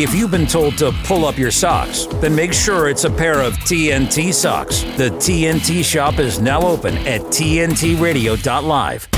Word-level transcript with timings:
If 0.00 0.14
you've 0.14 0.30
been 0.30 0.46
told 0.46 0.78
to 0.78 0.92
pull 1.02 1.24
up 1.24 1.36
your 1.36 1.50
socks, 1.50 2.06
then 2.20 2.32
make 2.32 2.52
sure 2.52 2.88
it's 2.88 3.02
a 3.02 3.10
pair 3.10 3.40
of 3.40 3.54
TNT 3.54 4.32
socks. 4.32 4.82
The 4.96 5.10
TNT 5.10 5.82
shop 5.82 6.20
is 6.20 6.38
now 6.38 6.62
open 6.62 6.96
at 6.98 7.20
TNTRadio.live. 7.22 9.08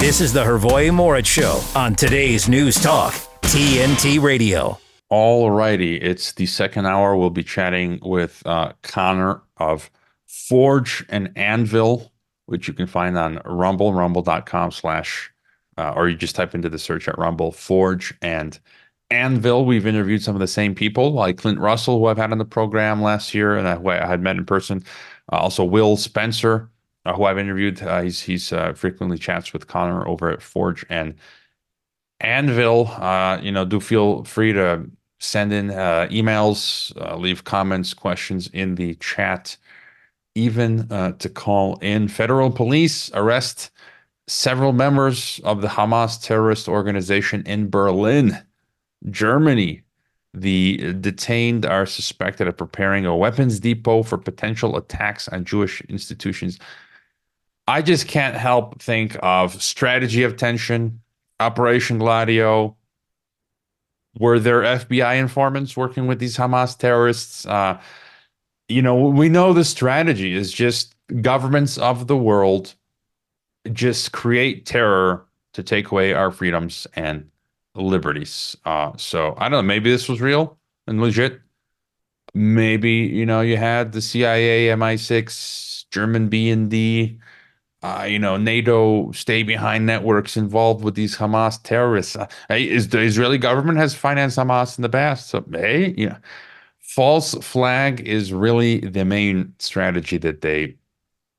This 0.00 0.22
is 0.22 0.32
the 0.32 0.42
Hrvoje 0.42 0.90
Morić 0.90 1.26
Show 1.26 1.60
on 1.78 1.94
today's 1.94 2.48
News 2.48 2.76
Talk, 2.76 3.12
TNT 3.42 4.18
Radio. 4.18 4.78
All 5.10 5.50
righty. 5.50 5.96
It's 5.96 6.32
the 6.32 6.46
second 6.46 6.86
hour. 6.86 7.14
We'll 7.14 7.28
be 7.28 7.44
chatting 7.44 7.98
with 8.00 8.42
uh, 8.46 8.72
Connor 8.80 9.42
of 9.58 9.90
Forge 10.24 11.04
and 11.10 11.30
Anvil, 11.36 12.10
which 12.46 12.68
you 12.68 12.72
can 12.72 12.86
find 12.86 13.18
on 13.18 13.42
Rumble, 13.44 13.92
rumble.com 13.92 14.70
slash, 14.70 15.30
uh, 15.76 15.92
or 15.94 16.08
you 16.08 16.16
just 16.16 16.36
type 16.36 16.54
into 16.54 16.70
the 16.70 16.78
search 16.78 17.06
at 17.06 17.18
Rumble, 17.18 17.52
Forge 17.52 18.14
and 18.22 18.58
Anvil, 19.10 19.64
we've 19.64 19.86
interviewed 19.86 20.22
some 20.22 20.34
of 20.34 20.40
the 20.40 20.46
same 20.48 20.74
people, 20.74 21.12
like 21.12 21.38
Clint 21.38 21.60
Russell, 21.60 21.98
who 21.98 22.06
I've 22.06 22.16
had 22.16 22.32
on 22.32 22.38
the 22.38 22.44
program 22.44 23.02
last 23.02 23.34
year, 23.34 23.56
and 23.56 23.66
who 23.80 23.90
I 23.90 24.04
had 24.04 24.20
met 24.20 24.36
in 24.36 24.44
person. 24.44 24.82
Uh, 25.32 25.36
also, 25.36 25.64
Will 25.64 25.96
Spencer, 25.96 26.70
uh, 27.04 27.14
who 27.14 27.24
I've 27.24 27.38
interviewed. 27.38 27.80
Uh, 27.82 28.02
he's 28.02 28.20
he's 28.20 28.52
uh, 28.52 28.72
frequently 28.72 29.18
chats 29.18 29.52
with 29.52 29.68
Connor 29.68 30.06
over 30.08 30.30
at 30.30 30.42
Forge 30.42 30.84
and 30.88 31.14
Anvil. 32.20 32.88
Uh, 32.88 33.38
you 33.40 33.52
know, 33.52 33.64
do 33.64 33.80
feel 33.80 34.24
free 34.24 34.52
to 34.52 34.84
send 35.20 35.52
in 35.52 35.70
uh, 35.70 36.08
emails, 36.10 36.92
leave 37.20 37.44
comments, 37.44 37.94
questions 37.94 38.50
in 38.52 38.74
the 38.74 38.94
chat, 38.96 39.56
even 40.34 40.88
to 40.88 41.30
call 41.32 41.76
in. 41.78 42.08
Federal 42.08 42.50
police 42.50 43.10
arrest 43.14 43.70
several 44.28 44.72
members 44.72 45.40
of 45.44 45.62
the 45.62 45.68
Hamas 45.68 46.20
terrorist 46.20 46.68
organization 46.68 47.42
in 47.46 47.70
Berlin. 47.70 48.45
Germany, 49.10 49.82
the 50.34 50.92
detained 51.00 51.64
are 51.64 51.86
suspected 51.86 52.46
of 52.46 52.56
preparing 52.56 53.06
a 53.06 53.16
weapons 53.16 53.60
depot 53.60 54.02
for 54.02 54.18
potential 54.18 54.76
attacks 54.76 55.28
on 55.28 55.44
Jewish 55.44 55.80
institutions. 55.82 56.58
I 57.66 57.82
just 57.82 58.06
can't 58.06 58.36
help 58.36 58.80
think 58.80 59.16
of 59.22 59.60
strategy 59.62 60.22
of 60.22 60.36
tension, 60.36 61.00
Operation 61.40 61.98
Gladio. 61.98 62.76
Were 64.18 64.38
there 64.38 64.62
FBI 64.62 65.18
informants 65.18 65.76
working 65.76 66.06
with 66.06 66.18
these 66.18 66.36
Hamas 66.36 66.76
terrorists? 66.76 67.44
Uh, 67.46 67.80
you 68.68 68.82
know, 68.82 68.96
we 68.96 69.28
know 69.28 69.52
the 69.52 69.64
strategy 69.64 70.34
is 70.34 70.52
just 70.52 70.94
governments 71.22 71.78
of 71.78 72.06
the 72.06 72.16
world 72.16 72.74
just 73.72 74.12
create 74.12 74.66
terror 74.66 75.26
to 75.52 75.62
take 75.62 75.90
away 75.90 76.12
our 76.12 76.30
freedoms 76.30 76.86
and 76.94 77.28
liberties. 77.82 78.56
Uh, 78.64 78.92
so 78.96 79.34
I 79.38 79.48
don't 79.48 79.52
know. 79.52 79.62
Maybe 79.62 79.90
this 79.90 80.08
was 80.08 80.20
real 80.20 80.58
and 80.86 81.00
legit. 81.00 81.40
Maybe 82.34 82.90
you 82.90 83.26
know 83.26 83.40
you 83.40 83.56
had 83.56 83.92
the 83.92 84.02
CIA, 84.02 84.68
MI6, 84.68 85.86
German 85.90 86.28
B 86.28 86.50
BND, 86.50 87.18
uh, 87.82 88.04
you 88.04 88.18
know 88.18 88.36
NATO 88.36 89.12
stay 89.12 89.42
behind 89.42 89.86
networks 89.86 90.36
involved 90.36 90.84
with 90.84 90.94
these 90.94 91.16
Hamas 91.16 91.62
terrorists. 91.62 92.16
Uh, 92.16 92.26
is 92.50 92.88
the 92.88 93.00
Israeli 93.00 93.38
government 93.38 93.78
has 93.78 93.94
financed 93.94 94.38
Hamas 94.38 94.78
in 94.78 94.82
the 94.82 94.88
past? 94.88 95.28
So 95.30 95.44
hey, 95.52 95.94
yeah, 95.96 96.18
false 96.80 97.34
flag 97.34 98.00
is 98.00 98.32
really 98.32 98.80
the 98.80 99.04
main 99.04 99.54
strategy 99.58 100.18
that 100.18 100.42
they 100.42 100.76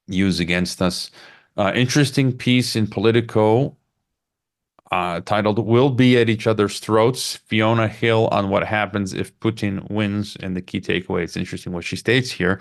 use 0.08 0.40
against 0.40 0.82
us. 0.82 1.12
Uh, 1.58 1.72
interesting 1.76 2.32
piece 2.34 2.76
in 2.76 2.88
Politico 2.88 3.77
uh, 4.92 5.22
titled 5.22 5.60
"We'll 5.60 5.90
Be 5.90 6.18
at 6.18 6.30
Each 6.30 6.48
Other's 6.48 6.80
Throats." 6.80 7.36
Fiona 7.36 7.88
Hill 7.88 8.28
on 8.32 8.50
what 8.50 8.64
happens 8.64 9.14
if 9.14 9.38
Putin 9.40 9.90
wins, 9.90 10.38
and 10.42 10.56
the 10.56 10.62
key 10.62 10.82
takeaway. 10.82 11.24
It's 11.24 11.38
interesting 11.38 11.74
what 11.74 11.84
she 11.86 11.96
states 11.96 12.32
here. 12.32 12.60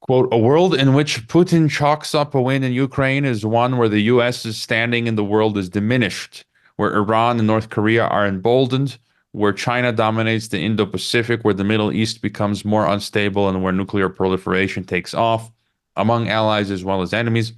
"Quote: 0.00 0.28
A 0.32 0.38
world 0.38 0.74
in 0.74 0.94
which 0.94 1.26
Putin 1.28 1.70
chalks 1.70 2.14
up 2.14 2.34
a 2.34 2.42
win 2.42 2.62
in 2.64 2.72
Ukraine 2.72 3.24
is 3.24 3.44
one 3.44 3.76
where 3.76 3.88
the 3.88 4.02
U.S.'s 4.02 4.56
standing 4.56 5.06
in 5.06 5.16
the 5.16 5.24
world 5.24 5.56
is 5.58 5.68
diminished, 5.68 6.44
where 6.76 6.94
Iran 6.94 7.38
and 7.38 7.46
North 7.46 7.70
Korea 7.70 8.04
are 8.04 8.26
emboldened." 8.26 8.98
Where 9.32 9.52
China 9.52 9.92
dominates 9.92 10.48
the 10.48 10.58
Indo 10.58 10.84
Pacific, 10.84 11.44
where 11.44 11.54
the 11.54 11.62
Middle 11.62 11.92
East 11.92 12.20
becomes 12.20 12.64
more 12.64 12.84
unstable, 12.84 13.48
and 13.48 13.62
where 13.62 13.72
nuclear 13.72 14.08
proliferation 14.08 14.82
takes 14.82 15.14
off 15.14 15.52
among 15.94 16.28
allies 16.28 16.68
as 16.72 16.82
well 16.84 17.00
as 17.00 17.12
enemies. 17.12 17.52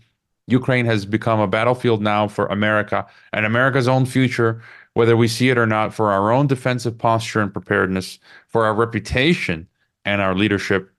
Ukraine 0.46 0.86
has 0.86 1.06
become 1.06 1.40
a 1.40 1.46
battlefield 1.46 2.02
now 2.02 2.28
for 2.28 2.46
America 2.46 3.06
and 3.32 3.46
America's 3.46 3.88
own 3.88 4.06
future, 4.06 4.62
whether 4.94 5.16
we 5.16 5.28
see 5.28 5.50
it 5.50 5.58
or 5.58 5.66
not, 5.66 5.94
for 5.94 6.10
our 6.10 6.32
own 6.32 6.46
defensive 6.46 6.98
posture 6.98 7.40
and 7.40 7.52
preparedness, 7.52 8.18
for 8.48 8.64
our 8.64 8.74
reputation 8.74 9.68
and 10.04 10.20
our 10.20 10.34
leadership. 10.34 10.90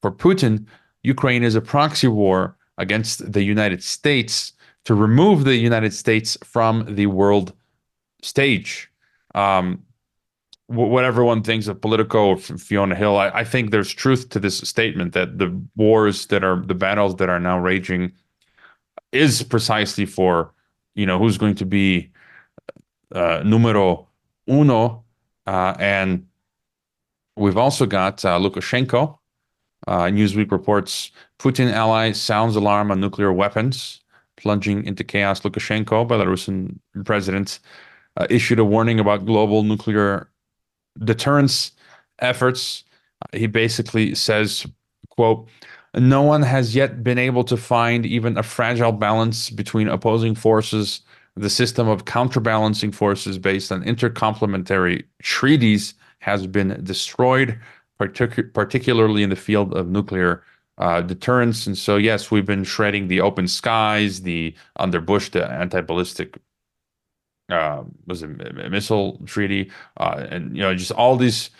For 0.00 0.10
Putin, 0.10 0.66
Ukraine 1.02 1.42
is 1.42 1.54
a 1.54 1.60
proxy 1.60 2.08
war 2.08 2.56
against 2.78 3.32
the 3.32 3.42
United 3.42 3.82
States 3.82 4.52
to 4.84 4.94
remove 4.94 5.44
the 5.44 5.56
United 5.56 5.92
States 5.92 6.38
from 6.42 6.94
the 6.94 7.06
world 7.06 7.52
stage. 8.22 8.90
Um, 9.34 9.84
what 10.68 11.04
everyone 11.04 11.42
thinks 11.42 11.66
of 11.66 11.80
Politico 11.80 12.28
or 12.28 12.36
Fiona 12.36 12.94
Hill, 12.94 13.16
I, 13.16 13.28
I 13.30 13.44
think 13.44 13.70
there's 13.70 13.92
truth 13.92 14.28
to 14.30 14.40
this 14.40 14.58
statement 14.58 15.14
that 15.14 15.38
the 15.38 15.58
wars 15.76 16.26
that 16.26 16.44
are 16.44 16.60
the 16.60 16.74
battles 16.74 17.16
that 17.16 17.30
are 17.30 17.40
now 17.40 17.58
raging 17.58 18.12
is 19.12 19.42
precisely 19.42 20.06
for 20.06 20.52
you 20.94 21.06
know 21.06 21.18
who's 21.18 21.38
going 21.38 21.54
to 21.56 21.64
be 21.64 22.10
uh, 23.14 23.42
numero 23.44 24.08
uno, 24.48 25.04
uh, 25.46 25.74
and 25.78 26.26
we've 27.36 27.56
also 27.56 27.86
got 27.86 28.24
uh, 28.24 28.38
Lukashenko. 28.38 29.18
Uh, 29.86 30.04
Newsweek 30.06 30.50
reports 30.50 31.12
Putin 31.38 31.72
ally 31.72 32.12
sounds 32.12 32.56
alarm 32.56 32.90
on 32.90 33.00
nuclear 33.00 33.32
weapons, 33.32 34.00
plunging 34.36 34.84
into 34.84 35.04
chaos. 35.04 35.40
Lukashenko, 35.40 36.06
Belarusian 36.06 36.78
president, 37.04 37.60
uh, 38.16 38.26
issued 38.28 38.58
a 38.58 38.64
warning 38.64 38.98
about 38.98 39.24
global 39.24 39.62
nuclear 39.62 40.28
deterrence 41.04 41.72
efforts. 42.18 42.84
He 43.32 43.46
basically 43.46 44.14
says, 44.14 44.66
"quote." 45.10 45.48
No 45.98 46.22
one 46.22 46.42
has 46.42 46.74
yet 46.74 47.02
been 47.02 47.18
able 47.18 47.44
to 47.44 47.56
find 47.56 48.06
even 48.06 48.36
a 48.36 48.42
fragile 48.42 48.92
balance 48.92 49.50
between 49.50 49.88
opposing 49.88 50.34
forces. 50.34 51.00
The 51.36 51.50
system 51.50 51.88
of 51.88 52.04
counterbalancing 52.04 52.92
forces 52.92 53.38
based 53.38 53.70
on 53.70 53.84
intercomplementary 53.84 55.04
treaties 55.22 55.94
has 56.20 56.46
been 56.46 56.82
destroyed, 56.82 57.58
partic- 58.00 58.52
particularly 58.52 59.22
in 59.22 59.30
the 59.30 59.36
field 59.36 59.72
of 59.74 59.88
nuclear 59.88 60.42
uh, 60.78 61.02
deterrence. 61.02 61.66
And 61.66 61.78
so, 61.78 61.96
yes, 61.96 62.30
we've 62.30 62.46
been 62.46 62.64
shredding 62.64 63.08
the 63.08 63.20
open 63.20 63.46
skies, 63.46 64.22
the 64.22 64.54
under 64.76 65.00
Bush, 65.00 65.30
the 65.30 65.48
anti-ballistic 65.48 66.38
uh, 67.50 67.82
was 68.06 68.22
it 68.22 68.28
missile 68.70 69.18
treaty, 69.26 69.70
uh, 69.96 70.26
and 70.30 70.56
you 70.56 70.62
know 70.62 70.74
just 70.74 70.92
all 70.92 71.16
these 71.16 71.50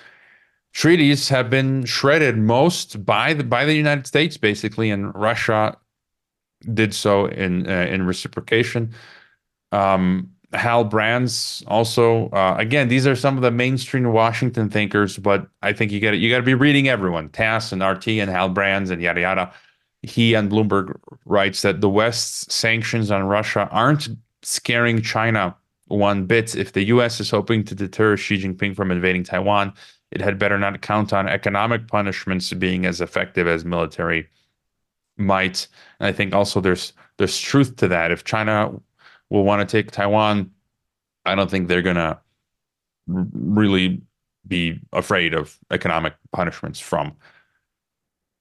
treaties 0.79 1.29
have 1.29 1.51
been 1.51 1.85
shredded 1.85 2.39
most 2.39 3.05
by 3.05 3.35
the 3.35 3.43
by 3.43 3.65
the 3.65 3.75
United 3.75 4.07
States 4.07 4.37
basically 4.37 4.93
and 4.93 5.13
Russia 5.13 5.77
did 6.73 6.95
so 6.95 7.27
in 7.27 7.69
uh, 7.69 7.89
in 7.91 8.07
reciprocation. 8.07 8.95
Um, 9.73 10.31
Hal 10.53 10.85
Brands 10.85 11.65
also 11.67 12.29
uh, 12.29 12.55
again 12.61 12.87
these 12.87 13.09
are 13.09 13.17
some 13.17 13.35
of 13.35 13.43
the 13.43 13.51
mainstream 13.51 14.05
Washington 14.13 14.71
thinkers 14.71 15.19
but 15.19 15.49
I 15.63 15.73
think 15.73 15.91
you 15.91 15.99
got 15.99 16.17
you 16.17 16.31
got 16.31 16.37
to 16.37 16.45
be 16.45 16.55
reading 16.55 16.89
everyone 16.89 17.29
Tass 17.31 17.73
and 17.73 17.83
RT 17.83 18.07
and 18.07 18.31
Hal 18.31 18.49
Brands 18.49 18.91
and 18.91 19.03
yada 19.03 19.21
yada. 19.21 19.53
He 20.03 20.35
and 20.35 20.49
Bloomberg 20.49 20.97
writes 21.25 21.63
that 21.63 21.81
the 21.81 21.89
West's 21.89 22.55
sanctions 22.55 23.11
on 23.11 23.25
Russia 23.25 23.69
aren't 23.73 24.07
scaring 24.43 25.03
China 25.03 25.57
one 25.89 26.25
bit. 26.27 26.55
If 26.55 26.75
the 26.75 26.85
US 26.85 27.19
is 27.19 27.31
hoping 27.31 27.65
to 27.65 27.75
deter 27.75 28.17
Xi 28.17 28.41
Jinping 28.41 28.77
from 28.77 28.93
invading 28.93 29.25
Taiwan 29.25 29.73
it 30.11 30.21
had 30.21 30.39
better 30.39 30.59
not 30.59 30.81
count 30.81 31.13
on 31.13 31.29
economic 31.29 31.89
punishments 31.89 32.53
being 32.55 32.87
as 32.87 33.01
effective 33.01 33.47
as 33.47 33.65
military 33.65 34.29
might. 35.17 35.67
And 36.01 36.07
I 36.07 36.13
think 36.13 36.35
also 36.35 36.61
there's 36.61 36.93
there's 37.19 37.39
truth 37.39 37.77
to 37.77 37.89
that. 37.89 38.11
If 38.11 38.25
China 38.25 38.73
will 39.31 39.45
want 39.45 39.67
to 39.67 39.77
take 39.77 39.91
Taiwan, 39.91 40.51
I 41.25 41.35
don't 41.35 41.51
think 41.51 41.69
they're 41.69 41.83
gonna 41.83 42.21
really 43.07 44.01
be 44.47 44.81
afraid 44.93 45.35
of 45.35 45.59
economic 45.71 46.15
punishments 46.33 46.81
from 46.81 47.15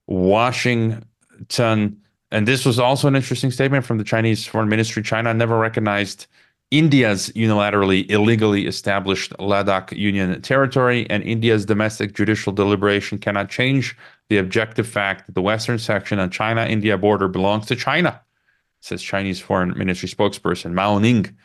Washington. 0.08 2.02
And 2.32 2.48
this 2.48 2.66
was 2.66 2.80
also 2.80 3.08
an 3.08 3.16
interesting 3.16 3.52
statement 3.52 3.86
from 3.86 3.98
the 3.98 4.04
Chinese 4.04 4.46
Foreign 4.46 4.70
Ministry. 4.70 5.04
China 5.04 5.34
never 5.34 5.58
recognized 5.58 6.28
India's 6.70 7.30
unilaterally 7.30 8.10
illegally 8.12 8.68
established 8.68 9.32
Ladakh 9.40 9.96
Union 9.98 10.42
territory, 10.42 11.10
and 11.10 11.24
India's 11.24 11.66
domestic 11.66 12.14
judicial 12.14 12.52
deliberation 12.52 13.18
cannot 13.18 13.50
change 13.50 13.96
the 14.28 14.38
objective 14.38 14.88
fact 14.88 15.28
that 15.28 15.36
the 15.36 15.42
western 15.42 15.80
section 15.80 16.20
on 16.20 16.30
China 16.30 16.66
India 16.66 16.98
border 16.98 17.30
belongs 17.30 17.68
to 17.68 17.76
China, 17.76 18.20
says 18.82 19.02
Chinese 19.02 19.40
Foreign 19.40 19.78
Ministry 19.78 20.10
spokesperson 20.10 20.74
Mao 20.74 21.00
Ning. 21.00 21.36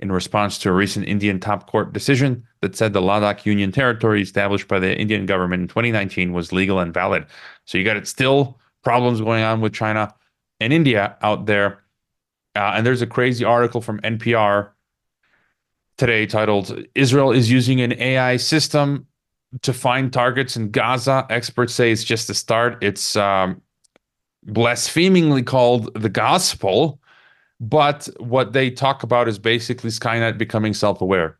In 0.00 0.10
response 0.10 0.58
to 0.58 0.70
a 0.70 0.72
recent 0.72 1.06
Indian 1.06 1.38
top 1.38 1.70
court 1.70 1.92
decision 1.92 2.44
that 2.60 2.74
said 2.74 2.92
the 2.92 3.00
Ladakh 3.00 3.46
Union 3.46 3.70
Territory 3.70 4.22
established 4.22 4.66
by 4.66 4.80
the 4.80 4.98
Indian 4.98 5.24
government 5.24 5.62
in 5.62 5.68
2019 5.68 6.32
was 6.32 6.52
legal 6.52 6.80
and 6.80 6.92
valid. 6.92 7.26
So 7.64 7.78
you 7.78 7.84
got 7.84 7.96
it 7.96 8.08
still 8.08 8.58
problems 8.82 9.20
going 9.20 9.44
on 9.44 9.60
with 9.60 9.72
China 9.72 10.12
and 10.58 10.72
India 10.72 11.16
out 11.22 11.46
there. 11.46 11.83
Uh, 12.54 12.74
and 12.76 12.86
there's 12.86 13.02
a 13.02 13.06
crazy 13.06 13.44
article 13.44 13.80
from 13.80 14.00
NPR 14.00 14.70
today 15.96 16.26
titled 16.26 16.84
Israel 16.94 17.30
is 17.32 17.50
using 17.50 17.80
an 17.80 17.92
AI 18.00 18.36
system 18.36 19.06
to 19.62 19.72
find 19.72 20.12
targets 20.12 20.56
in 20.56 20.70
Gaza. 20.70 21.26
Experts 21.30 21.74
say 21.74 21.92
it's 21.92 22.04
just 22.04 22.30
a 22.30 22.34
start. 22.34 22.82
It's 22.82 23.16
um, 23.16 23.62
blasphemingly 24.42 25.42
called 25.42 25.94
the 25.94 26.08
gospel. 26.08 27.00
But 27.60 28.08
what 28.18 28.52
they 28.52 28.70
talk 28.70 29.04
about 29.04 29.28
is 29.28 29.38
basically 29.38 29.90
Skynet 29.90 30.38
becoming 30.38 30.74
self-aware. 30.74 31.38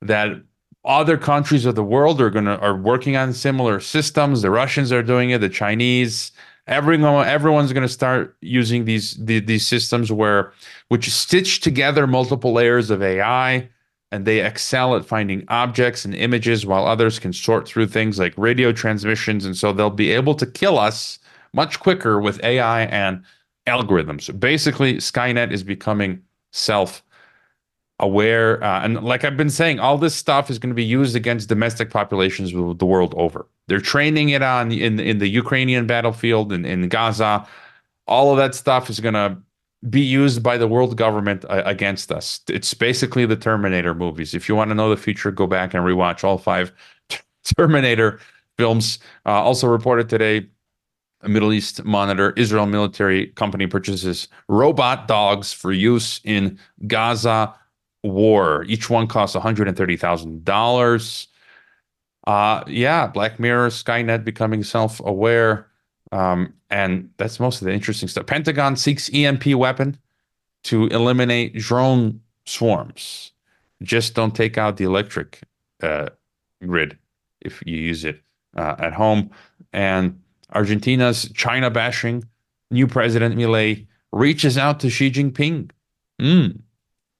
That 0.00 0.42
other 0.84 1.16
countries 1.16 1.64
of 1.64 1.74
the 1.74 1.84
world 1.84 2.20
are 2.20 2.30
gonna 2.30 2.56
are 2.56 2.76
working 2.76 3.16
on 3.16 3.32
similar 3.32 3.80
systems. 3.80 4.42
The 4.42 4.50
Russians 4.50 4.92
are 4.92 5.02
doing 5.02 5.30
it. 5.30 5.40
The 5.40 5.48
Chinese. 5.48 6.32
Everyone, 6.66 7.26
everyone's 7.26 7.72
going 7.72 7.86
to 7.86 7.92
start 7.92 8.36
using 8.40 8.86
these, 8.86 9.14
these 9.16 9.44
these 9.44 9.66
systems 9.66 10.10
where, 10.10 10.52
which 10.88 11.10
stitch 11.10 11.60
together 11.60 12.06
multiple 12.06 12.52
layers 12.52 12.90
of 12.90 13.02
AI 13.02 13.68
and 14.10 14.24
they 14.24 14.46
excel 14.46 14.94
at 14.94 15.04
finding 15.04 15.44
objects 15.48 16.04
and 16.04 16.14
images 16.14 16.64
while 16.64 16.86
others 16.86 17.18
can 17.18 17.32
sort 17.32 17.66
through 17.66 17.88
things 17.88 18.18
like 18.18 18.32
radio 18.36 18.72
transmissions. 18.72 19.44
And 19.44 19.56
so 19.56 19.72
they'll 19.72 19.90
be 19.90 20.12
able 20.12 20.34
to 20.36 20.46
kill 20.46 20.78
us 20.78 21.18
much 21.52 21.80
quicker 21.80 22.20
with 22.20 22.42
AI 22.44 22.82
and 22.84 23.24
algorithms. 23.66 24.38
Basically, 24.38 24.98
Skynet 24.98 25.50
is 25.52 25.62
becoming 25.64 26.22
self 26.52 27.02
aware. 27.98 28.62
Uh, 28.62 28.84
and 28.84 29.02
like 29.02 29.24
I've 29.24 29.36
been 29.36 29.50
saying, 29.50 29.80
all 29.80 29.98
this 29.98 30.14
stuff 30.14 30.48
is 30.48 30.58
going 30.58 30.70
to 30.70 30.76
be 30.76 30.84
used 30.84 31.16
against 31.16 31.48
domestic 31.48 31.90
populations 31.90 32.52
the 32.52 32.86
world 32.86 33.14
over. 33.16 33.46
They're 33.68 33.80
training 33.80 34.30
it 34.30 34.42
on 34.42 34.72
in, 34.72 35.00
in 35.00 35.18
the 35.18 35.28
Ukrainian 35.28 35.86
battlefield 35.86 36.52
and 36.52 36.66
in, 36.66 36.82
in 36.84 36.88
Gaza. 36.88 37.46
All 38.06 38.30
of 38.30 38.36
that 38.36 38.54
stuff 38.54 38.90
is 38.90 39.00
going 39.00 39.14
to 39.14 39.38
be 39.88 40.00
used 40.00 40.42
by 40.42 40.56
the 40.56 40.68
world 40.68 40.96
government 40.96 41.44
uh, 41.48 41.62
against 41.64 42.10
us. 42.10 42.40
It's 42.48 42.72
basically 42.74 43.26
the 43.26 43.36
Terminator 43.36 43.94
movies. 43.94 44.34
If 44.34 44.48
you 44.48 44.54
want 44.54 44.70
to 44.70 44.74
know 44.74 44.90
the 44.90 44.96
future, 44.96 45.30
go 45.30 45.46
back 45.46 45.74
and 45.74 45.84
rewatch 45.84 46.24
all 46.24 46.38
five 46.38 46.72
Terminator 47.56 48.20
films. 48.56 48.98
Uh, 49.26 49.42
also 49.42 49.66
reported 49.66 50.08
today, 50.08 50.46
a 51.22 51.28
Middle 51.28 51.52
East 51.52 51.84
Monitor, 51.84 52.32
Israel 52.36 52.66
military 52.66 53.28
company 53.28 53.66
purchases 53.66 54.28
robot 54.48 55.08
dogs 55.08 55.52
for 55.52 55.72
use 55.72 56.20
in 56.24 56.58
Gaza 56.86 57.54
war. 58.02 58.64
Each 58.68 58.90
one 58.90 59.06
costs 59.06 59.34
$130,000. 59.34 61.26
Uh, 62.26 62.64
yeah, 62.66 63.06
Black 63.06 63.38
Mirror, 63.38 63.68
Skynet 63.68 64.24
becoming 64.24 64.62
self-aware. 64.62 65.66
Um, 66.12 66.54
and 66.70 67.10
that's 67.16 67.40
most 67.40 67.60
of 67.60 67.66
the 67.66 67.72
interesting 67.72 68.08
stuff. 68.08 68.26
Pentagon 68.26 68.76
seeks 68.76 69.12
EMP 69.12 69.46
weapon 69.54 69.98
to 70.64 70.86
eliminate 70.88 71.54
drone 71.54 72.20
swarms. 72.46 73.32
Just 73.82 74.14
don't 74.14 74.34
take 74.34 74.56
out 74.56 74.76
the 74.76 74.84
electric 74.84 75.40
uh, 75.82 76.08
grid 76.66 76.96
if 77.40 77.62
you 77.66 77.76
use 77.76 78.04
it 78.04 78.22
uh, 78.56 78.76
at 78.78 78.92
home. 78.92 79.30
And 79.72 80.20
Argentina's 80.52 81.30
China 81.34 81.70
bashing 81.70 82.24
new 82.70 82.86
president 82.86 83.36
Milei 83.36 83.86
reaches 84.12 84.56
out 84.56 84.80
to 84.80 84.90
Xi 84.90 85.10
Jinping. 85.10 85.70
Mm. 86.20 86.60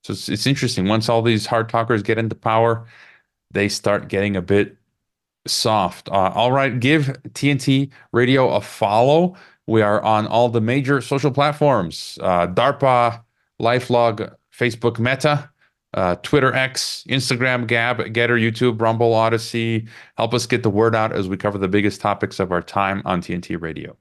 So 0.03 0.13
it's, 0.13 0.29
it's 0.29 0.47
interesting. 0.47 0.89
Once 0.89 1.09
all 1.09 1.23
these 1.23 1.47
hard 1.47 1.69
talkers 1.69 2.03
get 2.03 2.19
into 2.19 2.35
power, 2.35 2.87
they 3.51 3.69
start 3.69 4.09
getting 4.09 4.37
a 4.37 4.43
bit 4.43 4.77
soft. 5.47 6.09
Uh, 6.09 6.33
all 6.35 6.53
right, 6.53 6.79
give 6.79 7.07
TNT 7.31 7.91
Radio 8.13 8.51
a 8.51 8.61
follow. 8.61 9.37
We 9.67 9.83
are 9.83 10.03
on 10.03 10.27
all 10.27 10.49
the 10.49 10.61
major 10.61 11.01
social 11.01 11.31
platforms 11.31 12.19
uh, 12.23 12.49
DARPA, 12.49 13.23
Lifelog, 13.61 14.35
Facebook 14.53 14.99
Meta, 14.99 15.51
uh, 15.95 16.17
Twitter 16.17 16.53
X, 16.53 17.05
Instagram, 17.09 17.67
Gab, 17.67 17.99
GETTR, 17.99 18.41
YouTube, 18.41 18.81
Rumble, 18.81 19.13
Odysee. 19.13 19.89
Help 20.17 20.35
us 20.35 20.47
get 20.47 20.63
the 20.63 20.71
word 20.71 20.95
out 20.95 21.13
as 21.13 21.29
we 21.29 21.37
cover 21.37 21.57
the 21.57 21.69
biggest 21.69 22.01
topics 22.01 22.41
of 22.41 22.53
our 22.53 22.63
time 22.63 23.03
on 23.05 23.21
TNT 23.21 23.61
Radio. 23.61 23.97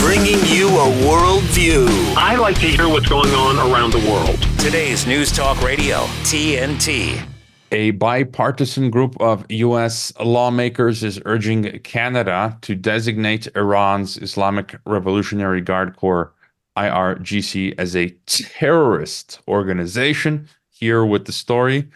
Bringing 0.00 0.38
you 0.46 0.68
a 0.68 1.08
world 1.08 1.42
view. 1.44 1.86
I 2.16 2.36
like 2.36 2.60
to 2.60 2.68
hear 2.68 2.88
what's 2.88 3.08
going 3.08 3.34
on 3.34 3.56
around 3.56 3.92
the 3.92 4.10
world. 4.10 4.40
Today's 4.58 5.06
News 5.06 5.32
Talk 5.32 5.60
Radio, 5.60 5.98
TNT. 6.22 7.37
A 7.70 7.90
bipartisan 7.92 8.90
group 8.90 9.20
of 9.20 9.44
U.S. 9.50 10.10
lawmakers 10.18 11.04
is 11.04 11.20
urging 11.26 11.78
Canada 11.80 12.56
to 12.62 12.74
designate 12.74 13.46
Iran's 13.54 14.16
Islamic 14.16 14.76
Revolutionary 14.86 15.60
Guard 15.60 15.94
Corps, 15.96 16.32
IRGC, 16.78 17.74
as 17.76 17.94
a 17.94 18.08
terrorist 18.24 19.40
organization. 19.46 20.48
Here 20.70 21.04
with 21.04 21.26
the 21.26 21.32
story, 21.32 21.88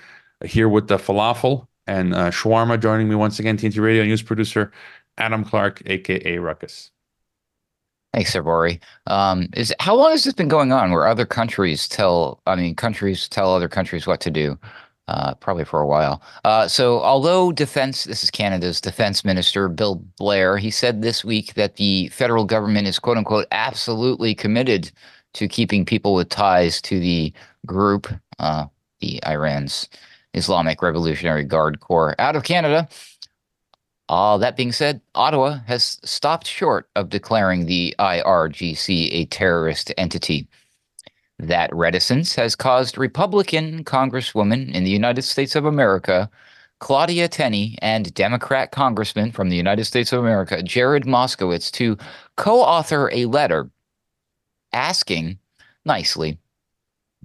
here 0.44 0.68
with 0.68 0.88
the 0.88 0.98
falafel 0.98 1.68
and 1.86 2.14
uh, 2.14 2.30
shawarma. 2.30 2.78
Joining 2.78 3.08
me 3.08 3.14
once 3.14 3.38
again, 3.38 3.56
TNT 3.56 3.80
Radio 3.80 4.04
news 4.04 4.22
producer 4.22 4.72
Adam 5.16 5.42
Clark, 5.42 5.82
aka 5.86 6.36
Ruckus. 6.36 6.90
Thanks, 8.12 8.36
Bori. 8.36 8.78
Um, 9.06 9.48
is 9.54 9.74
how 9.80 9.94
long 9.94 10.10
has 10.10 10.24
this 10.24 10.34
been 10.34 10.48
going 10.48 10.70
on? 10.70 10.90
Where 10.90 11.06
other 11.06 11.24
countries 11.24 11.88
tell, 11.88 12.42
I 12.46 12.56
mean, 12.56 12.74
countries 12.74 13.26
tell 13.26 13.54
other 13.54 13.68
countries 13.68 14.06
what 14.06 14.20
to 14.20 14.30
do? 14.30 14.58
Uh, 15.08 15.34
probably 15.34 15.64
for 15.64 15.80
a 15.80 15.86
while. 15.86 16.22
Uh, 16.44 16.68
so, 16.68 17.00
although 17.00 17.52
defense, 17.52 18.04
this 18.04 18.22
is 18.22 18.30
Canada's 18.30 18.80
defense 18.80 19.24
minister, 19.24 19.68
Bill 19.68 19.96
Blair, 20.18 20.56
he 20.58 20.70
said 20.70 21.02
this 21.02 21.24
week 21.24 21.54
that 21.54 21.76
the 21.76 22.08
federal 22.08 22.44
government 22.44 22.86
is 22.86 22.98
quote 22.98 23.16
unquote 23.16 23.46
absolutely 23.50 24.34
committed 24.34 24.90
to 25.34 25.48
keeping 25.48 25.84
people 25.84 26.14
with 26.14 26.28
ties 26.28 26.80
to 26.82 27.00
the 27.00 27.32
group, 27.66 28.12
uh, 28.38 28.66
the 29.00 29.20
Iran's 29.26 29.88
Islamic 30.34 30.82
Revolutionary 30.82 31.44
Guard 31.44 31.80
Corps, 31.80 32.14
out 32.18 32.36
of 32.36 32.44
Canada. 32.44 32.88
Uh, 34.08 34.36
that 34.36 34.56
being 34.56 34.72
said, 34.72 35.00
Ottawa 35.14 35.60
has 35.66 35.98
stopped 36.04 36.46
short 36.46 36.88
of 36.96 37.08
declaring 37.08 37.66
the 37.66 37.94
IRGC 37.98 39.08
a 39.12 39.24
terrorist 39.26 39.92
entity. 39.96 40.46
That 41.42 41.74
reticence 41.74 42.36
has 42.36 42.54
caused 42.54 42.96
Republican 42.96 43.82
Congresswoman 43.82 44.72
in 44.72 44.84
the 44.84 44.90
United 44.90 45.22
States 45.22 45.56
of 45.56 45.64
America, 45.64 46.30
Claudia 46.78 47.26
Tenney, 47.26 47.76
and 47.82 48.14
Democrat 48.14 48.70
Congressman 48.70 49.32
from 49.32 49.48
the 49.48 49.56
United 49.56 49.84
States 49.86 50.12
of 50.12 50.20
America, 50.20 50.62
Jared 50.62 51.02
Moskowitz, 51.02 51.68
to 51.72 51.98
co 52.36 52.60
author 52.60 53.10
a 53.12 53.24
letter 53.24 53.68
asking 54.72 55.36
nicely 55.84 56.38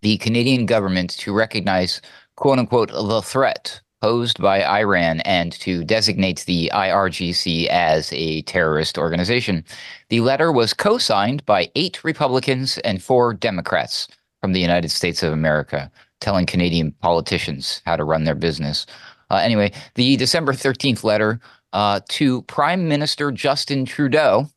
the 0.02 0.18
Canadian 0.18 0.66
government 0.66 1.12
to 1.12 1.32
recognize, 1.32 2.02
quote 2.36 2.58
unquote, 2.58 2.90
the 2.90 3.22
threat 3.22 3.82
posed 4.02 4.42
by 4.42 4.64
Iran 4.66 5.22
and 5.22 5.52
to 5.54 5.84
designate 5.84 6.46
the 6.46 6.72
IRGC 6.74 7.68
as 7.68 8.12
a 8.14 8.42
terrorist 8.44 8.98
organization. 8.98 9.64
The 10.10 10.22
letter 10.22 10.52
was 10.52 10.74
co 10.74 10.98
signed 10.98 11.46
by 11.46 11.72
eight 11.76 12.04
Republicans 12.04 12.78
and 12.80 13.02
four 13.02 13.34
Democrats 13.34 14.08
from 14.42 14.54
the 14.54 14.62
United 14.62 14.92
States 14.92 15.24
of 15.24 15.34
America, 15.34 15.92
telling 16.22 16.46
Canadian 16.46 16.92
politicians 17.02 17.82
how 17.86 17.96
to 17.96 18.04
run 18.04 18.24
their 18.24 18.36
business. 18.36 18.86
Uh, 19.30 19.38
anyway, 19.38 19.72
the 19.96 20.16
December 20.18 20.54
13th 20.54 21.04
letter 21.04 21.40
uh, 21.74 22.00
to 22.10 22.44
Prime 22.44 22.88
Minister 22.88 23.32
Justin 23.32 23.86
Trudeau. 23.86 24.48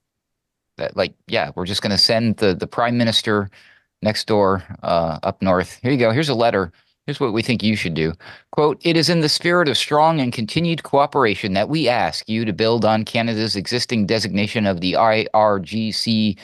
That, 0.76 0.97
like, 0.97 1.14
yeah, 1.26 1.50
we're 1.54 1.66
just 1.66 1.82
going 1.82 1.90
to 1.90 1.99
send 1.99 2.37
the, 2.37 2.54
the 2.54 2.66
Prime 2.66 2.97
Minister 2.97 3.50
next 4.02 4.26
door 4.26 4.62
uh, 4.82 5.18
up 5.23 5.42
north. 5.42 5.78
Here 5.82 5.92
you 5.92 5.99
go. 5.99 6.11
Here's 6.11 6.28
a 6.28 6.35
letter 6.35 6.73
Here's 7.10 7.18
what 7.18 7.32
we 7.32 7.42
think 7.42 7.64
you 7.64 7.74
should 7.74 7.94
do. 7.94 8.12
Quote, 8.52 8.80
it 8.84 8.96
is 8.96 9.08
in 9.08 9.18
the 9.18 9.28
spirit 9.28 9.66
of 9.66 9.76
strong 9.76 10.20
and 10.20 10.32
continued 10.32 10.84
cooperation 10.84 11.54
that 11.54 11.68
we 11.68 11.88
ask 11.88 12.28
you 12.28 12.44
to 12.44 12.52
build 12.52 12.84
on 12.84 13.04
Canada's 13.04 13.56
existing 13.56 14.06
designation 14.06 14.64
of 14.64 14.80
the 14.80 14.92
IRGC 14.92 16.38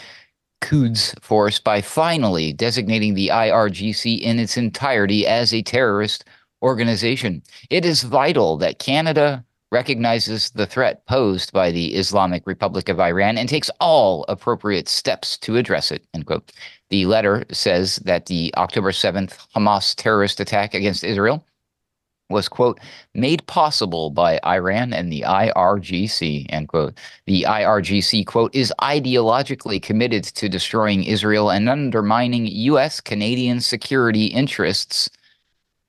Quds 0.61 1.15
force 1.21 1.61
by 1.61 1.81
finally 1.81 2.53
designating 2.53 3.15
the 3.15 3.29
IRGC 3.29 4.21
in 4.21 4.41
its 4.41 4.57
entirety 4.57 5.25
as 5.25 5.55
a 5.55 5.63
terrorist 5.63 6.25
organization. 6.63 7.45
It 7.71 7.85
is 7.85 8.03
vital 8.03 8.57
that 8.57 8.81
Canada 8.81 9.45
recognizes 9.71 10.51
the 10.51 10.67
threat 10.67 11.07
posed 11.07 11.53
by 11.53 11.71
the 11.71 11.95
Islamic 11.95 12.45
Republic 12.45 12.89
of 12.89 12.99
Iran 12.99 13.39
and 13.39 13.49
takes 13.49 13.71
all 13.79 14.25
appropriate 14.29 14.89
steps 14.89 15.39
to 15.39 15.59
address 15.59 15.93
it. 15.93 16.05
End 16.13 16.27
quote. 16.27 16.51
The 16.91 17.07
letter 17.07 17.45
says 17.51 17.97
that 18.05 18.27
the 18.27 18.55
October 18.57 18.93
7th 18.93 19.47
Hamas 19.55 19.95
terrorist 19.97 20.41
attack 20.41 20.75
against 20.75 21.03
Israel 21.03 21.45
was, 22.29 22.49
quote, 22.49 22.81
made 23.15 23.47
possible 23.47 24.11
by 24.11 24.41
Iran 24.45 24.93
and 24.93 25.13
the 25.13 25.23
IRGC, 25.23 26.47
end 26.49 26.69
quote. 26.69 26.95
The 27.27 27.45
IRGC, 27.49 28.27
quote, 28.27 28.55
is 28.55 28.73
ideologically 28.81 29.81
committed 29.81 30.25
to 30.25 30.49
destroying 30.49 31.05
Israel 31.05 31.51
and 31.51 31.69
undermining 31.69 32.47
U.S. 32.47 33.01
Canadian 33.01 33.61
security 33.61 34.27
interests, 34.27 35.09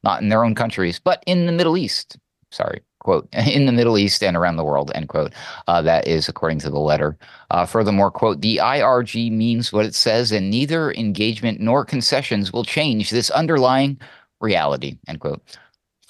not 0.04 0.22
in 0.22 0.30
their 0.30 0.44
own 0.44 0.56
countries, 0.56 1.00
but 1.00 1.24
in 1.26 1.46
the 1.46 1.52
Middle 1.52 1.78
East. 1.78 2.18
sorry, 2.52 2.82
quote, 3.08 3.30
in 3.34 3.66
the 3.66 3.72
Middle 3.72 3.98
East 3.98 4.22
and 4.22 4.36
around 4.36 4.58
the 4.58 4.66
world, 4.66 4.92
end 4.94 5.08
quote. 5.08 5.34
Uh, 5.68 5.82
that 5.82 6.06
is 6.06 6.28
according 6.28 6.60
to 6.60 6.70
the 6.70 6.78
letter. 6.78 7.18
Uh, 7.52 7.66
furthermore, 7.66 8.12
quote, 8.12 8.42
the 8.42 8.58
IRG 8.58 9.32
means 9.32 9.72
what 9.72 9.86
it 9.86 9.96
says, 9.96 10.34
and 10.34 10.50
neither 10.50 10.92
engagement 10.92 11.62
nor 11.62 11.86
concessions 11.86 12.52
will 12.52 12.66
change 12.66 13.10
this 13.10 13.30
underlying 13.30 13.98
reality, 14.42 14.98
end 15.08 15.22
quote. 15.22 15.42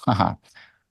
Haha. 0.00 0.34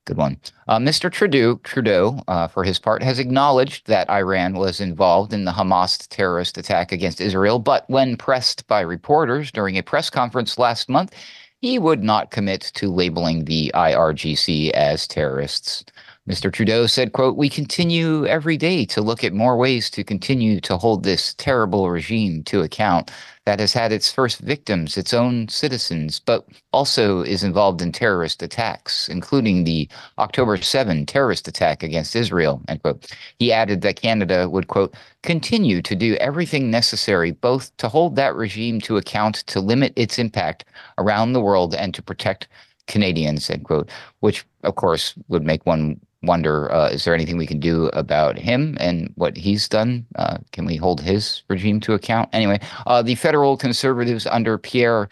Good 0.05 0.15
one. 0.15 0.39
Uh, 0.69 0.77
Mr. 0.79 1.11
Trudeau, 1.11 1.57
Trudeau 1.65 2.21
uh, 2.29 2.47
for 2.47 2.63
his 2.63 2.79
part, 2.79 3.03
has 3.03 3.19
acknowledged 3.19 3.87
that 3.87 4.09
Iran 4.09 4.53
was 4.53 4.79
involved 4.79 5.33
in 5.33 5.43
the 5.43 5.51
Hamas 5.51 6.07
terrorist 6.07 6.57
attack 6.57 6.93
against 6.93 7.19
Israel, 7.19 7.59
but 7.59 7.83
when 7.89 8.15
pressed 8.15 8.65
by 8.67 8.79
reporters 8.79 9.51
during 9.51 9.77
a 9.77 9.83
press 9.83 10.09
conference 10.09 10.57
last 10.57 10.87
month, 10.87 11.13
he 11.59 11.79
would 11.79 12.03
not 12.03 12.31
commit 12.31 12.71
to 12.75 12.89
labeling 12.89 13.45
the 13.45 13.71
IRGC 13.75 14.69
as 14.71 15.07
terrorists. 15.07 15.83
Mr. 16.27 16.51
Trudeau 16.51 16.87
said, 16.87 17.13
quote, 17.13 17.37
We 17.37 17.47
continue 17.47 18.25
every 18.25 18.57
day 18.57 18.83
to 18.87 19.01
look 19.01 19.23
at 19.23 19.31
more 19.31 19.55
ways 19.55 19.89
to 19.91 20.03
continue 20.03 20.59
to 20.59 20.75
hold 20.75 21.03
this 21.03 21.33
terrible 21.35 21.89
regime 21.89 22.43
to 22.43 22.63
account 22.63 23.11
that 23.45 23.61
has 23.61 23.71
had 23.71 23.93
its 23.93 24.11
first 24.11 24.39
victims, 24.39 24.97
its 24.97 25.13
own 25.13 25.47
citizens, 25.47 26.19
but 26.19 26.45
also 26.73 27.21
is 27.21 27.45
involved 27.45 27.81
in 27.81 27.93
terrorist 27.93 28.43
attacks, 28.43 29.07
including 29.07 29.63
the 29.63 29.87
October 30.19 30.57
7 30.57 31.05
terrorist 31.05 31.47
attack 31.47 31.81
against 31.81 32.13
Israel, 32.13 32.61
end 32.67 32.81
quote. 32.81 33.09
He 33.39 33.53
added 33.53 33.79
that 33.83 34.01
Canada 34.01 34.49
would, 34.49 34.67
quote, 34.67 34.95
continue 35.23 35.81
to 35.81 35.95
do 35.95 36.15
everything 36.15 36.69
necessary 36.69 37.31
both 37.31 37.75
to 37.77 37.87
hold 37.87 38.17
that 38.17 38.35
regime 38.35 38.81
to 38.81 38.97
account, 38.97 39.35
to 39.47 39.61
limit 39.61 39.93
its 39.95 40.19
impact 40.19 40.65
around 40.97 41.31
the 41.31 41.41
world, 41.41 41.73
and 41.73 41.93
to 41.93 42.01
protect 42.01 42.49
Canadians, 42.87 43.49
end 43.49 43.63
quote, 43.63 43.89
which 44.19 44.45
of 44.63 44.75
course 44.75 45.13
would 45.29 45.43
make 45.43 45.65
one 45.65 46.01
wonder 46.23 46.71
uh, 46.71 46.89
is 46.89 47.05
there 47.05 47.13
anything 47.13 47.37
we 47.37 47.47
can 47.47 47.59
do 47.59 47.87
about 47.87 48.37
him 48.37 48.77
and 48.79 49.11
what 49.15 49.37
he's 49.37 49.67
done? 49.69 50.05
Uh, 50.15 50.37
can 50.51 50.65
we 50.65 50.75
hold 50.75 51.01
his 51.01 51.43
regime 51.49 51.79
to 51.81 51.93
account? 51.93 52.29
Anyway, 52.33 52.59
uh, 52.85 53.01
the 53.01 53.15
federal 53.15 53.57
conservatives 53.57 54.25
under 54.27 54.57
Pierre 54.57 55.09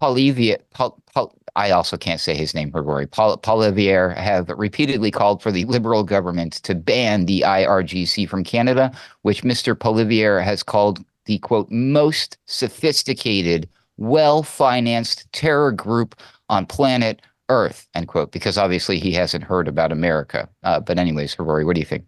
Poilievre, 0.00 0.58
Paul, 0.72 1.00
Paul, 1.14 1.34
I 1.56 1.70
also 1.70 1.96
can't 1.96 2.20
say 2.20 2.34
his 2.34 2.54
name, 2.54 2.70
Gregory, 2.70 3.06
Paul, 3.06 3.38
Poilievre 3.38 4.16
have 4.16 4.48
repeatedly 4.48 5.10
called 5.10 5.42
for 5.42 5.52
the 5.52 5.64
liberal 5.66 6.02
government 6.02 6.54
to 6.64 6.74
ban 6.74 7.26
the 7.26 7.44
IRGC 7.46 8.28
from 8.28 8.44
Canada, 8.44 8.92
which 9.22 9.44
Mr. 9.44 9.74
Poilievre 9.74 10.42
has 10.42 10.62
called 10.62 11.04
the 11.26 11.38
quote 11.38 11.70
most 11.70 12.38
sophisticated, 12.46 13.68
well-financed 13.96 15.32
terror 15.32 15.72
group 15.72 16.16
on 16.48 16.66
planet 16.66 17.22
Earth, 17.48 17.86
end 17.94 18.08
quote, 18.08 18.32
because 18.32 18.56
obviously 18.56 18.98
he 18.98 19.12
hasn't 19.12 19.44
heard 19.44 19.68
about 19.68 19.92
America. 19.92 20.48
Uh, 20.62 20.80
but 20.80 20.98
anyways, 20.98 21.38
Rory, 21.38 21.64
what 21.64 21.74
do 21.74 21.80
you 21.80 21.86
think? 21.86 22.04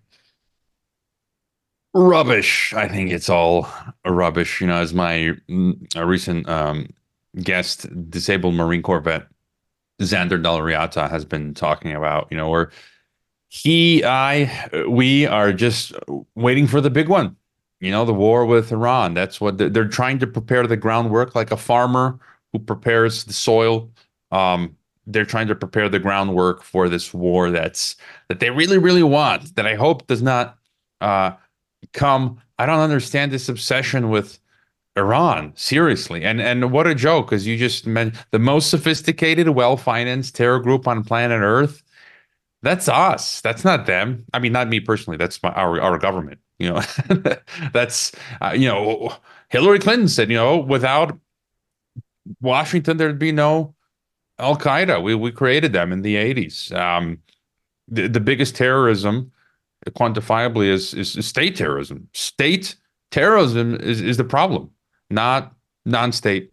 Rubbish. 1.95 2.75
I 2.75 2.89
think 2.89 3.11
it's 3.11 3.29
all 3.29 3.69
rubbish. 4.05 4.61
You 4.61 4.67
know, 4.67 4.77
as 4.77 4.93
my 4.93 5.35
mm, 5.49 6.07
recent 6.07 6.49
um, 6.49 6.89
guest, 7.43 7.87
disabled 8.11 8.55
Marine 8.55 8.83
Corps 8.83 9.01
vet 9.01 9.27
Xander 10.01 10.43
Dell'Ariata 10.43 11.09
has 11.09 11.25
been 11.25 11.55
talking 11.55 11.93
about, 11.93 12.29
you 12.31 12.37
know, 12.37 12.51
where 12.51 12.71
he, 13.49 14.05
I, 14.05 14.69
we 14.89 15.27
are 15.27 15.53
just 15.53 15.95
waiting 16.35 16.67
for 16.67 16.81
the 16.81 16.91
big 16.91 17.09
one. 17.09 17.37
You 17.81 17.91
know, 17.91 18.05
the 18.05 18.15
war 18.15 18.47
with 18.47 18.73
Iran. 18.73 19.15
That's 19.15 19.41
what 19.41 19.59
they're, 19.59 19.69
they're 19.69 19.89
trying 19.89 20.19
to 20.21 20.27
prepare 20.27 20.67
the 20.67 20.77
groundwork, 20.77 21.35
like 21.35 21.51
a 21.51 21.57
farmer 21.57 22.19
who 22.53 22.59
prepares 22.59 23.25
the 23.25 23.33
soil. 23.33 23.91
Um, 24.31 24.77
they're 25.07 25.25
trying 25.25 25.47
to 25.47 25.55
prepare 25.55 25.89
the 25.89 25.99
groundwork 25.99 26.63
for 26.63 26.89
this 26.89 27.15
war 27.15 27.51
that's 27.51 27.97
that 28.29 28.41
they 28.41 28.51
really 28.51 28.79
really 28.79 29.03
want 29.03 29.55
that 29.57 29.67
i 29.67 29.75
hope 29.75 30.07
does 30.07 30.23
not 30.23 30.59
uh 31.01 31.31
come 31.93 32.41
i 32.59 32.67
don't 32.67 32.81
understand 32.81 33.31
this 33.33 33.49
obsession 33.49 34.11
with 34.11 34.39
iran 34.97 35.53
seriously. 35.57 36.25
And 36.25 36.41
and 36.41 36.73
what 36.73 36.87
a 36.87 36.95
joke 36.95 37.27
because 37.27 37.47
you 37.47 37.57
just 37.57 37.87
meant 37.87 38.15
the 38.31 38.39
most 38.39 38.71
sophisticated 38.71 39.51
well-financed 39.51 40.35
terror 40.35 40.59
group 40.59 40.89
on 40.89 41.05
planet 41.05 41.41
earth 41.43 41.83
that's 42.63 42.89
us. 42.89 43.43
That's 43.43 43.65
not 43.65 43.87
them. 43.87 44.25
I 44.33 44.39
mean 44.39 44.53
not 44.53 44.69
me 44.69 44.81
personally 44.81 45.19
that's 45.19 45.43
my 45.43 45.51
our, 45.51 45.81
our 45.81 45.99
government 45.99 46.41
you 46.59 46.71
know. 46.71 46.83
That's 47.73 48.13
uh, 48.41 48.55
you 48.57 48.69
know 48.69 49.15
hillary 49.49 49.79
clinton 49.79 50.09
said 50.09 50.31
you 50.31 50.37
know 50.37 50.57
without 50.57 51.17
washington 52.41 52.97
there'd 52.97 53.19
be 53.19 53.31
no 53.31 53.76
Al 54.39 54.57
Qaeda. 54.57 55.03
We 55.03 55.15
we 55.15 55.33
created 55.33 55.73
them 55.73 55.93
in 55.93 56.03
the 56.03 56.17
eighties. 56.17 56.73
Um, 56.73 57.19
the 57.89 58.09
the 58.09 58.21
biggest 58.21 58.57
terrorism, 58.57 59.33
quantifiably, 59.91 60.69
is, 60.69 60.95
is, 60.95 61.17
is 61.17 61.27
state 61.27 61.57
terrorism. 61.57 62.09
State 62.13 62.77
terrorism 63.11 63.77
is 63.77 64.01
is 64.01 64.17
the 64.17 64.25
problem, 64.25 64.71
not 65.11 65.55
non-state 65.85 66.53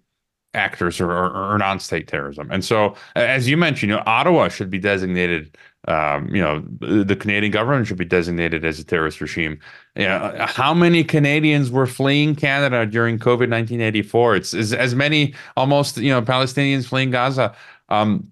actors 0.53 1.01
or, 1.01 1.11
or, 1.11 1.53
or, 1.53 1.57
non-state 1.57 2.07
terrorism. 2.07 2.49
And 2.51 2.63
so, 2.63 2.95
as 3.15 3.49
you 3.49 3.57
mentioned, 3.57 3.89
you 3.89 3.95
know, 3.95 4.03
Ottawa 4.05 4.49
should 4.49 4.69
be 4.69 4.79
designated. 4.79 5.57
Um, 5.87 6.33
you 6.33 6.41
know, 6.41 6.63
the 6.79 7.15
Canadian 7.15 7.51
government 7.51 7.87
should 7.87 7.97
be 7.97 8.05
designated 8.05 8.63
as 8.63 8.79
a 8.79 8.85
terrorist 8.85 9.19
regime. 9.19 9.59
Yeah, 9.97 10.47
how 10.47 10.73
many 10.73 11.03
Canadians 11.03 11.71
were 11.71 11.87
fleeing 11.87 12.35
Canada 12.35 12.85
during 12.85 13.19
COVID 13.19 13.49
nineteen 13.49 13.81
eighty 13.81 14.01
four? 14.01 14.35
It's, 14.35 14.53
it's 14.53 14.71
as 14.71 14.95
many 14.95 15.33
almost 15.57 15.97
you 15.97 16.09
know 16.09 16.21
Palestinians 16.21 16.85
fleeing 16.85 17.11
Gaza. 17.11 17.53
Um, 17.89 18.31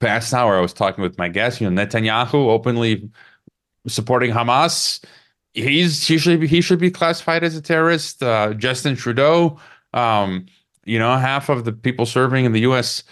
past 0.00 0.32
hour, 0.34 0.56
I 0.56 0.60
was 0.60 0.72
talking 0.72 1.02
with 1.02 1.18
my 1.18 1.28
guest. 1.28 1.60
You 1.60 1.70
know, 1.70 1.84
Netanyahu 1.84 2.34
openly 2.34 3.10
supporting 3.86 4.30
Hamas. 4.30 5.04
He's 5.52 6.06
he 6.06 6.18
should 6.18 6.40
be, 6.40 6.46
he 6.46 6.60
should 6.60 6.78
be 6.78 6.90
classified 6.90 7.44
as 7.44 7.56
a 7.56 7.62
terrorist. 7.62 8.22
Uh, 8.22 8.54
Justin 8.54 8.96
Trudeau, 8.96 9.58
um, 9.92 10.46
you 10.84 10.98
know, 10.98 11.16
half 11.16 11.48
of 11.48 11.64
the 11.64 11.72
people 11.72 12.06
serving 12.06 12.44
in 12.44 12.52
the 12.52 12.60
U.S. 12.60 13.04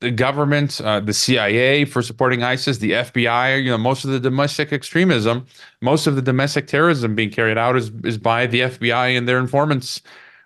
The 0.00 0.10
government, 0.10 0.80
uh, 0.82 1.00
the 1.00 1.14
CIA 1.14 1.84
for 1.84 2.02
supporting 2.02 2.42
ISIS, 2.42 2.78
the 2.78 2.92
FBI, 2.92 3.64
you 3.64 3.70
know, 3.70 3.78
most 3.78 4.04
of 4.04 4.10
the 4.10 4.20
domestic 4.20 4.72
extremism, 4.72 5.46
most 5.80 6.06
of 6.06 6.14
the 6.14 6.22
domestic 6.22 6.66
terrorism 6.66 7.14
being 7.14 7.30
carried 7.30 7.58
out 7.58 7.76
is 7.76 7.90
is 8.04 8.18
by 8.18 8.46
the 8.46 8.60
FBI 8.60 9.16
and 9.16 9.26
their 9.28 9.38
informants. 9.38 10.02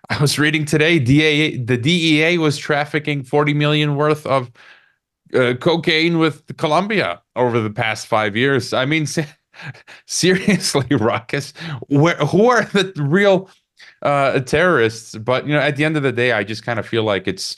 I 0.09 0.19
was 0.19 0.39
reading 0.39 0.65
today, 0.65 0.97
DA, 0.97 1.57
the 1.57 1.77
DEA 1.77 2.39
was 2.39 2.57
trafficking 2.57 3.23
40 3.23 3.53
million 3.53 3.95
worth 3.95 4.25
of 4.25 4.51
uh, 5.35 5.53
cocaine 5.59 6.17
with 6.17 6.57
Colombia 6.57 7.21
over 7.35 7.59
the 7.59 7.69
past 7.69 8.07
five 8.07 8.35
years. 8.35 8.73
I 8.73 8.85
mean, 8.85 9.05
seriously, 10.07 10.87
Ruckus, 10.95 11.53
where 11.89 12.15
who 12.15 12.49
are 12.49 12.63
the 12.65 12.91
real 12.97 13.49
uh, 14.01 14.39
terrorists? 14.39 15.15
But 15.15 15.45
you 15.45 15.53
know, 15.53 15.59
at 15.59 15.75
the 15.75 15.85
end 15.85 15.95
of 15.95 16.03
the 16.03 16.11
day, 16.11 16.31
I 16.31 16.43
just 16.43 16.65
kind 16.65 16.79
of 16.79 16.87
feel 16.87 17.03
like 17.03 17.27
it's 17.27 17.57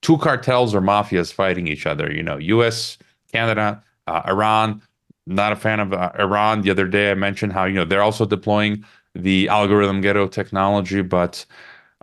two 0.00 0.16
cartels 0.18 0.74
or 0.74 0.80
mafias 0.80 1.30
fighting 1.30 1.66
each 1.66 1.84
other. 1.86 2.10
You 2.10 2.22
know, 2.22 2.38
U.S., 2.38 2.96
Canada, 3.32 3.82
uh, 4.06 4.22
Iran. 4.26 4.80
Not 5.26 5.52
a 5.52 5.56
fan 5.56 5.80
of 5.80 5.92
uh, 5.92 6.10
Iran. 6.18 6.62
The 6.62 6.70
other 6.70 6.88
day, 6.88 7.10
I 7.10 7.14
mentioned 7.14 7.52
how 7.52 7.66
you 7.66 7.74
know 7.74 7.84
they're 7.84 8.02
also 8.02 8.24
deploying 8.24 8.84
the 9.14 9.48
algorithm 9.48 10.00
ghetto 10.00 10.26
technology, 10.28 11.02
but 11.02 11.44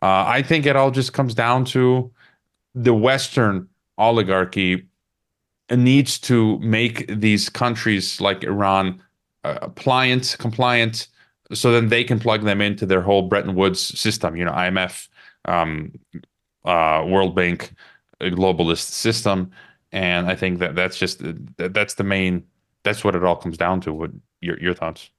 uh, 0.01 0.25
I 0.27 0.41
think 0.41 0.65
it 0.65 0.75
all 0.75 0.91
just 0.91 1.13
comes 1.13 1.33
down 1.33 1.65
to 1.65 2.11
the 2.75 2.93
Western 2.93 3.67
oligarchy 3.97 4.87
needs 5.71 6.19
to 6.19 6.59
make 6.59 7.07
these 7.07 7.49
countries 7.49 8.21
like 8.21 8.43
Iran 8.43 9.01
uh, 9.43 9.67
pliant, 9.69 10.37
compliant, 10.39 11.07
so 11.53 11.71
then 11.71 11.89
they 11.89 12.03
can 12.03 12.19
plug 12.19 12.43
them 12.43 12.61
into 12.61 12.85
their 12.85 13.01
whole 13.01 13.23
Bretton 13.23 13.55
Woods 13.55 13.81
system. 13.81 14.35
You 14.35 14.45
know, 14.45 14.51
IMF, 14.51 15.07
um, 15.45 15.93
uh, 16.65 17.03
World 17.07 17.35
Bank, 17.35 17.73
globalist 18.21 18.89
system, 18.89 19.51
and 19.91 20.27
I 20.27 20.35
think 20.35 20.59
that 20.59 20.75
that's 20.75 20.97
just 20.97 21.21
that's 21.57 21.95
the 21.95 22.03
main. 22.03 22.43
That's 22.83 23.03
what 23.03 23.15
it 23.15 23.23
all 23.23 23.35
comes 23.35 23.57
down 23.57 23.81
to. 23.81 23.93
What 23.93 24.11
your 24.41 24.59
your 24.59 24.73
thoughts? 24.73 25.09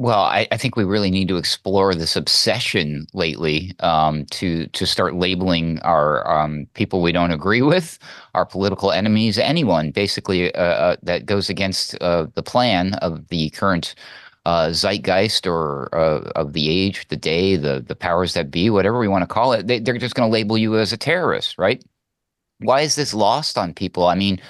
Well, 0.00 0.22
I, 0.22 0.48
I, 0.50 0.56
think 0.56 0.76
we 0.76 0.84
really 0.84 1.10
need 1.10 1.28
to 1.28 1.36
explore 1.36 1.94
this 1.94 2.16
obsession 2.16 3.06
lately 3.12 3.74
um, 3.80 4.24
to 4.30 4.66
to 4.68 4.86
start 4.86 5.14
labeling 5.14 5.78
our 5.80 6.26
um, 6.26 6.66
people 6.72 7.02
we 7.02 7.12
don't 7.12 7.32
agree 7.32 7.60
with, 7.72 7.98
our 8.34 8.46
political 8.46 8.92
enemies, 8.92 9.36
anyone 9.36 9.90
basically 9.90 10.54
uh, 10.54 10.62
uh, 10.62 10.96
that 11.02 11.26
goes 11.26 11.50
against 11.50 12.00
uh, 12.00 12.28
the 12.32 12.42
plan 12.42 12.94
of 13.02 13.28
the 13.28 13.50
current 13.50 13.94
uh, 14.46 14.70
zeitgeist 14.70 15.46
or 15.46 15.94
uh, 15.94 16.30
of 16.34 16.54
the 16.54 16.70
age, 16.70 17.06
the 17.08 17.16
day, 17.18 17.56
the 17.56 17.84
the 17.86 17.94
powers 17.94 18.32
that 18.32 18.50
be, 18.50 18.70
whatever 18.70 18.98
we 18.98 19.06
want 19.06 19.20
to 19.20 19.26
call 19.34 19.52
it. 19.52 19.66
They, 19.66 19.80
they're 19.80 19.98
just 19.98 20.14
going 20.14 20.26
to 20.26 20.32
label 20.32 20.56
you 20.56 20.78
as 20.78 20.94
a 20.94 20.96
terrorist, 20.96 21.58
right? 21.58 21.84
Why 22.60 22.80
is 22.80 22.94
this 22.96 23.12
lost 23.12 23.58
on 23.58 23.74
people? 23.74 24.06
I 24.06 24.14
mean, 24.14 24.40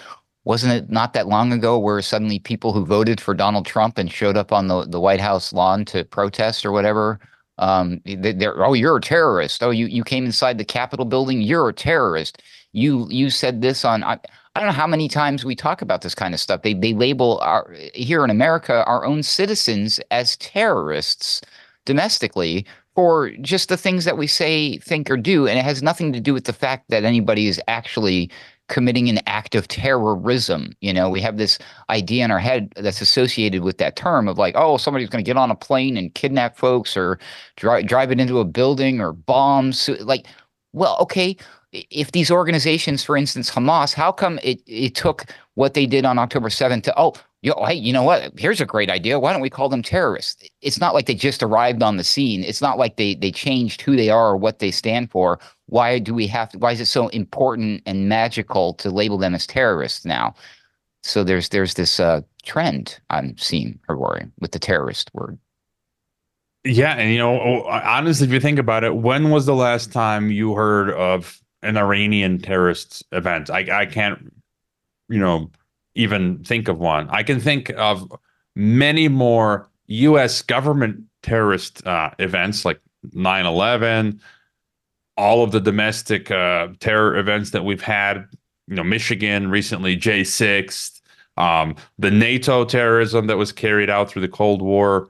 wasn't 0.50 0.72
it 0.72 0.90
not 0.90 1.12
that 1.12 1.28
long 1.28 1.52
ago 1.52 1.78
where 1.78 2.02
suddenly 2.02 2.40
people 2.40 2.72
who 2.72 2.84
voted 2.84 3.20
for 3.20 3.34
Donald 3.34 3.64
Trump 3.66 3.98
and 3.98 4.10
showed 4.10 4.36
up 4.36 4.52
on 4.52 4.66
the, 4.66 4.84
the 4.84 4.98
White 4.98 5.20
House 5.20 5.52
lawn 5.52 5.84
to 5.84 6.04
protest 6.04 6.66
or 6.66 6.72
whatever, 6.72 7.20
um, 7.58 8.00
they, 8.04 8.44
are 8.44 8.66
oh, 8.66 8.72
you're 8.72 8.96
a 8.96 9.00
terrorist. 9.00 9.62
Oh, 9.62 9.70
you, 9.70 9.86
you 9.86 10.02
came 10.02 10.24
inside 10.24 10.58
the 10.58 10.64
Capitol 10.64 11.04
building. 11.04 11.40
You're 11.40 11.68
a 11.68 11.72
terrorist. 11.72 12.42
You 12.72 13.06
you 13.10 13.30
said 13.30 13.62
this 13.62 13.84
on. 13.84 14.02
I, 14.02 14.18
I 14.56 14.58
don't 14.58 14.66
know 14.66 14.72
how 14.72 14.88
many 14.88 15.06
times 15.06 15.44
we 15.44 15.54
talk 15.54 15.82
about 15.82 16.02
this 16.02 16.16
kind 16.16 16.34
of 16.34 16.40
stuff. 16.40 16.62
They 16.62 16.74
they 16.74 16.94
label 16.94 17.38
our 17.42 17.72
here 17.94 18.24
in 18.24 18.30
America 18.30 18.84
our 18.86 19.04
own 19.04 19.22
citizens 19.22 20.00
as 20.10 20.36
terrorists 20.38 21.42
domestically 21.84 22.66
for 22.96 23.30
just 23.40 23.68
the 23.68 23.76
things 23.76 24.04
that 24.04 24.18
we 24.18 24.26
say, 24.26 24.78
think, 24.78 25.08
or 25.12 25.16
do, 25.16 25.46
and 25.46 25.60
it 25.60 25.64
has 25.64 25.80
nothing 25.80 26.12
to 26.12 26.20
do 26.20 26.34
with 26.34 26.46
the 26.46 26.52
fact 26.52 26.90
that 26.90 27.04
anybody 27.04 27.46
is 27.46 27.60
actually 27.68 28.32
committing 28.70 29.10
an 29.10 29.18
act 29.26 29.54
of 29.54 29.68
terrorism. 29.68 30.72
You 30.80 30.94
know, 30.94 31.10
we 31.10 31.20
have 31.20 31.36
this 31.36 31.58
idea 31.90 32.24
in 32.24 32.30
our 32.30 32.38
head 32.38 32.72
that's 32.76 33.02
associated 33.02 33.62
with 33.62 33.76
that 33.78 33.96
term 33.96 34.28
of 34.28 34.38
like, 34.38 34.54
oh, 34.56 34.78
somebody's 34.78 35.10
going 35.10 35.22
to 35.22 35.28
get 35.28 35.36
on 35.36 35.50
a 35.50 35.56
plane 35.56 35.98
and 35.98 36.14
kidnap 36.14 36.56
folks 36.56 36.96
or 36.96 37.18
drive 37.56 37.86
drive 37.86 38.10
it 38.10 38.20
into 38.20 38.38
a 38.38 38.44
building 38.44 39.00
or 39.00 39.12
bombs. 39.12 39.90
Like, 40.00 40.26
well, 40.72 40.96
okay, 41.00 41.36
if 41.72 42.12
these 42.12 42.30
organizations, 42.30 43.04
for 43.04 43.16
instance, 43.16 43.50
Hamas, 43.50 43.92
how 43.92 44.12
come 44.12 44.38
it, 44.42 44.62
it 44.66 44.94
took 44.94 45.26
what 45.54 45.74
they 45.74 45.84
did 45.84 46.04
on 46.04 46.18
October 46.18 46.48
7th 46.48 46.84
to, 46.84 46.94
oh, 46.96 47.14
you 47.42 47.50
know, 47.50 47.64
hey, 47.64 47.74
you 47.74 47.92
know 47.92 48.02
what? 48.02 48.38
Here's 48.38 48.60
a 48.60 48.66
great 48.66 48.90
idea. 48.90 49.18
Why 49.18 49.32
don't 49.32 49.40
we 49.40 49.48
call 49.48 49.70
them 49.70 49.82
terrorists? 49.82 50.44
It's 50.60 50.78
not 50.78 50.92
like 50.92 51.06
they 51.06 51.14
just 51.14 51.42
arrived 51.42 51.82
on 51.82 51.96
the 51.96 52.04
scene. 52.04 52.44
It's 52.44 52.60
not 52.60 52.76
like 52.76 52.96
they 52.96 53.14
they 53.14 53.32
changed 53.32 53.80
who 53.80 53.96
they 53.96 54.10
are 54.10 54.30
or 54.30 54.36
what 54.36 54.58
they 54.58 54.70
stand 54.70 55.10
for. 55.10 55.38
Why 55.66 55.98
do 55.98 56.12
we 56.12 56.26
have 56.26 56.50
to, 56.50 56.58
why 56.58 56.72
is 56.72 56.80
it 56.80 56.86
so 56.86 57.08
important 57.08 57.82
and 57.86 58.08
magical 58.08 58.74
to 58.74 58.90
label 58.90 59.16
them 59.16 59.34
as 59.34 59.46
terrorists 59.46 60.04
now? 60.04 60.34
So 61.02 61.24
there's 61.24 61.48
there's 61.48 61.74
this 61.74 61.98
uh, 61.98 62.20
trend 62.44 63.00
I'm 63.08 63.36
seeing, 63.38 63.78
Rory, 63.88 64.26
with 64.40 64.52
the 64.52 64.58
terrorist 64.58 65.10
word. 65.14 65.38
Yeah, 66.64 66.92
and 66.92 67.10
you 67.10 67.16
know, 67.16 67.64
honestly, 67.64 68.26
if 68.26 68.32
you 68.34 68.40
think 68.40 68.58
about 68.58 68.84
it, 68.84 68.96
when 68.96 69.30
was 69.30 69.46
the 69.46 69.54
last 69.54 69.92
time 69.92 70.30
you 70.30 70.54
heard 70.54 70.90
of 70.90 71.40
an 71.62 71.78
Iranian 71.78 72.38
terrorist 72.38 73.02
event? 73.12 73.48
I 73.48 73.80
I 73.80 73.86
can't, 73.86 74.30
you 75.08 75.18
know, 75.18 75.50
even 75.94 76.42
think 76.44 76.68
of 76.68 76.78
one. 76.78 77.08
I 77.10 77.22
can 77.22 77.40
think 77.40 77.70
of 77.76 78.10
many 78.54 79.08
more 79.08 79.68
U.S. 79.86 80.42
government 80.42 81.04
terrorist 81.22 81.86
uh, 81.86 82.10
events 82.18 82.64
like 82.64 82.80
9 83.12 83.46
11, 83.46 84.20
all 85.16 85.42
of 85.42 85.52
the 85.52 85.60
domestic 85.60 86.30
uh, 86.30 86.68
terror 86.80 87.16
events 87.16 87.50
that 87.50 87.64
we've 87.64 87.82
had, 87.82 88.26
you 88.68 88.76
know, 88.76 88.84
Michigan 88.84 89.50
recently, 89.50 89.96
J6, 89.96 91.00
um, 91.36 91.74
the 91.98 92.10
NATO 92.10 92.64
terrorism 92.64 93.26
that 93.26 93.36
was 93.36 93.52
carried 93.52 93.90
out 93.90 94.10
through 94.10 94.22
the 94.22 94.28
Cold 94.28 94.62
War 94.62 95.08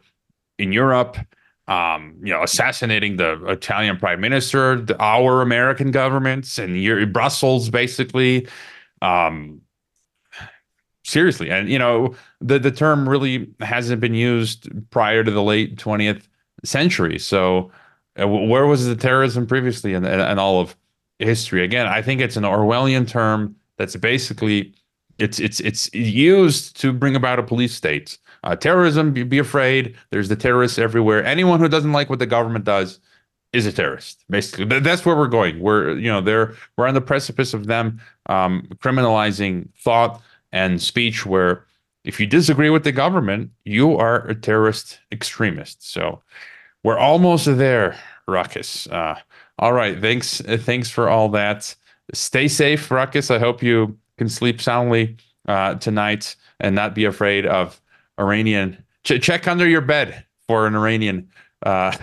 in 0.59 0.73
Europe. 0.73 1.17
Um, 1.69 2.17
you 2.21 2.33
know, 2.33 2.43
assassinating 2.43 3.17
the 3.17 3.45
Italian 3.47 3.97
prime 3.97 4.21
minister, 4.21 4.81
the, 4.81 5.01
our 5.01 5.41
American 5.41 5.93
governments, 5.93 6.59
and 6.59 7.13
Brussels, 7.13 7.71
basically. 7.71 8.49
Um, 9.03 9.61
seriously 11.11 11.51
and 11.51 11.69
you 11.69 11.79
know 11.79 12.15
the 12.41 12.59
the 12.59 12.71
term 12.71 13.09
really 13.09 13.49
hasn't 13.61 14.01
been 14.01 14.15
used 14.15 14.69
prior 14.91 15.25
to 15.25 15.31
the 15.31 15.43
late 15.43 15.77
20th 15.77 16.23
century. 16.65 17.19
So 17.19 17.71
uh, 18.21 18.29
where 18.29 18.67
was 18.67 18.87
the 18.87 18.97
terrorism 18.97 19.47
previously 19.47 19.95
in, 19.95 20.05
in, 20.05 20.21
in, 20.21 20.39
all 20.39 20.61
of 20.61 20.77
history? 21.19 21.63
Again 21.65 21.87
i 21.87 22.01
think 22.01 22.21
it's 22.21 22.37
an 22.37 22.45
orwellian 22.45 23.07
term 23.07 23.57
that's 23.77 23.97
basically 23.97 24.75
it's 25.21 25.39
it's 25.39 25.61
it's 25.61 25.93
used 25.95 26.81
to 26.81 26.93
bring 26.93 27.15
about 27.15 27.39
a 27.39 27.43
police 27.43 27.75
state. 27.75 28.19
Uh, 28.43 28.57
terrorism 28.57 29.13
be, 29.13 29.23
be 29.23 29.39
afraid. 29.39 29.95
There's 30.11 30.29
the 30.29 30.37
terrorists 30.37 30.79
everywhere. 30.79 31.25
Anyone 31.25 31.61
who 31.61 31.69
doesn't 31.69 31.93
like 31.93 32.09
what 32.09 32.19
the 32.19 32.27
government 32.27 32.65
does 32.65 33.01
is 33.53 33.67
a 33.67 33.73
terrorist 33.73 34.25
basically. 34.31 34.81
That's 34.81 35.05
where 35.05 35.17
we're 35.17 35.29
going. 35.29 35.61
We're 35.61 35.97
you 35.99 36.11
know 36.11 36.21
they're 36.21 36.55
we're 36.77 36.87
on 36.87 36.95
the 36.95 37.01
precipice 37.01 37.53
of 37.53 37.67
them 37.67 38.01
um, 38.27 38.67
criminalizing 38.77 39.69
thought 39.77 40.23
and 40.53 40.81
speech 40.81 41.27
where 41.27 41.67
if 42.05 42.19
you 42.19 42.27
disagree 42.27 42.71
with 42.71 42.85
the 42.85 42.93
government, 42.93 43.51
you 43.65 43.97
are 43.97 44.27
a 44.27 44.35
terrorist 44.35 45.01
extremist. 45.13 45.87
So 45.91 46.23
we're 46.83 46.99
almost 46.99 47.45
there, 47.45 47.99
Ruckus. 48.27 48.87
Uh, 48.87 49.19
all 49.59 49.73
right, 49.73 50.01
thanks, 50.01 50.41
uh, 50.41 50.57
thanks 50.59 50.91
for 50.91 51.09
all 51.09 51.29
that. 51.31 51.75
Stay 52.15 52.49
safe, 52.49 52.91
Ruckus. 52.91 53.31
I 53.31 53.39
hope 53.39 53.63
you 53.63 53.99
can 54.17 54.29
sleep 54.29 54.61
soundly 54.61 55.17
uh, 55.47 55.75
tonight 55.75 56.37
and 56.61 56.75
not 56.75 56.95
be 56.95 57.05
afraid 57.05 57.47
of 57.47 57.81
Iranian. 58.19 58.83
Ch- 59.05 59.21
check 59.21 59.47
under 59.47 59.69
your 59.69 59.81
bed 59.81 60.25
for 60.47 60.67
an 60.67 60.75
Iranian 60.75 61.29
uh, 61.65 61.95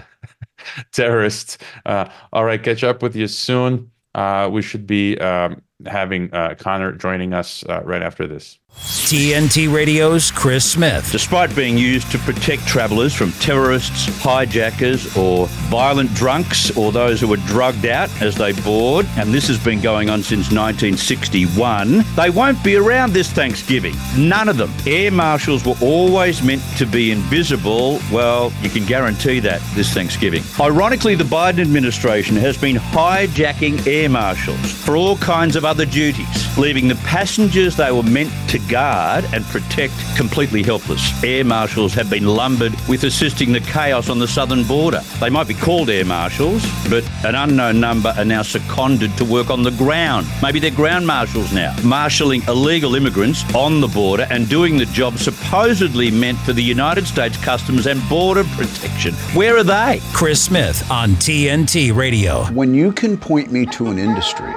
terrorist. 0.91 1.61
Uh, 1.85 2.09
all 2.31 2.45
right, 2.45 2.61
catch 2.61 2.83
up 2.83 3.01
with 3.01 3.15
you 3.15 3.27
soon. 3.27 3.91
Uh, 4.13 4.49
we 4.51 4.61
should 4.61 4.87
be 4.87 5.17
um, 5.19 5.61
having 5.85 6.33
uh, 6.33 6.55
Connor 6.57 6.91
joining 6.93 7.33
us 7.33 7.63
uh, 7.67 7.81
right 7.83 8.01
after 8.01 8.27
this. 8.27 8.59
TNT 8.79 9.71
Radio's 9.73 10.31
Chris 10.31 10.69
Smith. 10.69 11.11
Despite 11.11 11.55
being 11.55 11.77
used 11.77 12.11
to 12.11 12.17
protect 12.19 12.67
travelers 12.67 13.13
from 13.13 13.31
terrorists, 13.33 14.07
hijackers, 14.21 15.15
or 15.15 15.47
violent 15.69 16.13
drunks, 16.13 16.75
or 16.77 16.91
those 16.91 17.21
who 17.21 17.27
were 17.27 17.37
drugged 17.37 17.85
out 17.85 18.09
as 18.21 18.35
they 18.35 18.53
board, 18.61 19.05
and 19.17 19.33
this 19.33 19.47
has 19.47 19.57
been 19.57 19.81
going 19.81 20.09
on 20.09 20.21
since 20.21 20.51
1961, 20.51 22.03
they 22.15 22.29
won't 22.29 22.61
be 22.63 22.75
around 22.75 23.13
this 23.13 23.31
Thanksgiving. 23.31 23.95
None 24.17 24.49
of 24.49 24.57
them. 24.57 24.73
Air 24.85 25.11
marshals 25.11 25.65
were 25.65 25.77
always 25.81 26.43
meant 26.43 26.61
to 26.77 26.85
be 26.85 27.11
invisible. 27.11 27.99
Well, 28.11 28.51
you 28.61 28.69
can 28.69 28.85
guarantee 28.85 29.39
that 29.39 29.61
this 29.73 29.93
Thanksgiving. 29.93 30.43
Ironically, 30.59 31.15
the 31.15 31.23
Biden 31.23 31.59
administration 31.59 32.35
has 32.37 32.57
been 32.57 32.75
hijacking 32.75 33.87
air 33.87 34.09
marshals 34.09 34.71
for 34.71 34.95
all 34.95 35.17
kinds 35.17 35.55
of 35.55 35.65
other 35.65 35.85
duties, 35.85 36.57
leaving 36.57 36.87
the 36.87 36.95
passengers 36.95 37.75
they 37.75 37.91
were 37.91 38.03
meant 38.03 38.31
to 38.49 38.59
guard 38.67 39.25
and 39.33 39.43
protect 39.45 39.93
completely 40.15 40.63
helpless. 40.63 41.23
Air 41.23 41.43
marshals 41.43 41.93
have 41.93 42.09
been 42.09 42.25
lumbered 42.25 42.73
with 42.87 43.03
assisting 43.03 43.51
the 43.51 43.59
chaos 43.59 44.09
on 44.09 44.19
the 44.19 44.27
southern 44.27 44.63
border. 44.63 45.01
They 45.19 45.29
might 45.29 45.47
be 45.47 45.53
called 45.53 45.89
air 45.89 46.05
marshals, 46.05 46.65
but 46.89 47.03
an 47.25 47.35
unknown 47.35 47.79
number 47.79 48.13
are 48.17 48.25
now 48.25 48.41
seconded 48.41 49.15
to 49.17 49.25
work 49.25 49.49
on 49.49 49.63
the 49.63 49.71
ground. 49.71 50.27
Maybe 50.41 50.59
they're 50.59 50.71
ground 50.71 51.05
marshals 51.05 51.51
now, 51.53 51.75
marshalling 51.83 52.43
illegal 52.47 52.95
immigrants 52.95 53.43
on 53.53 53.81
the 53.81 53.87
border 53.87 54.27
and 54.29 54.47
doing 54.49 54.77
the 54.77 54.85
job 54.85 55.17
supposedly 55.17 56.11
meant 56.11 56.37
for 56.39 56.53
the 56.53 56.63
United 56.63 57.07
States 57.07 57.37
Customs 57.37 57.87
and 57.87 58.01
Border 58.09 58.43
Protection. 58.55 59.13
Where 59.33 59.57
are 59.57 59.63
they? 59.63 59.99
Chris 60.13 60.41
Smith 60.43 60.89
on 60.89 61.11
TNT 61.11 61.95
Radio. 61.95 62.45
When 62.45 62.73
you 62.73 62.91
can 62.91 63.17
point 63.17 63.51
me 63.51 63.65
to 63.67 63.87
an 63.87 63.99
industry, 63.99 64.53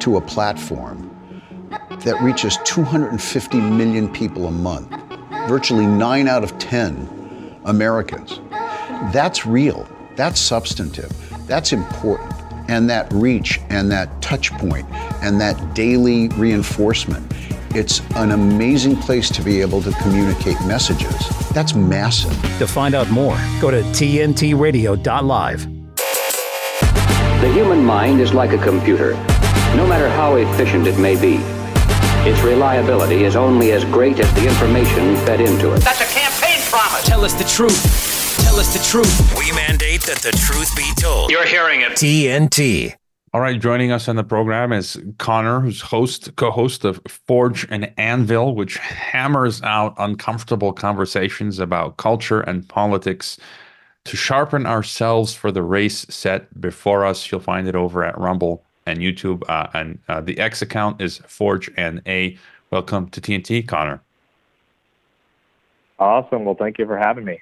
to 0.00 0.16
a 0.16 0.20
platform, 0.20 1.01
that 2.04 2.20
reaches 2.20 2.58
250 2.64 3.60
million 3.60 4.12
people 4.12 4.46
a 4.46 4.50
month, 4.50 4.90
virtually 5.48 5.86
nine 5.86 6.28
out 6.28 6.42
of 6.42 6.58
10 6.58 7.60
Americans. 7.64 8.40
That's 9.12 9.46
real, 9.46 9.88
that's 10.16 10.40
substantive, 10.40 11.12
that's 11.46 11.72
important. 11.72 12.32
And 12.68 12.88
that 12.90 13.12
reach 13.12 13.60
and 13.70 13.90
that 13.90 14.22
touch 14.22 14.52
point 14.52 14.88
and 15.22 15.40
that 15.40 15.74
daily 15.74 16.28
reinforcement, 16.28 17.30
it's 17.74 18.00
an 18.16 18.30
amazing 18.32 18.96
place 18.96 19.28
to 19.30 19.42
be 19.42 19.60
able 19.60 19.82
to 19.82 19.92
communicate 20.02 20.60
messages. 20.66 21.28
That's 21.50 21.74
massive. 21.74 22.32
To 22.58 22.66
find 22.66 22.94
out 22.94 23.10
more, 23.10 23.36
go 23.60 23.70
to 23.70 23.82
tntradio.live. 23.82 25.68
The 27.40 27.52
human 27.52 27.84
mind 27.84 28.20
is 28.20 28.32
like 28.32 28.52
a 28.52 28.58
computer, 28.58 29.14
no 29.74 29.86
matter 29.86 30.08
how 30.08 30.36
efficient 30.36 30.86
it 30.86 30.98
may 30.98 31.20
be. 31.20 31.40
Its 32.24 32.40
reliability 32.42 33.24
is 33.24 33.34
only 33.34 33.72
as 33.72 33.84
great 33.86 34.20
as 34.20 34.32
the 34.34 34.46
information 34.46 35.16
fed 35.26 35.40
into 35.40 35.74
it. 35.74 35.80
That's 35.80 36.00
a 36.00 36.14
campaign 36.16 36.60
promise. 36.70 37.02
Tell 37.02 37.24
us 37.24 37.34
the 37.34 37.42
truth. 37.42 37.82
Tell 38.44 38.60
us 38.60 38.72
the 38.72 38.78
truth. 38.84 39.36
We 39.36 39.50
mandate 39.56 40.02
that 40.02 40.18
the 40.18 40.30
truth 40.30 40.70
be 40.76 40.88
told. 41.02 41.32
You're 41.32 41.44
hearing 41.44 41.80
it. 41.80 41.94
TNT. 41.94 42.94
All 43.34 43.40
right, 43.40 43.60
joining 43.60 43.90
us 43.90 44.06
on 44.06 44.14
the 44.14 44.22
program 44.22 44.72
is 44.72 45.02
Connor, 45.18 45.58
who's 45.58 45.80
host, 45.80 46.36
co-host 46.36 46.84
of 46.84 47.00
Forge 47.08 47.66
and 47.68 47.92
Anvil, 47.96 48.54
which 48.54 48.76
hammers 48.76 49.60
out 49.62 49.92
uncomfortable 49.98 50.72
conversations 50.72 51.58
about 51.58 51.96
culture 51.96 52.40
and 52.40 52.68
politics 52.68 53.36
to 54.04 54.16
sharpen 54.16 54.64
ourselves 54.64 55.34
for 55.34 55.50
the 55.50 55.62
race 55.64 56.06
set 56.08 56.60
before 56.60 57.04
us. 57.04 57.32
You'll 57.32 57.40
find 57.40 57.66
it 57.66 57.74
over 57.74 58.04
at 58.04 58.16
Rumble 58.16 58.64
and 58.86 58.98
YouTube. 58.98 59.42
Uh, 59.48 59.68
and 59.74 59.98
uh, 60.08 60.20
the 60.20 60.38
X 60.38 60.62
account 60.62 61.00
is 61.00 61.18
Forge 61.18 61.70
and 61.76 62.02
A. 62.06 62.38
Welcome 62.70 63.08
to 63.10 63.20
TNT, 63.20 63.66
Connor. 63.66 64.00
Awesome. 65.98 66.44
Well, 66.44 66.56
thank 66.56 66.78
you 66.78 66.86
for 66.86 66.96
having 66.96 67.24
me. 67.24 67.40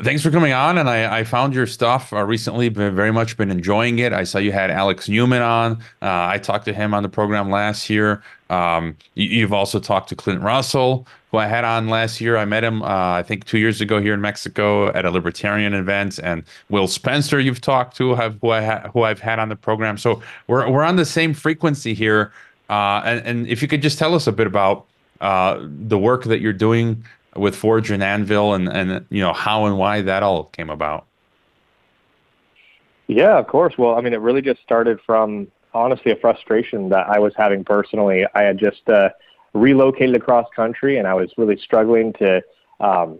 Thanks 0.00 0.22
for 0.22 0.32
coming 0.32 0.52
on. 0.52 0.78
And 0.78 0.90
I, 0.90 1.20
I 1.20 1.24
found 1.24 1.54
your 1.54 1.66
stuff 1.66 2.12
uh, 2.12 2.24
recently, 2.24 2.68
been 2.68 2.94
very 2.94 3.12
much 3.12 3.36
been 3.36 3.52
enjoying 3.52 4.00
it. 4.00 4.12
I 4.12 4.24
saw 4.24 4.38
you 4.38 4.50
had 4.50 4.68
Alex 4.68 5.08
Newman 5.08 5.42
on. 5.42 5.74
Uh, 6.02 6.26
I 6.26 6.38
talked 6.38 6.64
to 6.64 6.72
him 6.72 6.92
on 6.92 7.04
the 7.04 7.08
program 7.08 7.50
last 7.50 7.88
year. 7.88 8.22
Um, 8.50 8.96
you, 9.14 9.42
have 9.42 9.52
also 9.52 9.78
talked 9.78 10.08
to 10.08 10.16
Clint 10.16 10.42
Russell, 10.42 11.06
who 11.30 11.38
I 11.38 11.46
had 11.46 11.64
on 11.64 11.88
last 11.88 12.20
year. 12.20 12.36
I 12.36 12.44
met 12.44 12.64
him, 12.64 12.82
uh, 12.82 12.86
I 12.86 13.22
think, 13.22 13.44
two 13.44 13.58
years 13.58 13.80
ago 13.80 14.00
here 14.00 14.12
in 14.12 14.20
Mexico 14.20 14.88
at 14.88 15.04
a 15.04 15.10
libertarian 15.10 15.72
event. 15.72 16.18
And 16.20 16.42
Will 16.68 16.88
Spencer, 16.88 17.38
you've 17.38 17.60
talked 17.60 17.96
to, 17.98 18.14
have 18.16 18.38
who 18.40 18.50
I 18.50 18.62
ha- 18.62 18.90
who 18.92 19.04
I've 19.04 19.20
had 19.20 19.38
on 19.38 19.50
the 19.50 19.56
program. 19.56 19.96
So 19.98 20.20
we're 20.48 20.68
we're 20.68 20.84
on 20.84 20.96
the 20.96 21.06
same 21.06 21.32
frequency 21.32 21.94
here. 21.94 22.32
Uh, 22.68 23.02
and, 23.04 23.26
and 23.26 23.46
if 23.46 23.62
you 23.62 23.68
could 23.68 23.82
just 23.82 23.98
tell 23.98 24.14
us 24.14 24.26
a 24.26 24.32
bit 24.32 24.46
about 24.46 24.86
uh, 25.20 25.60
the 25.62 25.98
work 25.98 26.24
that 26.24 26.40
you're 26.40 26.52
doing 26.52 27.04
with 27.36 27.56
Forge 27.56 27.90
and 27.90 28.02
Anvil, 28.02 28.54
and 28.54 28.68
and 28.68 29.06
you 29.10 29.20
know 29.20 29.32
how 29.32 29.66
and 29.66 29.78
why 29.78 30.02
that 30.02 30.22
all 30.22 30.44
came 30.44 30.70
about. 30.70 31.06
Yeah, 33.06 33.38
of 33.38 33.46
course. 33.46 33.74
Well, 33.76 33.96
I 33.96 34.00
mean, 34.00 34.12
it 34.12 34.20
really 34.20 34.42
just 34.42 34.62
started 34.62 34.98
from 35.04 35.48
honestly 35.74 36.12
a 36.12 36.16
frustration 36.16 36.88
that 36.90 37.08
I 37.08 37.18
was 37.18 37.32
having 37.36 37.64
personally. 37.64 38.26
I 38.34 38.42
had 38.42 38.58
just 38.58 38.88
uh, 38.88 39.10
relocated 39.54 40.16
across 40.16 40.46
country, 40.54 40.98
and 40.98 41.06
I 41.06 41.14
was 41.14 41.30
really 41.36 41.58
struggling 41.58 42.12
to 42.14 42.42
um, 42.80 43.18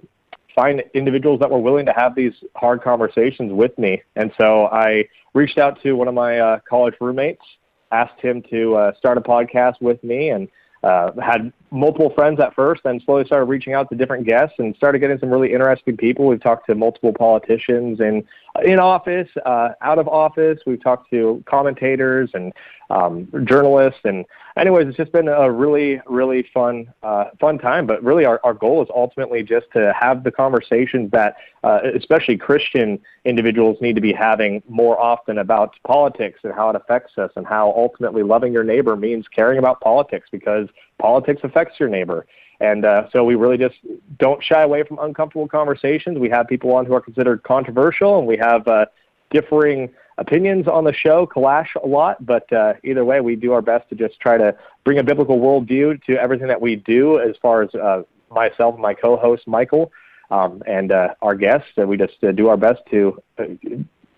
find 0.55 0.83
individuals 0.95 1.41
that 1.41 1.51
were 1.51 1.59
willing 1.59 1.87
to 1.87 1.93
have 1.93 2.15
these 2.15 2.33
hard 2.57 2.83
conversations 2.83 3.53
with 3.53 3.77
me. 3.79 4.03
And 4.17 4.33
so 4.39 4.67
I 4.67 5.09
reached 5.35 5.59
out 5.59 5.83
to 5.83 5.93
one 5.93 6.09
of 6.09 6.15
my 6.15 6.39
uh, 6.39 6.59
college 6.69 6.95
roommates, 7.01 7.43
asked 7.91 8.21
him 8.21 8.43
to 8.51 8.77
uh, 8.77 8.95
start 8.97 9.19
a 9.19 9.21
podcast 9.21 9.81
with 9.81 10.03
me, 10.05 10.31
and 10.31 10.49
uh, 10.83 11.13
had 11.21 11.53
multiple 11.73 12.11
friends 12.11 12.39
at 12.39 12.55
first, 12.55 12.83
then 12.85 13.01
slowly 13.05 13.25
started 13.25 13.47
reaching 13.47 13.73
out 13.73 13.89
to 13.89 13.97
different 13.97 14.27
guests 14.27 14.57
and 14.59 14.77
started 14.77 14.99
getting 14.99 15.19
some 15.19 15.31
really 15.31 15.53
interesting 15.53 15.97
people. 15.97 16.27
We've 16.27 16.41
talked 16.41 16.67
to 16.67 16.75
multiple 16.75 17.13
politicians 17.13 18.01
in 18.01 18.25
in 18.63 18.79
office, 18.79 19.29
uh, 19.47 19.71
out 19.81 19.99
of 19.99 20.07
office. 20.09 20.61
We've 20.67 20.83
talked 20.83 21.09
to 21.11 21.43
commentators 21.47 22.31
and 22.35 22.53
um, 22.91 23.27
journalists, 23.45 24.01
and 24.05 24.27
anyways, 24.59 24.89
it's 24.89 24.97
just 24.99 25.13
been 25.13 25.29
a 25.29 25.51
really, 25.51 26.03
really 26.07 26.47
fun, 26.53 26.93
uh, 27.03 27.27
fun 27.41 27.59
time. 27.59 27.87
But 27.87 28.03
really, 28.05 28.27
our, 28.27 28.39
our 28.45 28.53
goal 28.53 28.83
is 28.83 28.89
ultimately 28.95 29.43
just 29.43 29.67
to 29.73 29.95
have 29.99 30.25
the 30.25 30.31
conversations 30.31 31.11
that, 31.13 31.37
uh, 31.65 31.81
especially 31.97 32.37
Christian 32.37 33.01
individuals, 33.25 33.79
need 33.81 33.95
to 33.95 34.03
be 34.03 34.13
having 34.13 34.63
more 34.69 35.01
often 35.01 35.39
about 35.39 35.77
politics 35.87 36.41
and 36.43 36.53
how 36.53 36.69
it 36.69 36.77
affects 36.77 37.17
us, 37.17 37.31
and 37.37 37.47
how 37.47 37.73
ultimately 37.75 38.23
loving 38.23 38.53
your 38.53 38.65
neighbor 38.65 38.97
means 38.97 39.27
caring 39.29 39.59
about 39.59 39.81
politics 39.81 40.29
because 40.31 40.69
politics 41.07 41.41
affects 41.49 41.75
your 41.81 41.91
neighbor. 41.97 42.21
And 42.61 42.85
uh, 42.85 43.11
so 43.13 43.25
we 43.25 43.35
really 43.35 43.59
just 43.67 43.79
don't 44.19 44.43
shy 44.43 44.63
away 44.63 44.85
from 44.85 44.99
uncomfortable 45.01 45.49
conversations. 45.49 46.19
We 46.27 46.31
have 46.31 46.47
people 46.47 46.71
on 46.77 46.87
who 46.87 46.95
are 46.95 47.01
considered 47.01 47.43
controversial, 47.43 48.19
and 48.19 48.27
we 48.33 48.37
have 48.37 48.63
uh, 48.69 48.87
differing 49.31 49.91
opinions 50.19 50.69
on 50.69 50.85
the 50.85 50.93
show 50.93 51.27
clash 51.27 51.71
a 51.83 51.87
lot, 51.87 52.25
but 52.25 52.51
uh, 52.53 52.75
either 52.85 53.05
way, 53.05 53.21
we 53.21 53.35
do 53.35 53.53
our 53.53 53.63
best 53.63 53.89
to 53.89 53.95
just 53.97 54.21
try 54.21 54.37
to 54.39 54.55
bring 54.85 54.99
a 54.99 55.03
biblical 55.03 55.39
worldview 55.41 55.87
to 56.05 56.13
everything 56.25 56.49
that 56.49 56.61
we 56.61 56.77
do. 56.77 57.19
As 57.19 57.35
far 57.43 57.63
as 57.63 57.75
uh, 57.75 58.03
myself, 58.31 58.79
my 58.79 58.95
co-host 58.95 59.49
Michael, 59.49 59.91
um, 60.31 60.63
and 60.67 60.93
uh, 60.93 61.15
our 61.21 61.35
guests, 61.35 61.73
and 61.77 61.89
we 61.89 61.97
just 61.97 62.23
uh, 62.23 62.31
do 62.33 62.49
our 62.49 62.57
best 62.57 62.81
to 62.93 63.21
uh, 63.39 63.45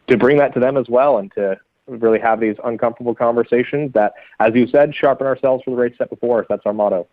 to 0.09 0.17
bring 0.19 0.37
that 0.37 0.53
to 0.55 0.61
them 0.61 0.77
as 0.77 0.89
well, 0.89 1.19
and 1.21 1.33
to 1.33 1.59
really 1.87 2.19
have 2.19 2.41
these 2.41 2.57
uncomfortable 2.65 3.15
conversations 3.15 3.93
that, 3.93 4.15
as 4.41 4.55
you 4.55 4.67
said, 4.67 4.95
sharpen 4.95 5.27
ourselves 5.27 5.63
for 5.65 5.71
the 5.71 5.77
race 5.77 5.95
set 5.99 6.11
before 6.11 6.41
us. 6.41 6.47
That's 6.49 6.65
our 6.65 6.73
motto. 6.73 7.07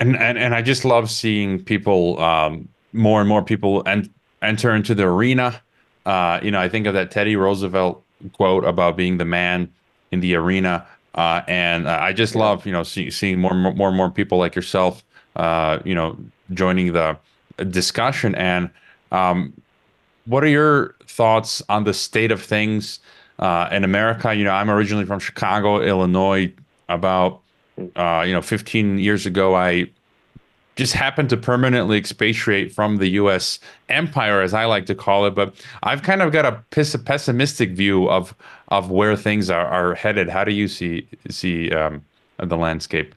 And 0.00 0.16
and, 0.16 0.36
and 0.36 0.54
I 0.54 0.62
just 0.62 0.84
love 0.84 1.10
seeing 1.10 1.62
people, 1.62 2.20
um, 2.20 2.68
more 2.92 3.20
and 3.20 3.28
more 3.28 3.42
people, 3.42 3.82
and 3.86 4.10
enter 4.42 4.74
into 4.74 4.94
the 4.94 5.04
arena 5.04 5.62
uh, 6.06 6.40
you 6.42 6.50
know, 6.50 6.60
I 6.60 6.68
think 6.68 6.86
of 6.86 6.94
that 6.94 7.10
Teddy 7.10 7.36
Roosevelt 7.36 8.02
quote 8.32 8.64
about 8.64 8.96
being 8.96 9.18
the 9.18 9.24
man 9.24 9.72
in 10.10 10.20
the 10.20 10.34
arena. 10.34 10.86
Uh, 11.14 11.42
and 11.46 11.86
uh, 11.86 11.98
I 12.00 12.12
just 12.12 12.34
love, 12.34 12.66
you 12.66 12.72
know, 12.72 12.82
see, 12.82 13.10
seeing 13.10 13.40
more, 13.40 13.54
more, 13.54 13.72
more 13.72 13.88
and 13.88 13.96
more 13.96 14.10
people 14.10 14.38
like 14.38 14.54
yourself, 14.54 15.04
uh, 15.36 15.78
you 15.84 15.94
know, 15.94 16.18
joining 16.52 16.92
the 16.92 17.16
discussion. 17.70 18.34
And 18.34 18.70
um, 19.12 19.52
what 20.26 20.42
are 20.44 20.48
your 20.48 20.94
thoughts 21.06 21.62
on 21.68 21.84
the 21.84 21.94
state 21.94 22.30
of 22.30 22.42
things 22.42 23.00
uh, 23.38 23.68
in 23.70 23.84
America? 23.84 24.34
You 24.34 24.44
know, 24.44 24.52
I'm 24.52 24.70
originally 24.70 25.04
from 25.04 25.18
Chicago, 25.18 25.80
Illinois. 25.80 26.52
About, 26.90 27.40
uh, 27.96 28.24
you 28.26 28.34
know, 28.34 28.42
15 28.42 28.98
years 28.98 29.24
ago, 29.24 29.54
I 29.56 29.88
just 30.76 30.92
happened 30.92 31.30
to 31.30 31.36
permanently 31.38 31.96
expatriate 31.96 32.72
from 32.72 32.98
the 32.98 33.08
U.S. 33.10 33.58
empire, 33.88 34.42
as 34.42 34.52
I 34.52 34.66
like 34.66 34.84
to 34.86 34.94
call 34.94 35.24
it. 35.26 35.34
But 35.34 35.54
I've 35.82 36.02
kind 36.02 36.20
of 36.20 36.30
got 36.32 36.44
a 36.44 36.62
pessimistic 36.70 37.70
view 37.70 38.08
of 38.10 38.34
of 38.68 38.90
where 38.90 39.16
things 39.16 39.48
are, 39.48 39.66
are 39.66 39.94
headed. 39.94 40.28
How 40.28 40.44
do 40.44 40.52
you 40.52 40.68
see 40.68 41.08
see 41.30 41.70
um, 41.70 42.04
the 42.38 42.56
landscape? 42.56 43.14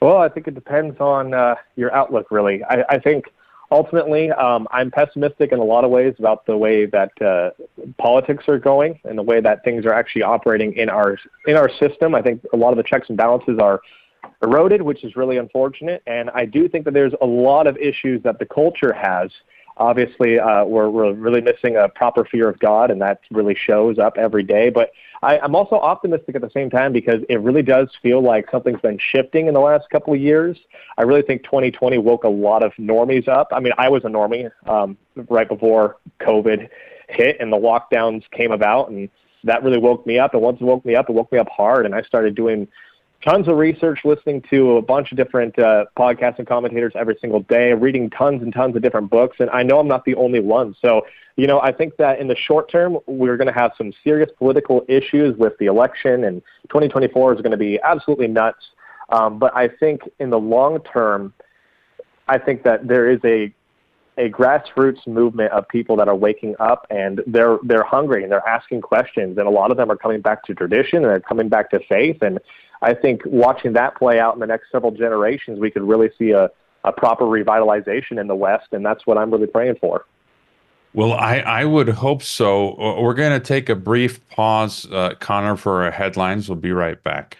Well, 0.00 0.18
I 0.18 0.28
think 0.28 0.48
it 0.48 0.54
depends 0.54 1.00
on 1.00 1.32
uh, 1.32 1.54
your 1.76 1.94
outlook. 1.94 2.30
Really, 2.30 2.62
I, 2.64 2.84
I 2.88 2.98
think 2.98 3.32
ultimately 3.72 4.30
um, 4.30 4.68
I'm 4.70 4.90
pessimistic 4.90 5.50
in 5.50 5.58
a 5.58 5.64
lot 5.64 5.84
of 5.84 5.90
ways 5.90 6.14
about 6.18 6.46
the 6.46 6.56
way 6.56 6.86
that 6.86 7.10
uh, 7.20 7.50
politics 7.98 8.44
are 8.46 8.58
going 8.58 9.00
and 9.04 9.18
the 9.18 9.22
way 9.22 9.40
that 9.40 9.64
things 9.64 9.84
are 9.86 9.92
actually 9.92 10.22
operating 10.22 10.74
in 10.74 10.88
our 10.88 11.18
in 11.46 11.56
our 11.56 11.70
system. 11.80 12.14
I 12.14 12.22
think 12.22 12.44
a 12.52 12.56
lot 12.56 12.70
of 12.70 12.76
the 12.76 12.84
checks 12.84 13.08
and 13.08 13.16
balances 13.16 13.58
are 13.58 13.80
eroded, 14.42 14.82
which 14.82 15.02
is 15.04 15.16
really 15.16 15.38
unfortunate. 15.38 16.02
And 16.06 16.30
I 16.30 16.44
do 16.44 16.68
think 16.68 16.84
that 16.84 16.94
there's 16.94 17.14
a 17.20 17.26
lot 17.26 17.66
of 17.66 17.76
issues 17.78 18.22
that 18.22 18.38
the 18.38 18.46
culture 18.46 18.92
has. 18.92 19.30
Obviously, 19.76 20.38
uh, 20.38 20.64
we're, 20.64 20.88
we're 20.88 21.12
really 21.12 21.40
missing 21.40 21.76
a 21.76 21.88
proper 21.88 22.24
fear 22.24 22.48
of 22.48 22.58
God, 22.58 22.90
and 22.90 23.00
that 23.00 23.20
really 23.30 23.54
shows 23.54 23.98
up 23.98 24.18
every 24.18 24.42
day. 24.42 24.70
But 24.70 24.92
I, 25.22 25.38
I'm 25.38 25.54
also 25.54 25.76
optimistic 25.76 26.34
at 26.34 26.42
the 26.42 26.50
same 26.50 26.68
time 26.68 26.92
because 26.92 27.22
it 27.28 27.40
really 27.40 27.62
does 27.62 27.88
feel 28.02 28.22
like 28.22 28.50
something's 28.50 28.80
been 28.80 28.98
shifting 28.98 29.46
in 29.46 29.54
the 29.54 29.60
last 29.60 29.88
couple 29.90 30.12
of 30.12 30.20
years. 30.20 30.58
I 30.98 31.02
really 31.02 31.22
think 31.22 31.44
2020 31.44 31.98
woke 31.98 32.24
a 32.24 32.28
lot 32.28 32.62
of 32.62 32.72
normies 32.74 33.28
up. 33.28 33.48
I 33.52 33.60
mean, 33.60 33.72
I 33.78 33.88
was 33.88 34.04
a 34.04 34.08
normie 34.08 34.50
um, 34.66 34.98
right 35.28 35.48
before 35.48 35.96
COVID 36.20 36.68
hit 37.08 37.36
and 37.40 37.52
the 37.52 37.56
lockdowns 37.56 38.24
came 38.30 38.52
about, 38.52 38.90
and 38.90 39.08
that 39.44 39.62
really 39.62 39.78
woke 39.78 40.06
me 40.06 40.18
up. 40.18 40.34
And 40.34 40.42
once 40.42 40.60
it 40.60 40.64
woke 40.64 40.84
me 40.84 40.96
up, 40.96 41.08
it 41.08 41.12
woke 41.12 41.32
me 41.32 41.38
up 41.38 41.48
hard, 41.48 41.86
and 41.86 41.94
I 41.94 42.02
started 42.02 42.34
doing 42.34 42.68
tons 43.22 43.48
of 43.48 43.56
research, 43.56 44.00
listening 44.04 44.42
to 44.50 44.76
a 44.76 44.82
bunch 44.82 45.12
of 45.12 45.16
different 45.16 45.58
uh, 45.58 45.84
podcasts 45.96 46.38
and 46.38 46.46
commentators 46.46 46.92
every 46.96 47.16
single 47.20 47.40
day, 47.40 47.72
reading 47.72 48.10
tons 48.10 48.42
and 48.42 48.52
tons 48.52 48.76
of 48.76 48.82
different 48.82 49.10
books. 49.10 49.36
And 49.38 49.48
I 49.50 49.62
know 49.62 49.78
I'm 49.78 49.88
not 49.88 50.04
the 50.04 50.14
only 50.16 50.40
one. 50.40 50.74
So, 50.82 51.06
you 51.36 51.46
know, 51.46 51.60
I 51.60 51.72
think 51.72 51.96
that 51.96 52.18
in 52.18 52.28
the 52.28 52.36
short 52.36 52.70
term, 52.70 52.98
we're 53.06 53.36
going 53.36 53.46
to 53.46 53.58
have 53.58 53.72
some 53.78 53.92
serious 54.04 54.30
political 54.36 54.84
issues 54.88 55.36
with 55.36 55.56
the 55.58 55.66
election, 55.66 56.24
and 56.24 56.42
2024 56.68 57.34
is 57.34 57.40
going 57.40 57.52
to 57.52 57.56
be 57.56 57.80
absolutely 57.82 58.28
nuts. 58.28 58.70
Um, 59.10 59.38
but 59.38 59.54
I 59.56 59.68
think 59.68 60.02
in 60.18 60.30
the 60.30 60.38
long 60.38 60.80
term, 60.82 61.32
I 62.28 62.38
think 62.38 62.64
that 62.64 62.88
there 62.88 63.10
is 63.10 63.20
a 63.24 63.54
a 64.18 64.28
grassroots 64.28 65.06
movement 65.06 65.50
of 65.52 65.66
people 65.68 65.96
that 65.96 66.06
are 66.06 66.14
waking 66.14 66.54
up 66.60 66.86
and 66.90 67.22
they're 67.26 67.58
they're 67.62 67.82
hungry 67.82 68.22
and 68.22 68.30
they're 68.30 68.46
asking 68.46 68.80
questions 68.80 69.38
and 69.38 69.46
a 69.46 69.50
lot 69.50 69.70
of 69.70 69.78
them 69.78 69.90
are 69.90 69.96
coming 69.96 70.20
back 70.20 70.44
to 70.44 70.54
tradition 70.54 70.98
and 70.98 71.06
they're 71.06 71.20
coming 71.20 71.48
back 71.48 71.70
to 71.70 71.80
faith 71.88 72.20
and 72.20 72.38
I 72.82 72.94
think 72.94 73.22
watching 73.24 73.72
that 73.74 73.96
play 73.96 74.18
out 74.18 74.34
in 74.34 74.40
the 74.40 74.46
next 74.46 74.70
several 74.72 74.90
generations, 74.90 75.60
we 75.60 75.70
could 75.70 75.82
really 75.82 76.10
see 76.18 76.32
a, 76.32 76.50
a 76.84 76.92
proper 76.92 77.24
revitalization 77.24 78.20
in 78.20 78.26
the 78.26 78.34
West, 78.34 78.66
and 78.72 78.84
that's 78.84 79.06
what 79.06 79.16
I'm 79.16 79.30
really 79.30 79.46
praying 79.46 79.76
for. 79.80 80.04
Well, 80.92 81.12
I, 81.12 81.38
I 81.38 81.64
would 81.64 81.88
hope 81.88 82.22
so. 82.22 82.76
We're 83.00 83.14
going 83.14 83.40
to 83.40 83.44
take 83.44 83.70
a 83.70 83.74
brief 83.74 84.26
pause, 84.28 84.86
uh, 84.90 85.14
Connor, 85.20 85.56
for 85.56 85.84
our 85.84 85.90
headlines. 85.90 86.48
We'll 86.48 86.56
be 86.56 86.72
right 86.72 87.02
back. 87.02 87.38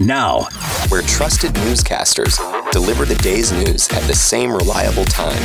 Now, 0.00 0.42
where 0.88 1.02
trusted 1.02 1.52
newscasters 1.52 2.36
deliver 2.72 3.04
the 3.04 3.14
day's 3.22 3.52
news 3.52 3.88
at 3.90 4.02
the 4.02 4.14
same 4.14 4.52
reliable 4.52 5.04
time. 5.04 5.40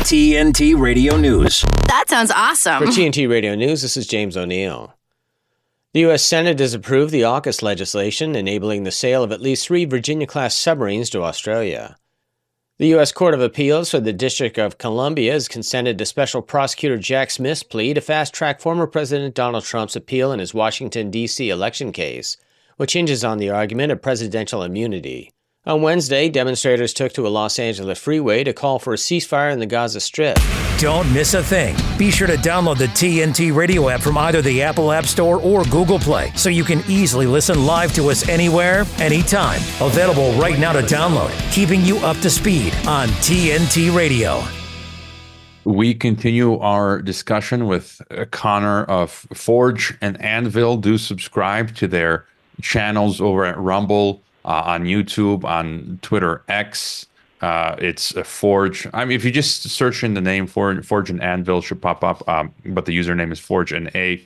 TNT 0.00 0.76
Radio 0.76 1.16
News. 1.16 1.64
That 1.86 2.06
sounds 2.08 2.30
awesome. 2.30 2.82
For 2.82 2.86
TNT 2.86 3.28
Radio 3.28 3.54
News, 3.54 3.82
this 3.82 3.98
is 3.98 4.06
James 4.06 4.36
O'Neill. 4.36 4.94
The 5.92 6.00
U.S. 6.00 6.22
Senate 6.22 6.60
has 6.60 6.72
approved 6.72 7.10
the 7.12 7.22
AUKUS 7.22 7.62
legislation 7.62 8.36
enabling 8.36 8.84
the 8.84 8.92
sale 8.92 9.24
of 9.24 9.32
at 9.32 9.40
least 9.40 9.66
three 9.66 9.84
Virginia 9.84 10.24
class 10.24 10.54
submarines 10.54 11.10
to 11.10 11.24
Australia. 11.24 11.96
The 12.78 12.86
U.S. 12.90 13.10
Court 13.10 13.34
of 13.34 13.40
Appeals 13.40 13.90
for 13.90 13.98
the 13.98 14.12
District 14.12 14.56
of 14.56 14.78
Columbia 14.78 15.32
has 15.32 15.48
consented 15.48 15.98
to 15.98 16.06
Special 16.06 16.42
Prosecutor 16.42 16.96
Jack 16.96 17.32
Smith's 17.32 17.64
plea 17.64 17.92
to 17.94 18.00
fast 18.00 18.32
track 18.32 18.60
former 18.60 18.86
President 18.86 19.34
Donald 19.34 19.64
Trump's 19.64 19.96
appeal 19.96 20.30
in 20.30 20.38
his 20.38 20.54
Washington, 20.54 21.10
D.C. 21.10 21.50
election 21.50 21.90
case, 21.90 22.36
which 22.76 22.92
hinges 22.92 23.24
on 23.24 23.38
the 23.38 23.50
argument 23.50 23.90
of 23.90 24.00
presidential 24.00 24.62
immunity. 24.62 25.32
On 25.66 25.82
Wednesday, 25.82 26.30
demonstrators 26.30 26.94
took 26.94 27.12
to 27.12 27.26
a 27.26 27.28
Los 27.28 27.58
Angeles 27.58 27.98
freeway 27.98 28.42
to 28.44 28.54
call 28.54 28.78
for 28.78 28.94
a 28.94 28.96
ceasefire 28.96 29.52
in 29.52 29.58
the 29.58 29.66
Gaza 29.66 30.00
Strip. 30.00 30.38
Don't 30.78 31.12
miss 31.12 31.34
a 31.34 31.42
thing. 31.42 31.76
Be 31.98 32.10
sure 32.10 32.26
to 32.26 32.36
download 32.36 32.78
the 32.78 32.86
TNT 32.86 33.54
radio 33.54 33.90
app 33.90 34.00
from 34.00 34.16
either 34.16 34.40
the 34.40 34.62
Apple 34.62 34.90
App 34.90 35.04
Store 35.04 35.38
or 35.42 35.64
Google 35.64 35.98
Play 35.98 36.32
so 36.34 36.48
you 36.48 36.64
can 36.64 36.82
easily 36.88 37.26
listen 37.26 37.66
live 37.66 37.92
to 37.96 38.08
us 38.08 38.26
anywhere, 38.26 38.86
anytime. 39.00 39.60
Available 39.82 40.32
right 40.40 40.58
now 40.58 40.72
to 40.72 40.80
download, 40.80 41.30
keeping 41.52 41.82
you 41.82 41.98
up 41.98 42.16
to 42.20 42.30
speed 42.30 42.74
on 42.86 43.08
TNT 43.20 43.94
Radio. 43.94 44.42
We 45.64 45.92
continue 45.92 46.58
our 46.60 47.02
discussion 47.02 47.66
with 47.66 48.00
Connor 48.30 48.84
of 48.84 49.10
Forge 49.34 49.94
and 50.00 50.18
Anvil. 50.22 50.78
Do 50.78 50.96
subscribe 50.96 51.74
to 51.74 51.86
their 51.86 52.24
channels 52.62 53.20
over 53.20 53.44
at 53.44 53.58
Rumble 53.58 54.22
uh, 54.44 54.62
on 54.66 54.84
YouTube, 54.84 55.44
on 55.44 55.98
Twitter 56.02 56.42
X. 56.48 57.06
Uh, 57.40 57.74
it's 57.78 58.14
a 58.16 58.24
Forge. 58.24 58.86
I 58.92 59.04
mean, 59.04 59.16
if 59.16 59.24
you 59.24 59.30
just 59.30 59.62
search 59.62 60.04
in 60.04 60.14
the 60.14 60.20
name 60.20 60.46
Forge, 60.46 60.84
Forge 60.84 61.10
and 61.10 61.22
Anvil 61.22 61.62
should 61.62 61.80
pop 61.80 62.04
up, 62.04 62.26
um, 62.28 62.52
but 62.66 62.84
the 62.84 62.96
username 62.96 63.32
is 63.32 63.38
Forge 63.38 63.72
and 63.72 63.90
A. 63.94 64.22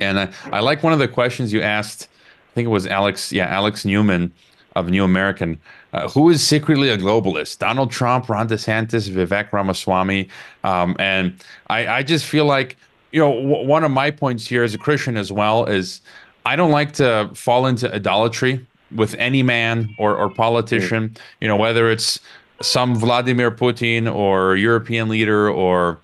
And 0.00 0.18
I, 0.18 0.32
I 0.50 0.60
like 0.60 0.82
one 0.82 0.94
of 0.94 0.98
the 0.98 1.08
questions 1.08 1.52
you 1.52 1.60
asked. 1.60 2.08
I 2.50 2.54
think 2.54 2.66
it 2.66 2.70
was 2.70 2.86
Alex, 2.86 3.30
yeah, 3.30 3.46
Alex 3.46 3.84
Newman 3.84 4.32
of 4.74 4.88
New 4.88 5.04
American. 5.04 5.60
Uh, 5.92 6.08
who 6.08 6.30
is 6.30 6.46
secretly 6.46 6.88
a 6.88 6.96
globalist? 6.96 7.58
Donald 7.58 7.90
Trump, 7.90 8.28
Ron 8.28 8.48
DeSantis, 8.48 9.10
Vivek 9.10 9.52
Ramaswamy, 9.52 10.28
um, 10.64 10.96
and 10.98 11.44
I, 11.68 11.86
I 11.86 12.02
just 12.02 12.24
feel 12.24 12.46
like 12.46 12.76
you 13.12 13.20
know 13.20 13.34
w- 13.34 13.66
one 13.66 13.84
of 13.84 13.90
my 13.90 14.10
points 14.10 14.46
here 14.46 14.62
as 14.62 14.72
a 14.72 14.78
Christian 14.78 15.16
as 15.16 15.30
well 15.30 15.66
is 15.66 16.00
I 16.46 16.56
don't 16.56 16.70
like 16.70 16.92
to 16.92 17.30
fall 17.34 17.66
into 17.66 17.92
idolatry 17.92 18.64
with 18.94 19.14
any 19.14 19.42
man 19.42 19.94
or, 19.98 20.16
or 20.16 20.30
politician. 20.30 21.10
Mm. 21.10 21.18
You 21.40 21.48
know 21.48 21.56
whether 21.56 21.90
it's 21.90 22.20
some 22.62 22.94
Vladimir 22.96 23.50
Putin 23.50 24.12
or 24.12 24.56
European 24.56 25.08
leader 25.08 25.50
or 25.50 25.98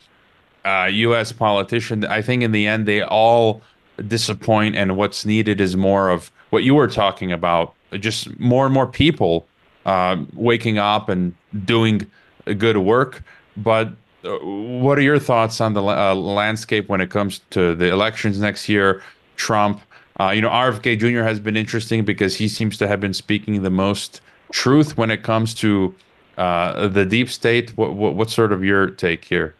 uh, 0.64 0.88
U.S. 0.90 1.33
politician. 1.33 2.05
I 2.07 2.22
think 2.22 2.42
in 2.42 2.53
the 2.53 2.66
end 2.66 2.87
they 2.87 3.03
all 3.03 3.62
disappoint, 4.09 4.77
and 4.77 4.96
what's 4.96 5.25
needed 5.25 5.61
is 5.61 5.77
more 5.77 6.11
of 6.11 6.31
what 6.51 6.64
you 6.64 6.75
were 6.75 6.88
talking 6.88 7.33
about, 7.33 7.75
just 8.01 8.38
more 8.38 8.64
and 8.64 8.75
more 8.75 8.87
people 8.87 9.46
uh, 9.85 10.16
waking 10.35 10.79
up 10.79 11.09
and 11.09 11.35
doing 11.64 12.07
good 12.59 12.79
work. 12.79 13.22
But 13.57 13.92
uh, 14.25 14.38
what 14.38 14.99
are 14.99 15.03
your 15.03 15.18
thoughts 15.18 15.61
on 15.61 15.75
the 15.75 15.83
uh, 15.83 16.14
landscape 16.14 16.88
when 16.88 17.01
it 17.01 17.11
comes 17.11 17.40
to 17.51 17.75
the 17.75 17.92
elections 17.92 18.40
next 18.40 18.68
year? 18.68 19.03
Trump, 19.37 19.81
uh, 20.18 20.31
you 20.31 20.40
know, 20.40 20.48
RFK 20.48 20.98
Jr. 20.98 21.22
has 21.22 21.40
been 21.40 21.57
interesting 21.57 22.05
because 22.05 22.37
he 22.37 22.48
seems 22.48 22.79
to 22.79 22.88
have 22.88 23.00
been 23.00 23.14
speaking 23.14 23.62
the 23.62 23.70
most 23.70 24.20
truth 24.52 24.96
when 24.96 25.11
it 25.11 25.22
comes 25.22 25.52
to 25.55 25.94
uh, 26.38 26.88
the 26.88 27.05
deep 27.05 27.29
state. 27.29 27.76
What, 27.76 27.94
what, 27.94 28.14
what's 28.14 28.35
sort 28.35 28.52
of 28.52 28.64
your 28.64 28.88
take 28.90 29.24
here? 29.24 29.55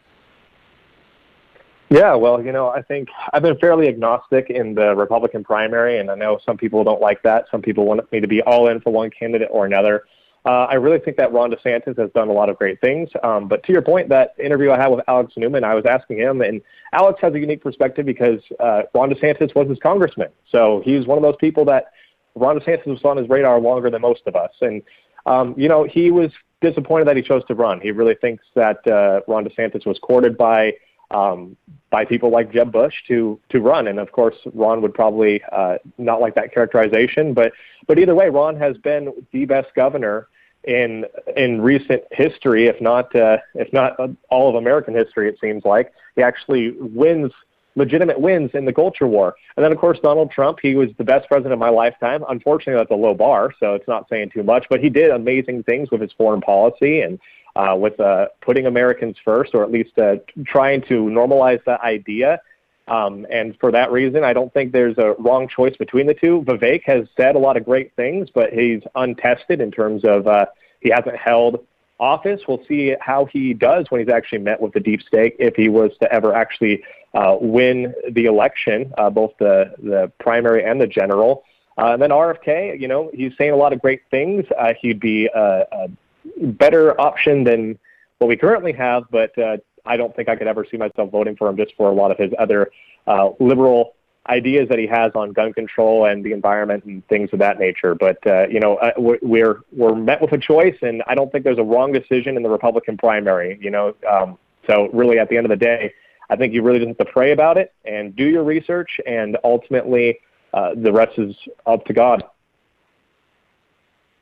Yeah, 1.89 2.15
well, 2.15 2.43
you 2.43 2.51
know, 2.51 2.67
I 2.67 2.81
think 2.81 3.07
I've 3.31 3.43
been 3.43 3.57
fairly 3.59 3.87
agnostic 3.87 4.49
in 4.49 4.75
the 4.75 4.93
Republican 4.93 5.43
primary, 5.43 5.99
and 5.99 6.11
I 6.11 6.15
know 6.15 6.37
some 6.45 6.57
people 6.57 6.83
don't 6.83 6.99
like 6.99 7.21
that. 7.23 7.45
Some 7.49 7.61
people 7.61 7.85
want 7.85 8.11
me 8.11 8.19
to 8.19 8.27
be 8.27 8.41
all 8.41 8.67
in 8.67 8.81
for 8.81 8.91
one 8.91 9.09
candidate 9.09 9.47
or 9.51 9.65
another. 9.65 10.03
Uh, 10.47 10.65
I 10.69 10.75
really 10.75 10.99
think 10.99 11.17
that 11.17 11.33
Ron 11.33 11.51
DeSantis 11.51 11.99
has 11.99 12.09
done 12.11 12.29
a 12.29 12.31
lot 12.31 12.47
of 12.47 12.57
great 12.57 12.79
things. 12.79 13.09
Um, 13.21 13.49
but 13.49 13.63
to 13.63 13.73
your 13.73 13.81
point, 13.81 14.07
that 14.09 14.33
interview 14.41 14.71
I 14.71 14.77
had 14.77 14.87
with 14.87 15.01
Alex 15.05 15.33
Newman, 15.35 15.65
I 15.65 15.75
was 15.75 15.85
asking 15.85 16.19
him, 16.19 16.39
and 16.39 16.61
Alex 16.93 17.19
has 17.21 17.33
a 17.33 17.39
unique 17.39 17.61
perspective 17.61 18.05
because 18.05 18.39
uh, 18.61 18.83
Ron 18.93 19.09
DeSantis 19.09 19.53
was 19.53 19.67
his 19.67 19.77
congressman. 19.79 20.29
So 20.49 20.81
he's 20.85 21.05
one 21.05 21.17
of 21.17 21.21
those 21.21 21.35
people 21.37 21.65
that 21.65 21.91
Ron 22.35 22.59
DeSantis 22.61 22.87
was 22.87 23.03
on 23.03 23.17
his 23.17 23.27
radar 23.27 23.59
longer 23.59 23.89
than 23.89 24.01
most 24.01 24.21
of 24.25 24.37
us. 24.37 24.51
And, 24.61 24.81
um, 25.25 25.53
you 25.57 25.67
know, 25.67 25.83
he 25.83 26.11
was 26.11 26.31
disappointed 26.61 27.09
that 27.09 27.17
he 27.17 27.23
chose 27.23 27.43
to 27.49 27.55
run. 27.55 27.81
He 27.81 27.91
really 27.91 28.15
thinks 28.15 28.45
that 28.55 28.87
uh, 28.87 29.19
Ron 29.27 29.43
DeSantis 29.43 29.85
was 29.85 29.99
courted 29.99 30.37
by 30.37 30.75
um, 31.11 31.57
by 31.89 32.03
people 32.03 32.31
like 32.31 32.53
Jeb 32.53 32.71
Bush 32.71 32.93
to 33.09 33.37
to 33.49 33.59
run. 33.59 33.87
And 33.87 33.99
of 33.99 34.13
course, 34.13 34.35
Ron 34.53 34.81
would 34.81 34.93
probably 34.93 35.41
uh, 35.51 35.77
not 35.97 36.21
like 36.21 36.35
that 36.35 36.53
characterization. 36.53 37.33
But 37.33 37.51
but 37.85 37.99
either 37.99 38.15
way, 38.15 38.29
Ron 38.29 38.55
has 38.55 38.77
been 38.77 39.11
the 39.33 39.43
best 39.43 39.67
governor 39.75 40.29
in 40.67 41.05
in 41.35 41.61
recent 41.61 42.03
history, 42.11 42.67
if 42.67 42.79
not 42.79 43.15
uh, 43.15 43.37
if 43.55 43.71
not 43.73 43.97
all 44.29 44.49
of 44.49 44.55
American 44.55 44.93
history. 44.93 45.27
It 45.27 45.37
seems 45.41 45.65
like 45.65 45.91
he 46.15 46.21
actually 46.21 46.71
wins 46.79 47.31
legitimate 47.75 48.19
wins 48.19 48.51
in 48.53 48.65
the 48.65 48.73
culture 48.73 49.07
war. 49.07 49.35
And 49.55 49.63
then, 49.63 49.71
of 49.71 49.77
course, 49.77 49.99
Donald 50.01 50.31
Trump, 50.31 50.57
he 50.61 50.75
was 50.75 50.89
the 50.97 51.03
best 51.03 51.27
president 51.27 51.53
of 51.53 51.59
my 51.59 51.69
lifetime. 51.69 52.25
Unfortunately, 52.27 52.79
that's 52.79 52.91
a 52.91 52.95
low 52.95 53.13
bar, 53.13 53.53
so 53.59 53.75
it's 53.75 53.87
not 53.87 54.09
saying 54.09 54.31
too 54.31 54.43
much, 54.43 54.65
but 54.69 54.79
he 54.79 54.89
did 54.89 55.11
amazing 55.11 55.63
things 55.63 55.91
with 55.91 56.01
his 56.01 56.11
foreign 56.13 56.41
policy 56.41 57.01
and 57.01 57.19
uh, 57.55 57.75
with 57.75 57.99
uh, 57.99 58.27
putting 58.41 58.65
Americans 58.65 59.15
first, 59.23 59.53
or 59.53 59.63
at 59.63 59.71
least 59.71 59.97
uh, 59.99 60.15
trying 60.45 60.81
to 60.81 61.03
normalize 61.03 61.63
that 61.65 61.79
idea. 61.81 62.39
Um, 62.87 63.27
and 63.29 63.57
for 63.59 63.71
that 63.71 63.91
reason, 63.91 64.23
I 64.23 64.33
don't 64.33 64.53
think 64.53 64.71
there's 64.71 64.97
a 64.97 65.13
wrong 65.19 65.47
choice 65.47 65.75
between 65.75 66.07
the 66.07 66.13
two. 66.13 66.41
Vivek 66.47 66.83
has 66.83 67.07
said 67.17 67.35
a 67.35 67.39
lot 67.39 67.57
of 67.57 67.65
great 67.65 67.93
things, 67.95 68.29
but 68.33 68.53
he's 68.53 68.81
untested 68.95 69.59
in 69.59 69.71
terms 69.71 70.05
of 70.05 70.27
uh, 70.27 70.45
he 70.79 70.89
hasn't 70.89 71.17
held 71.17 71.65
office. 71.99 72.41
We'll 72.47 72.63
see 72.67 72.95
how 73.01 73.25
he 73.25 73.53
does 73.53 73.89
when 73.89 73.99
he's 73.99 74.09
actually 74.09 74.39
met 74.39 74.61
with 74.61 74.73
the 74.73 74.79
deep 74.79 75.01
state, 75.01 75.35
if 75.39 75.55
he 75.55 75.67
was 75.67 75.91
to 75.99 76.11
ever 76.11 76.33
actually 76.33 76.83
uh, 77.13 77.37
win 77.39 77.93
the 78.09 78.25
election, 78.25 78.93
uh, 78.97 79.09
both 79.09 79.33
the, 79.39 79.73
the 79.79 80.11
primary 80.19 80.63
and 80.63 80.79
the 80.79 80.87
general. 80.87 81.43
Uh, 81.77 81.93
and 81.93 82.01
then 82.01 82.09
RFK, 82.09 82.79
you 82.79 82.87
know, 82.87 83.11
he's 83.13 83.33
saying 83.37 83.51
a 83.51 83.55
lot 83.55 83.73
of 83.73 83.81
great 83.81 84.01
things. 84.09 84.45
Uh, 84.57 84.73
he'd 84.79 84.99
be 84.99 85.27
a, 85.27 85.65
a 85.71 85.89
better 86.37 86.99
option 86.99 87.43
than 87.43 87.77
what 88.17 88.27
we 88.27 88.35
currently 88.35 88.71
have, 88.73 89.03
but 89.11 89.37
uh, 89.37 89.57
I 89.87 89.97
don't 89.97 90.15
think 90.15 90.29
I 90.29 90.35
could 90.35 90.47
ever 90.47 90.65
see 90.69 90.77
myself 90.77 91.11
voting 91.11 91.35
for 91.35 91.47
him 91.47 91.57
just 91.57 91.75
for 91.75 91.89
a 91.89 91.93
lot 91.93 92.11
of 92.11 92.17
his 92.17 92.31
other 92.37 92.71
uh, 93.07 93.29
liberal 93.39 93.93
ideas 94.29 94.67
that 94.69 94.77
he 94.77 94.87
has 94.87 95.11
on 95.15 95.31
gun 95.31 95.53
control 95.53 96.05
and 96.05 96.23
the 96.23 96.33
environment 96.33 96.83
and 96.83 97.07
things 97.07 97.29
of 97.33 97.39
that 97.39 97.59
nature. 97.59 97.95
But 97.95 98.25
uh, 98.27 98.47
you 98.47 98.59
know, 98.59 98.75
uh, 98.77 98.91
we're 98.97 99.61
we're 99.71 99.95
met 99.95 100.21
with 100.21 100.31
a 100.33 100.37
choice, 100.37 100.77
and 100.81 101.03
I 101.07 101.15
don't 101.15 101.31
think 101.31 101.43
there's 101.43 101.59
a 101.59 101.63
wrong 101.63 101.91
decision 101.91 102.37
in 102.37 102.43
the 102.43 102.49
Republican 102.49 102.97
primary. 102.97 103.57
You 103.61 103.71
know, 103.71 103.95
um, 104.09 104.37
so 104.69 104.89
really 104.93 105.19
at 105.19 105.29
the 105.29 105.37
end 105.37 105.45
of 105.45 105.49
the 105.49 105.63
day, 105.65 105.93
I 106.29 106.35
think 106.35 106.53
you 106.53 106.61
really 106.61 106.79
just 106.79 106.89
have 106.89 106.97
to 106.97 107.05
pray 107.05 107.31
about 107.31 107.57
it 107.57 107.73
and 107.85 108.15
do 108.15 108.25
your 108.25 108.43
research, 108.43 108.99
and 109.05 109.37
ultimately, 109.43 110.19
uh, 110.53 110.71
the 110.75 110.91
rest 110.91 111.17
is 111.17 111.35
up 111.65 111.85
to 111.85 111.93
God. 111.93 112.23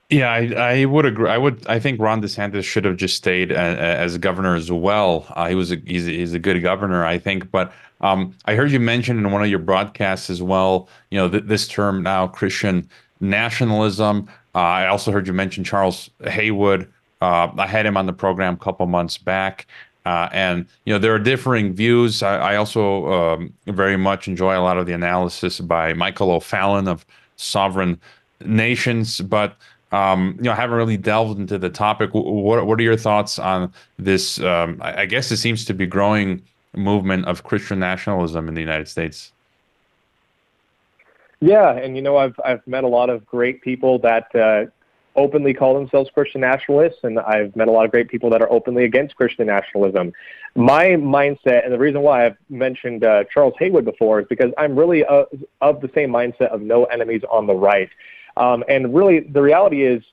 Yeah, 0.09 0.29
I, 0.29 0.81
I 0.81 0.85
would 0.85 1.05
agree. 1.05 1.29
I 1.29 1.37
would. 1.37 1.65
I 1.67 1.79
think 1.79 1.99
Ron 1.99 2.21
DeSantis 2.21 2.63
should 2.63 2.85
have 2.85 2.95
just 2.95 3.15
stayed 3.15 3.51
as, 3.51 4.13
as 4.13 4.17
governor 4.19 4.55
as 4.55 4.71
well. 4.71 5.25
Uh, 5.31 5.47
he 5.49 5.55
was 5.55 5.71
a 5.71 5.77
he's, 5.85 6.07
a 6.07 6.11
he's 6.11 6.33
a 6.33 6.39
good 6.39 6.61
governor, 6.61 7.03
I 7.03 7.17
think. 7.17 7.49
But 7.49 7.73
um, 8.01 8.35
I 8.45 8.53
heard 8.53 8.69
you 8.71 8.79
mention 8.79 9.17
in 9.17 9.31
one 9.31 9.41
of 9.41 9.49
your 9.49 9.59
broadcasts 9.59 10.29
as 10.29 10.43
well. 10.43 10.87
You 11.09 11.17
know 11.17 11.29
th- 11.29 11.45
this 11.45 11.67
term 11.67 12.03
now, 12.03 12.27
Christian 12.27 12.87
nationalism. 13.19 14.27
Uh, 14.53 14.59
I 14.59 14.87
also 14.87 15.11
heard 15.11 15.25
you 15.25 15.33
mention 15.33 15.63
Charles 15.63 16.11
Haywood. 16.23 16.87
Uh, 17.21 17.49
I 17.57 17.65
had 17.65 17.87
him 17.87 17.97
on 17.97 18.05
the 18.05 18.13
program 18.13 18.53
a 18.53 18.57
couple 18.57 18.85
months 18.85 19.17
back. 19.17 19.65
Uh, 20.05 20.29
and 20.31 20.67
you 20.85 20.93
know 20.93 20.99
there 20.99 21.15
are 21.15 21.19
differing 21.19 21.73
views. 21.73 22.21
I, 22.21 22.53
I 22.53 22.55
also 22.57 23.11
um, 23.11 23.53
very 23.65 23.97
much 23.97 24.27
enjoy 24.27 24.55
a 24.55 24.61
lot 24.61 24.77
of 24.77 24.85
the 24.85 24.93
analysis 24.93 25.59
by 25.59 25.93
Michael 25.93 26.29
O'Fallon 26.29 26.87
of 26.87 27.03
Sovereign 27.37 27.99
Nations, 28.45 29.19
but 29.21 29.57
um, 29.91 30.35
you 30.37 30.43
know, 30.43 30.51
I 30.51 30.55
haven't 30.55 30.75
really 30.75 30.97
delved 30.97 31.39
into 31.39 31.57
the 31.57 31.69
topic. 31.69 32.13
What 32.13 32.65
What 32.65 32.79
are 32.79 32.83
your 32.83 32.97
thoughts 32.97 33.39
on 33.39 33.71
this? 33.97 34.39
Um, 34.39 34.79
I 34.81 35.05
guess 35.05 35.31
it 35.31 35.37
seems 35.37 35.65
to 35.65 35.73
be 35.73 35.85
growing 35.85 36.41
movement 36.75 37.25
of 37.25 37.43
Christian 37.43 37.79
nationalism 37.79 38.47
in 38.47 38.53
the 38.53 38.61
United 38.61 38.87
States. 38.87 39.31
Yeah, 41.39 41.71
and 41.71 41.95
you 41.95 42.01
know, 42.01 42.17
I've 42.17 42.39
I've 42.43 42.65
met 42.67 42.83
a 42.83 42.87
lot 42.87 43.09
of 43.09 43.25
great 43.25 43.61
people 43.61 43.99
that 43.99 44.33
uh, 44.35 44.65
openly 45.15 45.53
call 45.53 45.73
themselves 45.73 46.09
Christian 46.13 46.41
nationalists, 46.41 46.99
and 47.03 47.19
I've 47.19 47.55
met 47.55 47.67
a 47.67 47.71
lot 47.71 47.85
of 47.85 47.91
great 47.91 48.07
people 48.07 48.29
that 48.31 48.41
are 48.41 48.51
openly 48.51 48.83
against 48.83 49.15
Christian 49.15 49.47
nationalism. 49.47 50.13
My 50.55 50.87
mindset, 50.87 51.63
and 51.63 51.73
the 51.73 51.77
reason 51.77 52.01
why 52.01 52.25
I've 52.25 52.37
mentioned 52.49 53.03
uh, 53.03 53.25
Charles 53.33 53.53
Haywood 53.59 53.85
before, 53.85 54.21
is 54.21 54.27
because 54.27 54.51
I'm 54.57 54.77
really 54.77 55.05
uh, 55.05 55.25
of 55.61 55.81
the 55.81 55.89
same 55.93 56.09
mindset 56.09 56.47
of 56.47 56.61
no 56.61 56.85
enemies 56.85 57.21
on 57.29 57.47
the 57.47 57.55
right. 57.55 57.89
Um, 58.37 58.63
and 58.67 58.93
really, 58.93 59.21
the 59.21 59.41
reality 59.41 59.83
is, 59.83 60.03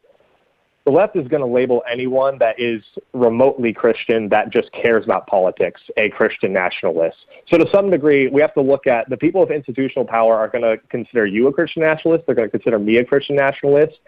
the 0.84 0.90
left 0.90 1.14
is 1.14 1.28
going 1.28 1.42
to 1.42 1.46
label 1.46 1.82
anyone 1.90 2.38
that 2.38 2.58
is 2.58 2.82
remotely 3.12 3.72
Christian 3.72 4.28
that 4.30 4.50
just 4.50 4.72
cares 4.72 5.04
about 5.04 5.28
politics 5.28 5.80
a 5.96 6.10
Christian 6.10 6.52
nationalist. 6.52 7.18
So, 7.48 7.56
to 7.56 7.68
some 7.70 7.90
degree, 7.90 8.26
we 8.26 8.40
have 8.40 8.52
to 8.54 8.60
look 8.60 8.86
at 8.86 9.08
the 9.08 9.16
people 9.16 9.40
with 9.40 9.50
institutional 9.50 10.04
power 10.04 10.36
are 10.36 10.48
going 10.48 10.62
to 10.62 10.78
consider 10.88 11.24
you 11.24 11.46
a 11.46 11.52
Christian 11.52 11.82
nationalist. 11.82 12.26
They're 12.26 12.34
going 12.34 12.48
to 12.48 12.50
consider 12.50 12.78
me 12.78 12.96
a 12.96 13.04
Christian 13.04 13.36
nationalist. 13.36 13.98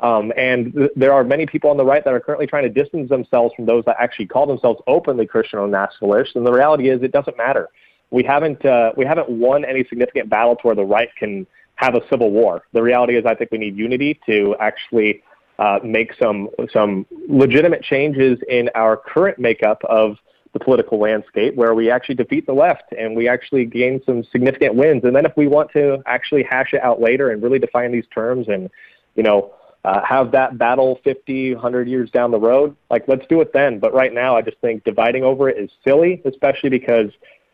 Um, 0.00 0.32
and 0.36 0.72
th- 0.72 0.90
there 0.96 1.12
are 1.12 1.22
many 1.22 1.46
people 1.46 1.70
on 1.70 1.76
the 1.76 1.84
right 1.84 2.04
that 2.04 2.12
are 2.12 2.20
currently 2.20 2.48
trying 2.48 2.64
to 2.64 2.68
distance 2.68 3.08
themselves 3.08 3.54
from 3.54 3.66
those 3.66 3.84
that 3.84 3.96
actually 4.00 4.26
call 4.26 4.46
themselves 4.46 4.80
openly 4.88 5.26
Christian 5.26 5.60
or 5.60 5.68
nationalists. 5.68 6.34
And 6.34 6.44
the 6.44 6.52
reality 6.52 6.90
is, 6.90 7.02
it 7.02 7.12
doesn't 7.12 7.36
matter. 7.36 7.68
We 8.10 8.24
haven't 8.24 8.64
uh, 8.64 8.92
we 8.96 9.04
haven't 9.04 9.28
won 9.30 9.64
any 9.64 9.84
significant 9.84 10.28
battle 10.28 10.56
to 10.56 10.62
where 10.62 10.74
the 10.74 10.84
right 10.84 11.10
can 11.16 11.46
have 11.76 11.94
a 11.94 12.00
civil 12.08 12.30
war. 12.30 12.62
The 12.72 12.82
reality 12.82 13.16
is, 13.16 13.24
I 13.26 13.34
think 13.34 13.50
we 13.50 13.58
need 13.58 13.76
unity 13.76 14.18
to 14.26 14.54
actually 14.60 15.22
uh, 15.58 15.78
make 15.84 16.12
some 16.20 16.48
some 16.72 17.06
legitimate 17.28 17.82
changes 17.82 18.38
in 18.48 18.70
our 18.74 18.96
current 18.96 19.38
makeup 19.38 19.82
of 19.84 20.16
the 20.52 20.60
political 20.60 20.98
landscape, 20.98 21.54
where 21.56 21.74
we 21.74 21.90
actually 21.90 22.14
defeat 22.14 22.46
the 22.46 22.52
left 22.52 22.84
and 22.96 23.16
we 23.16 23.28
actually 23.28 23.64
gain 23.64 24.00
some 24.06 24.22
significant 24.30 24.74
wins. 24.74 25.02
And 25.04 25.14
then, 25.14 25.26
if 25.26 25.32
we 25.36 25.46
want 25.46 25.70
to 25.72 26.02
actually 26.06 26.44
hash 26.44 26.72
it 26.72 26.82
out 26.82 27.00
later 27.00 27.30
and 27.30 27.42
really 27.42 27.58
define 27.58 27.92
these 27.92 28.06
terms 28.14 28.48
and 28.48 28.70
you 29.16 29.22
know 29.22 29.52
uh, 29.84 30.00
have 30.04 30.32
that 30.32 30.56
battle 30.56 30.98
50, 31.04 31.54
100 31.54 31.88
years 31.88 32.10
down 32.10 32.30
the 32.30 32.38
road, 32.38 32.74
like 32.90 33.06
let's 33.06 33.26
do 33.28 33.40
it 33.40 33.52
then. 33.52 33.78
But 33.78 33.92
right 33.92 34.14
now, 34.14 34.36
I 34.36 34.42
just 34.42 34.58
think 34.58 34.84
dividing 34.84 35.24
over 35.24 35.48
it 35.48 35.58
is 35.58 35.70
silly, 35.84 36.22
especially 36.24 36.70
because 36.70 37.10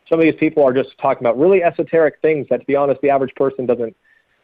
some 0.09 0.19
of 0.19 0.23
these 0.23 0.35
people 0.39 0.63
are 0.63 0.73
just 0.73 0.97
talking 0.97 1.25
about 1.25 1.37
really 1.37 1.63
esoteric 1.63 2.15
things 2.21 2.47
that, 2.49 2.61
to 2.61 2.65
be 2.65 2.75
honest, 2.75 3.01
the 3.01 3.09
average 3.09 3.33
person 3.35 3.65
doesn't 3.65 3.95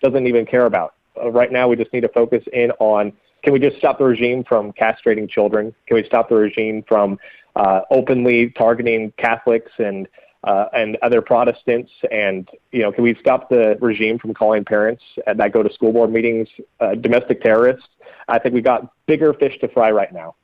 doesn't 0.01 0.27
even 0.27 0.45
care 0.45 0.65
about. 0.65 0.93
Uh, 1.21 1.31
right 1.31 1.51
now, 1.51 1.67
we 1.67 1.75
just 1.75 1.91
need 1.93 2.01
to 2.01 2.09
focus 2.09 2.43
in 2.53 2.71
on 2.79 3.13
can 3.43 3.53
we 3.53 3.59
just 3.59 3.77
stop 3.77 3.99
the 3.99 4.03
regime 4.03 4.43
from 4.43 4.73
castrating 4.73 5.29
children? 5.29 5.73
Can 5.85 5.95
we 5.95 6.03
stop 6.03 6.27
the 6.29 6.35
regime 6.35 6.83
from 6.87 7.19
uh, 7.55 7.81
openly 7.91 8.49
targeting 8.51 9.13
Catholics 9.17 9.71
and 9.77 10.07
uh, 10.43 10.65
and 10.73 10.97
other 11.01 11.21
Protestants? 11.21 11.91
And 12.11 12.49
you 12.71 12.81
know, 12.81 12.91
can 12.91 13.03
we 13.03 13.15
stop 13.19 13.49
the 13.49 13.77
regime 13.79 14.19
from 14.19 14.33
calling 14.33 14.65
parents 14.65 15.03
that 15.25 15.53
go 15.53 15.63
to 15.63 15.71
school 15.73 15.93
board 15.93 16.11
meetings 16.11 16.47
uh, 16.79 16.95
domestic 16.95 17.41
terrorists? 17.41 17.87
I 18.27 18.39
think 18.39 18.53
we 18.53 18.61
got 18.61 18.91
bigger 19.05 19.33
fish 19.33 19.57
to 19.59 19.67
fry 19.69 19.91
right 19.91 20.11
now. 20.11 20.35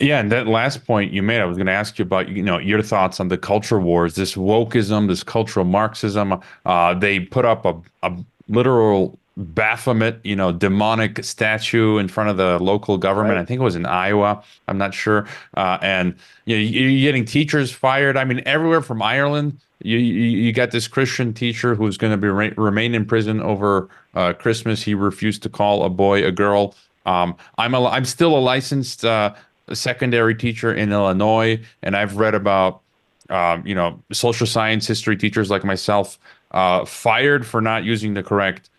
Yeah, 0.00 0.18
and 0.18 0.32
that 0.32 0.46
last 0.46 0.86
point 0.86 1.12
you 1.12 1.22
made, 1.22 1.40
I 1.40 1.44
was 1.44 1.58
going 1.58 1.66
to 1.66 1.72
ask 1.72 1.98
you 1.98 2.04
about 2.04 2.30
you 2.30 2.42
know 2.42 2.58
your 2.58 2.82
thoughts 2.82 3.20
on 3.20 3.28
the 3.28 3.36
culture 3.36 3.78
wars, 3.78 4.14
this 4.14 4.34
wokeism, 4.34 5.08
this 5.08 5.22
cultural 5.22 5.66
Marxism. 5.66 6.40
Uh, 6.64 6.94
they 6.94 7.20
put 7.20 7.44
up 7.44 7.64
a, 7.66 7.76
a 8.02 8.16
literal 8.48 9.18
Baphomet, 9.36 10.20
you 10.24 10.36
know, 10.36 10.52
demonic 10.52 11.24
statue 11.24 11.98
in 11.98 12.08
front 12.08 12.30
of 12.30 12.36
the 12.36 12.58
local 12.58 12.98
government. 12.98 13.36
Right. 13.36 13.42
I 13.42 13.44
think 13.44 13.60
it 13.60 13.64
was 13.64 13.76
in 13.76 13.86
Iowa. 13.86 14.42
I'm 14.68 14.76
not 14.76 14.92
sure. 14.92 15.26
Uh, 15.56 15.78
and 15.80 16.14
you 16.44 16.56
know, 16.56 16.62
you're 16.62 17.00
getting 17.00 17.24
teachers 17.24 17.70
fired. 17.70 18.16
I 18.16 18.24
mean, 18.24 18.42
everywhere 18.44 18.82
from 18.82 19.00
Ireland, 19.02 19.58
you 19.82 19.98
you, 19.98 20.24
you 20.38 20.52
got 20.52 20.72
this 20.72 20.88
Christian 20.88 21.32
teacher 21.32 21.74
who's 21.74 21.96
going 21.96 22.10
to 22.10 22.16
be 22.16 22.28
re- 22.28 22.54
remain 22.56 22.94
in 22.94 23.06
prison 23.06 23.40
over 23.40 23.88
uh, 24.14 24.32
Christmas. 24.34 24.82
He 24.82 24.94
refused 24.94 25.42
to 25.44 25.48
call 25.48 25.84
a 25.84 25.90
boy 25.90 26.24
a 26.26 26.32
girl. 26.32 26.74
Um, 27.06 27.34
I'm 27.56 27.74
a 27.74 27.86
I'm 27.86 28.04
still 28.04 28.36
a 28.36 28.40
licensed 28.40 29.04
uh, 29.04 29.32
secondary 29.72 30.34
teacher 30.34 30.72
in 30.72 30.92
Illinois, 30.92 31.60
and 31.82 31.96
I've 31.96 32.16
read 32.16 32.34
about 32.34 32.80
um, 33.28 33.66
you 33.66 33.74
know 33.74 34.00
social 34.12 34.46
science 34.46 34.86
history 34.86 35.16
teachers 35.16 35.50
like 35.50 35.64
myself 35.64 36.18
uh, 36.50 36.84
fired 36.84 37.46
for 37.46 37.60
not 37.60 37.84
using 37.84 38.14
the 38.14 38.22
correct 38.22 38.70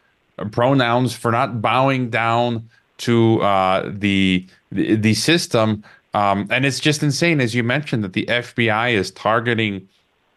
pronouns 0.52 1.14
for 1.14 1.32
not 1.32 1.62
bowing 1.62 2.10
down 2.10 2.68
to 2.98 3.42
uh, 3.42 3.90
the, 3.94 4.46
the, 4.72 4.96
the 4.96 5.14
system. 5.14 5.84
Um, 6.14 6.48
and 6.50 6.66
it's 6.66 6.80
just 6.80 7.04
insane, 7.04 7.40
as 7.40 7.56
you 7.56 7.64
mentioned, 7.64 8.04
that 8.04 8.14
the 8.14 8.26
FBI 8.26 8.94
is 8.94 9.12
targeting 9.12 9.88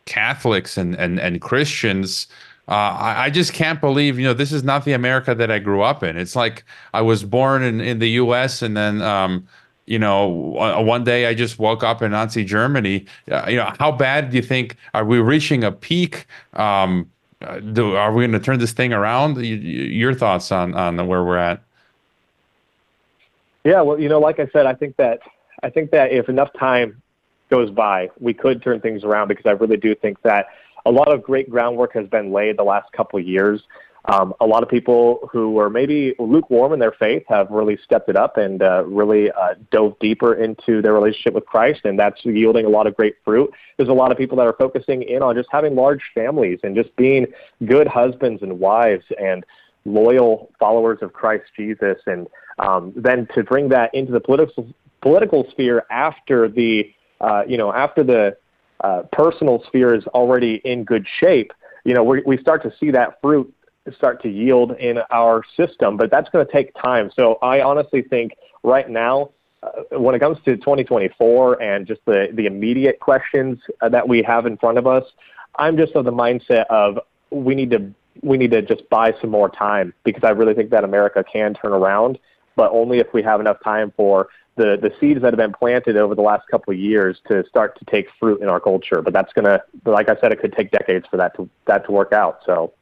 Catholics 0.07 0.77
and 0.77 0.95
and 0.97 1.19
and 1.19 1.41
Christians. 1.41 2.27
Uh, 2.69 2.73
I, 2.73 3.25
I, 3.25 3.31
just 3.31 3.53
can't 3.53 3.81
believe, 3.81 4.19
you 4.19 4.25
know, 4.25 4.33
this 4.33 4.53
is 4.53 4.65
not 4.65 4.87
the 4.87 4.93
America 4.93 5.35
that 5.35 5.51
I 5.51 5.59
grew 5.59 5.83
up 5.83 6.03
in. 6.03 6.17
It's 6.17 6.35
like 6.35 6.65
I 6.95 7.03
was 7.03 7.23
born 7.23 7.63
in, 7.63 7.81
in 7.81 7.99
the 7.99 8.09
U.S. 8.11 8.63
and 8.63 8.75
then, 8.75 9.03
um, 9.03 9.47
you 9.87 9.99
know, 9.99 10.27
one 10.27 11.05
day 11.05 11.27
I 11.27 11.35
just 11.35 11.59
woke 11.59 11.83
up 11.83 12.03
in 12.03 12.13
Nazi 12.13 12.45
Germany. 12.45 13.07
Uh, 13.31 13.47
you 13.49 13.57
know, 13.57 13.73
how 13.79 13.93
bad 13.93 14.31
do 14.31 14.37
you 14.37 14.43
think 14.43 14.77
are 14.95 15.05
we 15.05 15.19
reaching 15.19 15.63
a 15.65 15.73
peak? 15.73 16.27
Um, 16.55 17.11
uh, 17.43 17.61
do, 17.61 17.95
are 17.95 18.13
we 18.13 18.23
going 18.23 18.33
to 18.33 18.41
turn 18.41 18.59
this 18.59 18.73
thing 18.73 18.93
around? 18.93 19.37
your 19.45 20.15
thoughts 20.15 20.51
on 20.51 20.75
on 20.75 21.07
where 21.07 21.23
we're 21.23 21.37
at? 21.37 21.63
Yeah, 23.65 23.81
well, 23.81 23.99
you 23.99 24.09
know, 24.09 24.21
like 24.21 24.41
I 24.41 24.47
said, 24.53 24.67
I 24.67 24.75
think 24.75 24.97
that 24.97 25.21
I 25.63 25.71
think 25.71 25.91
that 25.91 26.13
if 26.13 26.29
enough 26.29 26.51
time 26.59 27.03
goes 27.51 27.71
by, 27.71 28.11
we 28.21 28.35
could 28.35 28.63
turn 28.63 28.81
things 28.81 29.05
around 29.05 29.29
because 29.29 29.47
I 29.47 29.53
really 29.53 29.77
do 29.77 29.95
think 29.95 30.21
that 30.23 30.47
a 30.87 30.91
lot 30.91 31.09
of 31.13 31.23
great 31.23 31.51
groundwork 31.51 31.95
has 31.95 32.07
been 32.09 32.33
laid 32.33 32.59
the 32.59 32.65
last 32.65 32.93
couple 32.93 33.19
of 33.19 33.27
years. 33.27 33.63
Um, 34.07 34.35
a 34.41 34.47
lot 34.47 34.63
of 34.63 34.69
people 34.69 35.31
who 35.33 35.51
were 35.53 35.71
maybe 35.71 36.15
lukewarm 36.19 36.75
in 36.75 36.79
their 36.79 36.93
faith 36.93 37.23
have 37.29 37.51
really 37.51 37.79
stepped 37.83 38.11
it 38.11 38.17
up 38.17 38.37
and 38.37 38.63
uh, 38.63 38.85
really 38.85 39.31
uh, 39.31 39.55
dove 39.71 39.99
deeper 39.99 40.35
into 40.35 40.83
their 40.83 40.93
relationship 40.93 41.33
with 41.33 41.47
Christ, 41.47 41.81
and 41.85 41.99
that's 41.99 42.23
yielding 42.25 42.67
a 42.67 42.69
lot 42.69 42.87
of 42.87 42.95
great 42.95 43.17
fruit. 43.25 43.51
There's 43.79 43.89
a 43.89 43.95
lot 43.95 44.13
of 44.13 44.19
people 44.19 44.37
that 44.37 44.47
are 44.47 44.57
focusing 44.59 45.03
in 45.03 45.23
on 45.23 45.35
just 45.35 45.49
having 45.51 45.75
large 45.75 46.03
families 46.15 46.59
and 46.63 46.77
just 46.77 46.95
being 46.97 47.27
good 47.65 47.87
husbands 47.87 48.43
and 48.43 48.59
wives 48.61 49.05
and 49.19 49.45
loyal 49.87 50.51
followers 50.59 50.99
of 51.01 51.15
Christ 51.15 51.45
Jesus, 51.57 51.97
and 52.07 52.27
um, 52.59 52.93
then 52.95 53.27
to 53.35 53.43
bring 53.43 53.71
that 53.71 53.95
into 53.95 54.13
the 54.13 54.21
political 54.21 54.67
political 55.01 55.47
sphere 55.51 55.85
after 55.91 56.49
the 56.49 56.93
uh, 57.23 57.43
you 57.47 57.57
know 57.57 57.73
after 57.73 58.05
the 58.05 58.37
uh, 58.81 59.03
personal 59.13 59.65
sphere 59.67 59.95
is 59.95 60.05
already 60.09 60.61
in 60.65 60.85
good 60.85 61.07
shape. 61.21 61.53
You 61.85 61.95
know, 61.95 62.05
we, 62.05 62.23
we 62.27 62.37
start 62.39 62.63
to 62.65 62.73
see 62.79 62.91
that 62.91 63.21
fruit 63.23 63.53
start 63.97 64.23
to 64.23 64.29
yield 64.29 64.73
in 64.73 64.99
our 65.11 65.43
system, 65.57 65.97
but 65.97 66.11
that's 66.11 66.29
going 66.31 66.45
to 66.45 66.51
take 66.53 66.75
time. 66.83 67.11
So 67.15 67.39
I 67.43 67.61
honestly 67.61 68.03
think 68.03 68.33
right 68.63 68.89
now, 68.89 69.31
uh, 69.63 69.99
when 69.99 70.15
it 70.15 70.19
comes 70.19 70.39
to 70.45 70.57
2024 70.57 71.63
and 71.63 71.87
just 71.87 72.01
the, 72.07 72.29
the 72.33 72.47
immediate 72.47 73.01
questions 73.01 73.59
uh, 73.81 73.89
that 73.89 74.09
we 74.09 74.23
have 74.23 74.47
in 74.47 74.57
front 74.57 74.79
of 74.79 74.87
us, 74.87 75.05
I'm 75.57 75.77
just 75.77 75.95
of 75.95 76.05
the 76.05 76.13
mindset 76.13 76.67
of 76.67 76.99
we 77.31 77.55
need 77.55 77.71
to 77.71 77.93
we 78.23 78.39
need 78.39 78.53
to 78.53 78.63
just 78.63 78.89
buy 78.91 79.13
some 79.21 79.31
more 79.31 79.49
time 79.49 79.93
because 80.05 80.23
I 80.23 80.31
really 80.31 80.55
think 80.55 80.71
that 80.71 80.85
America 80.85 81.25
can 81.25 81.53
turn 81.53 81.73
around, 81.73 82.19
but 82.55 82.71
only 82.71 82.99
if 83.01 83.09
we 83.13 83.23
have 83.23 83.41
enough 83.41 83.57
time 83.63 83.93
for 83.97 84.29
the, 84.57 84.79
the 84.81 84.93
seeds 85.01 85.21
that 85.23 85.33
have 85.33 85.39
been 85.39 85.53
planted 85.53 85.97
over 85.97 86.15
the 86.15 86.23
last 86.23 86.47
couple 86.49 86.73
of 86.73 86.79
years 86.79 87.21
to 87.29 87.45
start 87.49 87.77
to 87.81 87.85
take 87.87 88.07
fruit 88.21 88.41
in 88.41 88.49
our 88.49 88.61
culture. 88.61 89.03
But 89.03 89.13
that's 89.13 89.33
gonna, 89.33 89.61
like 89.85 90.09
I 90.09 90.17
said, 90.21 90.33
it 90.33 90.41
could 90.41 90.53
take 90.53 90.71
decades 90.71 91.07
for 91.11 91.17
that 91.17 91.35
to 91.37 91.49
that 91.67 91.85
to 91.87 91.93
work 91.93 92.13
out. 92.13 92.41
So. 92.47 92.73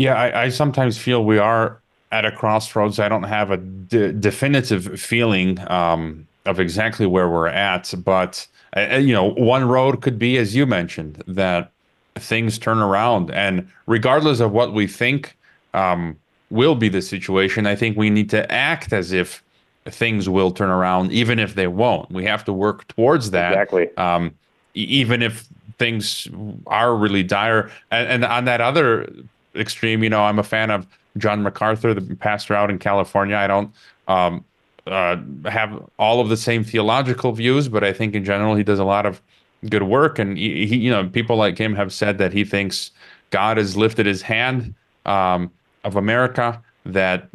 Yeah, 0.00 0.14
I, 0.14 0.44
I 0.44 0.48
sometimes 0.48 0.96
feel 0.96 1.26
we 1.26 1.36
are 1.36 1.78
at 2.10 2.24
a 2.24 2.32
crossroads. 2.32 2.98
I 2.98 3.10
don't 3.10 3.24
have 3.24 3.50
a 3.50 3.58
de- 3.58 4.14
definitive 4.14 4.98
feeling 4.98 5.58
um, 5.70 6.26
of 6.46 6.58
exactly 6.58 7.04
where 7.04 7.28
we're 7.28 7.48
at, 7.48 7.92
but 8.02 8.46
uh, 8.74 8.96
you 8.96 9.12
know, 9.12 9.32
one 9.32 9.68
road 9.68 10.00
could 10.00 10.18
be, 10.18 10.38
as 10.38 10.56
you 10.56 10.64
mentioned, 10.64 11.22
that 11.26 11.70
things 12.14 12.58
turn 12.58 12.78
around, 12.78 13.30
and 13.30 13.70
regardless 13.86 14.40
of 14.40 14.52
what 14.52 14.72
we 14.72 14.86
think 14.86 15.36
um, 15.74 16.16
will 16.48 16.74
be 16.74 16.88
the 16.88 17.02
situation, 17.02 17.66
I 17.66 17.76
think 17.76 17.98
we 17.98 18.08
need 18.08 18.30
to 18.30 18.50
act 18.50 18.94
as 18.94 19.12
if 19.12 19.42
things 19.84 20.30
will 20.30 20.50
turn 20.50 20.70
around, 20.70 21.12
even 21.12 21.38
if 21.38 21.56
they 21.56 21.66
won't. 21.66 22.10
We 22.10 22.24
have 22.24 22.42
to 22.46 22.54
work 22.54 22.88
towards 22.88 23.32
that. 23.32 23.52
Exactly. 23.52 23.94
Um, 23.98 24.32
even 24.72 25.20
if 25.20 25.46
things 25.78 26.26
are 26.68 26.96
really 26.96 27.22
dire, 27.22 27.70
and, 27.90 28.08
and 28.08 28.24
on 28.24 28.46
that 28.46 28.62
other 28.62 29.06
extreme. 29.54 30.02
You 30.02 30.10
know, 30.10 30.22
I'm 30.22 30.38
a 30.38 30.44
fan 30.44 30.70
of 30.70 30.86
John 31.18 31.42
MacArthur, 31.42 31.94
the 31.94 32.14
pastor 32.16 32.54
out 32.54 32.70
in 32.70 32.78
California. 32.78 33.36
I 33.36 33.46
don't 33.46 33.74
um, 34.08 34.44
uh, 34.86 35.16
have 35.46 35.82
all 35.98 36.20
of 36.20 36.28
the 36.28 36.36
same 36.36 36.64
theological 36.64 37.32
views, 37.32 37.68
but 37.68 37.84
I 37.84 37.92
think 37.92 38.14
in 38.14 38.24
general 38.24 38.54
he 38.54 38.62
does 38.62 38.78
a 38.78 38.84
lot 38.84 39.06
of 39.06 39.20
good 39.68 39.82
work. 39.82 40.18
And 40.18 40.38
he, 40.38 40.66
he 40.66 40.76
you 40.76 40.90
know, 40.90 41.08
people 41.08 41.36
like 41.36 41.58
him 41.58 41.74
have 41.74 41.92
said 41.92 42.18
that 42.18 42.32
he 42.32 42.44
thinks 42.44 42.90
God 43.30 43.56
has 43.56 43.76
lifted 43.76 44.06
his 44.06 44.22
hand 44.22 44.74
um, 45.06 45.50
of 45.84 45.96
America, 45.96 46.62
that 46.84 47.28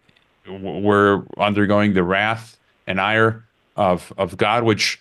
we're 0.47 1.23
undergoing 1.37 1.93
the 1.93 2.03
wrath 2.03 2.57
and 2.87 2.99
ire 3.01 3.43
of 3.75 4.13
of 4.17 4.37
God, 4.37 4.63
which 4.63 4.99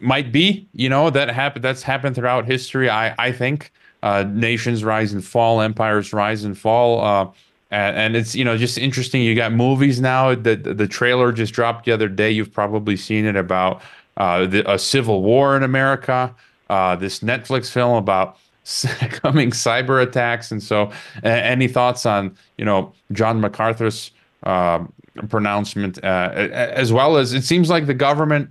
might 0.00 0.32
be, 0.32 0.66
you 0.72 0.88
know, 0.88 1.10
that 1.10 1.28
happened. 1.28 1.64
That's 1.64 1.82
happened 1.82 2.14
throughout 2.14 2.46
history. 2.46 2.88
I 2.88 3.14
I 3.18 3.32
think 3.32 3.72
uh, 4.04 4.22
nations 4.28 4.84
rise 4.84 5.14
and 5.14 5.24
fall, 5.24 5.62
empires 5.62 6.12
rise 6.12 6.44
and 6.44 6.58
fall. 6.58 7.02
Uh, 7.02 7.30
and, 7.70 7.96
and, 7.96 8.16
it's 8.16 8.34
you 8.34 8.44
know 8.44 8.58
just 8.58 8.76
interesting. 8.76 9.22
You 9.22 9.34
got 9.34 9.52
movies 9.52 9.98
now. 9.98 10.34
The 10.34 10.56
the 10.56 10.86
trailer 10.86 11.32
just 11.32 11.54
dropped 11.54 11.86
the 11.86 11.92
other 11.92 12.08
day. 12.08 12.30
You've 12.30 12.52
probably 12.52 12.98
seen 12.98 13.24
it 13.24 13.34
about 13.34 13.80
uh, 14.18 14.44
the, 14.44 14.70
a 14.70 14.78
civil 14.78 15.22
war 15.22 15.56
in 15.56 15.62
America. 15.62 16.34
Uh, 16.68 16.96
this 16.96 17.20
Netflix 17.20 17.70
film 17.70 17.96
about 17.96 18.36
coming 19.10 19.50
cyber 19.52 20.02
attacks. 20.02 20.52
And 20.52 20.62
so, 20.62 20.92
any 21.22 21.66
thoughts 21.66 22.04
on 22.04 22.36
you 22.58 22.66
know 22.66 22.92
John 23.10 23.40
MacArthur's 23.40 24.10
uh, 24.42 24.84
pronouncement, 25.30 25.98
uh, 26.04 26.30
as 26.34 26.92
well 26.92 27.16
as 27.16 27.32
it 27.32 27.42
seems 27.42 27.70
like 27.70 27.86
the 27.86 27.94
government 27.94 28.50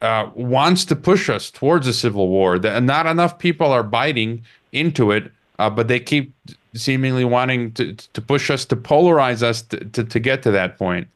uh, 0.00 0.30
wants 0.34 0.84
to 0.86 0.96
push 0.96 1.28
us 1.28 1.50
towards 1.50 1.86
a 1.86 1.92
civil 1.92 2.28
war. 2.28 2.58
That 2.58 2.82
not 2.82 3.06
enough 3.06 3.38
people 3.38 3.68
are 3.68 3.82
biting 3.82 4.44
into 4.72 5.10
it, 5.10 5.30
uh, 5.58 5.70
but 5.70 5.88
they 5.88 6.00
keep 6.00 6.34
seemingly 6.74 7.24
wanting 7.24 7.72
to 7.72 7.94
to 7.94 8.20
push 8.20 8.50
us 8.50 8.64
to 8.66 8.76
polarize 8.76 9.42
us 9.42 9.62
to, 9.62 9.78
to, 9.78 10.04
to 10.04 10.20
get 10.20 10.42
to 10.42 10.50
that 10.50 10.78
point. 10.78 11.08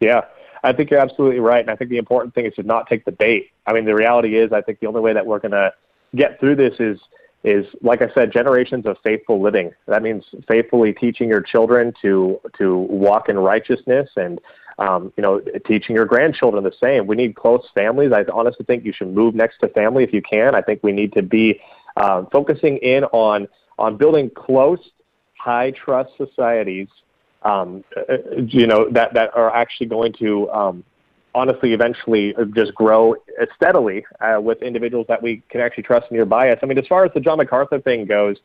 Yeah, 0.00 0.24
I 0.62 0.72
think 0.72 0.90
you're 0.90 1.00
absolutely 1.00 1.40
right, 1.40 1.60
and 1.60 1.70
I 1.70 1.76
think 1.76 1.90
the 1.90 1.98
important 1.98 2.34
thing 2.34 2.46
is 2.46 2.54
to 2.54 2.62
not 2.62 2.88
take 2.88 3.04
the 3.04 3.12
bait. 3.12 3.50
I 3.66 3.72
mean, 3.72 3.84
the 3.84 3.94
reality 3.94 4.36
is, 4.36 4.52
I 4.52 4.62
think 4.62 4.80
the 4.80 4.86
only 4.86 5.00
way 5.00 5.12
that 5.12 5.26
we're 5.26 5.38
going 5.38 5.52
to 5.52 5.72
get 6.14 6.40
through 6.40 6.56
this 6.56 6.74
is 6.80 6.98
is 7.42 7.66
like 7.80 8.02
I 8.02 8.12
said, 8.12 8.32
generations 8.32 8.84
of 8.84 8.98
faithful 9.02 9.40
living. 9.40 9.72
That 9.86 10.02
means 10.02 10.24
faithfully 10.46 10.92
teaching 10.92 11.28
your 11.28 11.40
children 11.40 11.94
to 12.02 12.40
to 12.58 12.76
walk 12.76 13.28
in 13.28 13.38
righteousness 13.38 14.10
and 14.16 14.40
um, 14.80 15.12
you 15.16 15.22
know, 15.22 15.40
teaching 15.66 15.94
your 15.94 16.06
grandchildren 16.06 16.64
the 16.64 16.72
same. 16.80 17.06
We 17.06 17.14
need 17.14 17.36
close 17.36 17.68
families. 17.74 18.12
I 18.12 18.24
honestly 18.32 18.64
think 18.64 18.84
you 18.84 18.92
should 18.92 19.14
move 19.14 19.34
next 19.34 19.58
to 19.58 19.68
family 19.68 20.02
if 20.02 20.12
you 20.12 20.22
can. 20.22 20.54
I 20.54 20.62
think 20.62 20.82
we 20.82 20.92
need 20.92 21.12
to 21.12 21.22
be 21.22 21.60
uh, 21.96 22.24
focusing 22.32 22.78
in 22.78 23.04
on 23.04 23.46
on 23.78 23.96
building 23.96 24.30
close, 24.30 24.80
high 25.38 25.70
trust 25.72 26.10
societies. 26.16 26.88
Um, 27.42 27.84
uh, 27.96 28.16
you 28.46 28.66
know 28.66 28.88
that 28.90 29.14
that 29.14 29.36
are 29.36 29.54
actually 29.54 29.86
going 29.86 30.14
to 30.14 30.50
um, 30.50 30.84
honestly 31.34 31.74
eventually 31.74 32.34
just 32.54 32.74
grow 32.74 33.14
steadily 33.54 34.04
uh, 34.20 34.40
with 34.40 34.62
individuals 34.62 35.06
that 35.08 35.22
we 35.22 35.42
can 35.50 35.60
actually 35.60 35.84
trust 35.84 36.10
nearby 36.10 36.50
us. 36.50 36.58
I 36.62 36.66
mean, 36.66 36.78
as 36.78 36.86
far 36.86 37.04
as 37.04 37.12
the 37.12 37.20
John 37.20 37.36
MacArthur 37.36 37.80
thing 37.80 38.06
goes, 38.06 38.38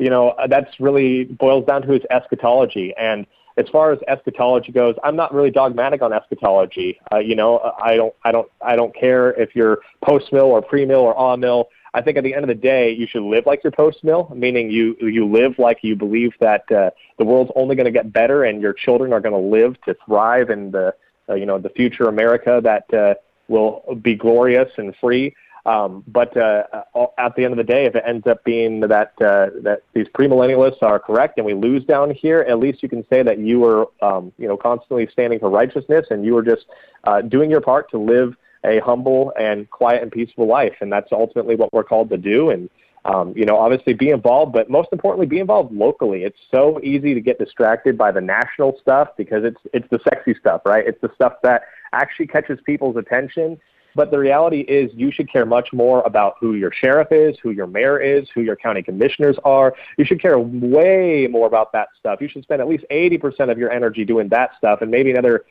you 0.00 0.10
know, 0.10 0.34
that's 0.48 0.80
really 0.80 1.24
boils 1.24 1.66
down 1.66 1.82
to 1.82 1.92
his 1.92 2.02
eschatology. 2.10 2.94
And 2.98 3.26
as 3.56 3.68
far 3.68 3.92
as 3.92 3.98
eschatology 4.08 4.72
goes, 4.72 4.94
I'm 5.04 5.14
not 5.14 5.34
really 5.34 5.50
dogmatic 5.50 6.00
on 6.00 6.12
eschatology. 6.12 6.98
Uh, 7.12 7.18
you 7.18 7.36
know, 7.36 7.72
I 7.80 7.96
don't, 7.96 8.14
I 8.24 8.32
don't, 8.32 8.50
I 8.64 8.76
don't 8.76 8.94
care 8.94 9.32
if 9.32 9.54
you're 9.54 9.80
post 10.02 10.32
mill 10.32 10.46
or 10.46 10.62
pre 10.62 10.86
mill 10.86 11.00
or 11.00 11.14
on 11.16 11.40
mill. 11.40 11.68
I 11.92 12.00
think 12.00 12.16
at 12.16 12.24
the 12.24 12.32
end 12.32 12.44
of 12.44 12.48
the 12.48 12.54
day, 12.54 12.92
you 12.92 13.06
should 13.06 13.22
live 13.22 13.44
like 13.46 13.62
you're 13.62 13.72
post 13.72 14.02
mill, 14.04 14.32
meaning 14.34 14.70
you 14.70 14.96
you 15.00 15.26
live 15.26 15.58
like 15.58 15.78
you 15.82 15.96
believe 15.96 16.32
that 16.40 16.70
uh, 16.70 16.90
the 17.18 17.24
world's 17.24 17.50
only 17.56 17.74
going 17.74 17.86
to 17.86 17.92
get 17.92 18.12
better 18.12 18.44
and 18.44 18.62
your 18.62 18.72
children 18.72 19.12
are 19.12 19.20
going 19.20 19.34
to 19.34 19.48
live 19.56 19.80
to 19.82 19.96
thrive 20.06 20.50
in 20.50 20.70
the 20.70 20.94
uh, 21.28 21.34
you 21.34 21.46
know 21.46 21.58
the 21.58 21.68
future 21.70 22.04
America 22.04 22.60
that 22.62 22.94
uh, 22.94 23.14
will 23.48 23.98
be 24.00 24.14
glorious 24.14 24.70
and 24.78 24.94
free. 25.00 25.34
Um, 25.66 26.02
but 26.06 26.34
uh, 26.36 26.64
uh, 26.94 27.06
at 27.18 27.36
the 27.36 27.44
end 27.44 27.52
of 27.52 27.58
the 27.58 27.64
day, 27.64 27.84
if 27.84 27.94
it 27.94 28.02
ends 28.06 28.26
up 28.26 28.42
being 28.44 28.80
that 28.80 29.12
uh, 29.20 29.50
that 29.62 29.82
these 29.92 30.06
premillennialists 30.08 30.82
are 30.82 30.98
correct 30.98 31.36
and 31.36 31.44
we 31.44 31.54
lose 31.54 31.84
down 31.84 32.10
here, 32.10 32.40
at 32.48 32.58
least 32.58 32.82
you 32.82 32.88
can 32.88 33.06
say 33.08 33.22
that 33.22 33.38
you 33.38 33.60
were 33.60 33.88
um, 34.00 34.32
you 34.38 34.48
know 34.48 34.56
constantly 34.56 35.06
standing 35.12 35.38
for 35.38 35.50
righteousness 35.50 36.06
and 36.10 36.24
you 36.24 36.34
were 36.34 36.42
just 36.42 36.66
uh, 37.04 37.20
doing 37.20 37.50
your 37.50 37.60
part 37.60 37.90
to 37.90 37.98
live 37.98 38.36
a 38.64 38.78
humble 38.80 39.32
and 39.38 39.70
quiet 39.70 40.02
and 40.02 40.10
peaceful 40.10 40.46
life, 40.46 40.76
and 40.80 40.92
that's 40.92 41.12
ultimately 41.12 41.56
what 41.56 41.72
we're 41.72 41.84
called 41.84 42.08
to 42.10 42.16
do. 42.16 42.50
And 42.50 42.70
um, 43.04 43.32
you 43.36 43.44
know, 43.44 43.56
obviously 43.56 43.94
be 43.94 44.10
involved, 44.10 44.52
but 44.52 44.68
most 44.68 44.88
importantly, 44.92 45.26
be 45.26 45.38
involved 45.38 45.72
locally. 45.72 46.24
It's 46.24 46.38
so 46.50 46.80
easy 46.82 47.14
to 47.14 47.20
get 47.20 47.38
distracted 47.38 47.96
by 47.96 48.12
the 48.12 48.20
national 48.20 48.78
stuff 48.80 49.08
because 49.16 49.44
it's 49.44 49.60
it's 49.74 49.88
the 49.90 50.00
sexy 50.04 50.34
stuff, 50.38 50.62
right? 50.64 50.86
It's 50.86 51.00
the 51.00 51.10
stuff 51.14 51.34
that 51.42 51.62
actually 51.92 52.28
catches 52.28 52.58
people's 52.64 52.96
attention 52.96 53.58
but 53.94 54.10
the 54.10 54.18
reality 54.18 54.60
is, 54.60 54.90
you 54.94 55.10
should 55.10 55.30
care 55.30 55.46
much 55.46 55.72
more 55.72 56.02
about 56.02 56.34
who 56.40 56.54
your 56.54 56.72
sheriff 56.72 57.08
is, 57.10 57.36
who 57.42 57.50
your 57.50 57.66
mayor 57.66 57.98
is, 57.98 58.28
who 58.34 58.42
your 58.42 58.56
county 58.56 58.82
commissioners 58.82 59.36
are. 59.44 59.74
You 59.98 60.04
should 60.04 60.20
care 60.20 60.38
way 60.38 61.28
more 61.30 61.46
about 61.46 61.72
that 61.72 61.88
stuff. 61.98 62.20
You 62.20 62.28
should 62.28 62.42
spend 62.42 62.60
at 62.60 62.68
least 62.68 62.84
80% 62.90 63.50
of 63.50 63.58
your 63.58 63.70
energy 63.70 64.04
doing 64.04 64.28
that 64.28 64.50
stuff 64.58 64.82
and 64.82 64.90
maybe 64.90 65.10
another 65.10 65.44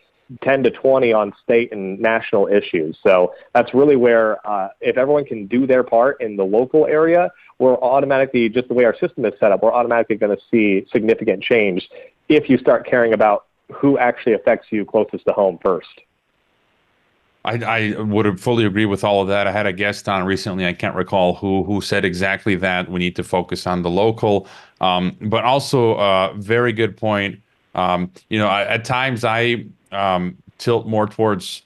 10 0.44 0.64
to 0.64 0.72
20 0.72 1.12
on 1.12 1.34
state 1.44 1.72
and 1.72 2.00
national 2.00 2.48
issues. 2.48 2.98
So 3.04 3.34
that's 3.54 3.74
really 3.74 3.96
where, 3.96 4.46
uh, 4.48 4.70
if 4.80 4.98
everyone 4.98 5.26
can 5.26 5.48
do 5.48 5.66
their 5.66 5.84
part 5.84 6.22
in 6.22 6.38
the 6.38 6.44
local 6.44 6.86
area, 6.86 7.32
we're 7.58 7.78
automatically, 7.78 8.48
just 8.48 8.68
the 8.68 8.74
way 8.74 8.86
our 8.86 8.96
system 8.98 9.26
is 9.26 9.34
set 9.40 9.52
up, 9.52 9.64
we're 9.64 9.74
automatically 9.74 10.18
going 10.18 10.36
to 10.36 10.42
see 10.52 10.86
significant 10.92 11.42
change 11.42 11.90
if 12.28 12.50
you 12.50 12.58
start 12.58 12.86
caring 12.86 13.14
about 13.14 13.46
who 13.74 13.98
actually 13.98 14.34
affects 14.34 14.68
you 14.72 14.86
closest 14.86 15.26
to 15.26 15.34
home 15.34 15.60
first. 15.64 16.02
I, 17.46 17.54
I 17.96 18.02
would 18.02 18.40
fully 18.40 18.66
agree 18.66 18.86
with 18.86 19.04
all 19.04 19.22
of 19.22 19.28
that. 19.30 19.48
I 19.48 19.52
had 19.52 19.66
a 19.66 19.72
guest 19.72 20.10
on 20.10 20.26
recently. 20.26 20.66
I 20.66 20.74
can't 20.74 20.96
recall 20.96 21.36
who 21.36 21.64
who 21.64 21.80
said 21.80 22.04
exactly 22.04 22.56
that. 22.56 22.90
We 22.90 23.00
need 23.00 23.16
to 23.16 23.24
focus 23.24 23.66
on 23.66 23.82
the 23.82 23.90
local, 23.90 24.48
um, 24.82 25.16
but 25.22 25.46
also 25.46 25.96
a 25.96 26.32
uh, 26.32 26.34
very 26.34 26.74
good 26.74 26.98
point. 26.98 27.40
Um, 27.76 28.12
you 28.30 28.38
know, 28.38 28.48
I, 28.48 28.66
at 28.66 28.84
times 28.84 29.24
I 29.24 29.66
um, 29.92 30.38
tilt 30.58 30.86
more 30.86 31.08
towards 31.08 31.64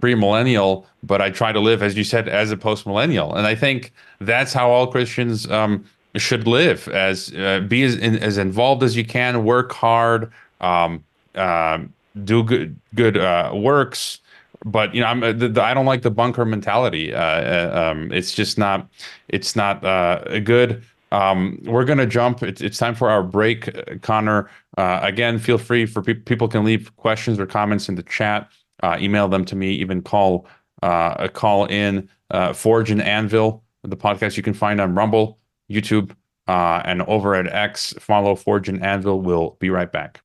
pre-millennial, 0.00 0.86
but 1.02 1.22
I 1.22 1.30
try 1.30 1.52
to 1.52 1.60
live, 1.60 1.82
as 1.82 1.96
you 1.96 2.04
said, 2.04 2.28
as 2.28 2.50
a 2.50 2.56
post-millennial, 2.56 3.34
and 3.34 3.46
I 3.46 3.54
think 3.54 3.92
that's 4.20 4.52
how 4.52 4.70
all 4.70 4.86
Christians 4.86 5.50
um, 5.50 5.86
should 6.16 6.46
live: 6.46 6.86
as 6.88 7.34
uh, 7.34 7.60
be 7.60 7.82
as 7.82 7.96
in, 7.96 8.18
as 8.18 8.36
involved 8.36 8.82
as 8.82 8.94
you 8.94 9.06
can, 9.06 9.44
work 9.44 9.72
hard, 9.72 10.30
um, 10.60 11.02
uh, 11.34 11.78
do 12.24 12.42
good 12.42 12.78
good 12.94 13.16
uh, 13.16 13.52
works 13.54 14.20
but 14.64 14.94
you 14.94 15.00
know, 15.00 15.06
I'm 15.06 15.20
the, 15.20 15.48
the, 15.48 15.62
I 15.62 15.74
don't 15.74 15.86
like 15.86 16.02
the 16.02 16.10
bunker 16.10 16.44
mentality. 16.44 17.14
Uh, 17.14 17.20
uh, 17.20 17.92
um, 17.92 18.12
it's 18.12 18.32
just 18.32 18.58
not, 18.58 18.88
it's 19.28 19.56
not 19.56 19.84
uh, 19.84 20.40
good. 20.40 20.84
Um, 21.10 21.60
we're 21.64 21.84
gonna 21.84 22.06
jump. 22.06 22.42
It's, 22.42 22.60
it's 22.60 22.78
time 22.78 22.94
for 22.94 23.08
our 23.08 23.22
break, 23.22 24.02
Connor. 24.02 24.50
Uh, 24.76 25.00
again, 25.02 25.38
feel 25.38 25.58
free 25.58 25.86
for 25.86 26.02
pe- 26.02 26.14
people 26.14 26.48
can 26.48 26.64
leave 26.64 26.94
questions 26.96 27.38
or 27.38 27.46
comments 27.46 27.88
in 27.88 27.94
the 27.94 28.02
chat. 28.02 28.50
Uh, 28.82 28.96
email 29.00 29.28
them 29.28 29.44
to 29.46 29.56
me. 29.56 29.72
Even 29.72 30.02
call 30.02 30.46
uh, 30.82 31.28
call 31.28 31.64
in 31.66 32.08
Forge 32.54 32.90
and 32.90 33.02
Anvil, 33.02 33.64
the 33.82 33.96
podcast 33.96 34.36
you 34.36 34.42
can 34.42 34.54
find 34.54 34.80
on 34.80 34.94
Rumble, 34.94 35.38
YouTube, 35.70 36.14
and 36.46 37.02
over 37.02 37.34
at 37.34 37.46
X. 37.46 37.94
Follow 37.98 38.34
Forge 38.34 38.68
and 38.68 38.84
Anvil. 38.84 39.22
We'll 39.22 39.56
be 39.60 39.70
right 39.70 39.90
back 39.90 40.20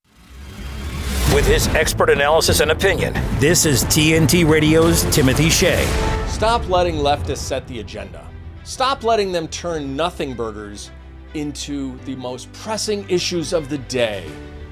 with 1.33 1.45
his 1.45 1.67
expert 1.69 2.09
analysis 2.09 2.59
and 2.59 2.71
opinion. 2.71 3.13
This 3.39 3.65
is 3.65 3.83
TNT 3.85 4.47
Radio's 4.49 5.03
Timothy 5.15 5.49
Shea. 5.49 5.85
Stop 6.27 6.67
letting 6.69 6.95
leftists 6.95 7.37
set 7.37 7.67
the 7.67 7.79
agenda. 7.79 8.27
Stop 8.63 9.03
letting 9.03 9.31
them 9.31 9.47
turn 9.47 9.95
nothing 9.95 10.33
burgers 10.33 10.91
into 11.33 11.97
the 12.05 12.15
most 12.15 12.51
pressing 12.53 13.07
issues 13.09 13.53
of 13.53 13.69
the 13.69 13.77
day. 13.77 14.29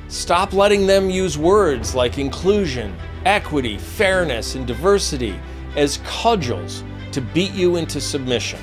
Stop 0.07 0.53
letting 0.53 0.87
them 0.87 1.09
use 1.09 1.37
words 1.37 1.95
like 1.95 2.17
inclusion, 2.17 2.95
equity, 3.25 3.77
fairness, 3.77 4.55
and 4.55 4.67
diversity 4.67 5.39
as 5.75 5.99
cudgels 5.99 6.83
to 7.11 7.21
beat 7.21 7.51
you 7.51 7.77
into 7.77 8.01
submission. 8.01 8.59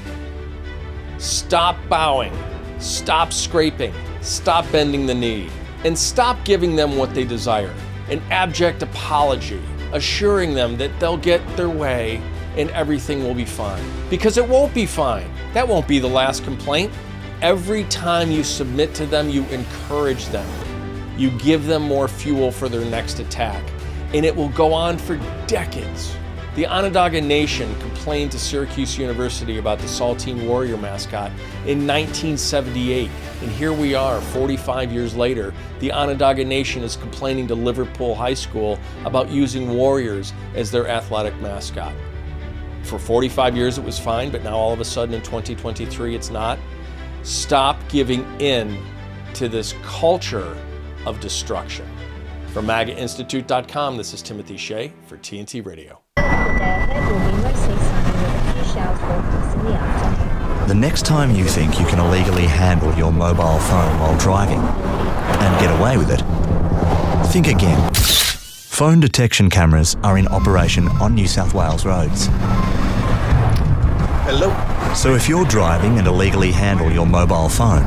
Stop 1.18 1.76
bowing. 1.88 2.32
Stop 2.78 3.32
scraping. 3.32 3.92
Stop 4.20 4.70
bending 4.70 5.06
the 5.06 5.14
knee. 5.14 5.50
And 5.84 5.98
stop 5.98 6.44
giving 6.44 6.76
them 6.76 6.96
what 6.96 7.14
they 7.14 7.24
desire 7.24 7.74
an 8.10 8.22
abject 8.30 8.82
apology, 8.82 9.60
assuring 9.92 10.54
them 10.54 10.78
that 10.78 10.90
they'll 10.98 11.18
get 11.18 11.46
their 11.56 11.68
way 11.68 12.22
and 12.56 12.70
everything 12.70 13.22
will 13.22 13.34
be 13.34 13.44
fine. 13.44 13.82
Because 14.10 14.38
it 14.38 14.48
won't 14.48 14.74
be 14.74 14.86
fine. 14.86 15.30
That 15.52 15.68
won't 15.68 15.86
be 15.86 15.98
the 15.98 16.08
last 16.08 16.42
complaint. 16.44 16.92
Every 17.40 17.84
time 17.84 18.30
you 18.30 18.42
submit 18.42 18.94
to 18.94 19.06
them, 19.06 19.28
you 19.28 19.44
encourage 19.46 20.26
them. 20.26 20.48
You 21.16 21.30
give 21.38 21.66
them 21.66 21.82
more 21.82 22.08
fuel 22.08 22.50
for 22.50 22.68
their 22.68 22.84
next 22.84 23.20
attack. 23.20 23.62
And 24.12 24.24
it 24.24 24.34
will 24.34 24.48
go 24.48 24.72
on 24.72 24.98
for 24.98 25.20
decades. 25.46 26.16
The 26.58 26.66
Onondaga 26.66 27.20
Nation 27.20 27.72
complained 27.78 28.32
to 28.32 28.38
Syracuse 28.40 28.98
University 28.98 29.58
about 29.58 29.78
the 29.78 29.86
Saltine 29.86 30.44
Warrior 30.44 30.76
mascot 30.76 31.30
in 31.66 31.86
1978. 31.86 33.08
And 33.42 33.50
here 33.52 33.72
we 33.72 33.94
are, 33.94 34.20
45 34.20 34.90
years 34.90 35.14
later. 35.14 35.54
The 35.78 35.92
Onondaga 35.92 36.44
Nation 36.44 36.82
is 36.82 36.96
complaining 36.96 37.46
to 37.46 37.54
Liverpool 37.54 38.12
High 38.12 38.34
School 38.34 38.76
about 39.04 39.30
using 39.30 39.70
Warriors 39.70 40.32
as 40.56 40.72
their 40.72 40.88
athletic 40.88 41.36
mascot. 41.40 41.94
For 42.82 42.98
45 42.98 43.56
years 43.56 43.78
it 43.78 43.84
was 43.84 44.00
fine, 44.00 44.32
but 44.32 44.42
now 44.42 44.56
all 44.56 44.72
of 44.72 44.80
a 44.80 44.84
sudden 44.84 45.14
in 45.14 45.22
2023 45.22 46.16
it's 46.16 46.30
not. 46.30 46.58
Stop 47.22 47.78
giving 47.88 48.24
in 48.40 48.82
to 49.34 49.48
this 49.48 49.76
culture 49.84 50.56
of 51.06 51.20
destruction. 51.20 51.86
From 52.48 52.66
MAGAInstitute.com, 52.66 53.96
this 53.96 54.12
is 54.12 54.22
Timothy 54.22 54.56
Shea 54.56 54.92
for 55.06 55.18
TNT 55.18 55.64
Radio. 55.64 56.02
The 60.68 60.74
next 60.74 61.06
time 61.06 61.34
you 61.34 61.44
think 61.44 61.80
you 61.80 61.86
can 61.86 61.98
illegally 61.98 62.44
handle 62.44 62.94
your 62.94 63.10
mobile 63.10 63.58
phone 63.58 63.98
while 63.98 64.18
driving 64.18 64.60
and 64.60 65.60
get 65.60 65.70
away 65.80 65.96
with 65.96 66.10
it, 66.10 66.22
think 67.32 67.48
again. 67.48 67.92
Phone 67.94 69.00
detection 69.00 69.48
cameras 69.48 69.96
are 70.02 70.18
in 70.18 70.28
operation 70.28 70.86
on 71.00 71.14
New 71.14 71.26
South 71.26 71.54
Wales 71.54 71.84
roads. 71.86 72.28
Hello. 74.26 74.50
So 74.94 75.14
if 75.14 75.28
you're 75.28 75.46
driving 75.46 75.98
and 75.98 76.06
illegally 76.06 76.52
handle 76.52 76.92
your 76.92 77.06
mobile 77.06 77.48
phone, 77.48 77.82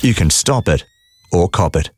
you 0.00 0.14
can 0.14 0.30
stop 0.30 0.66
it 0.66 0.84
or 1.30 1.48
cop 1.48 1.76
it. 1.76 1.90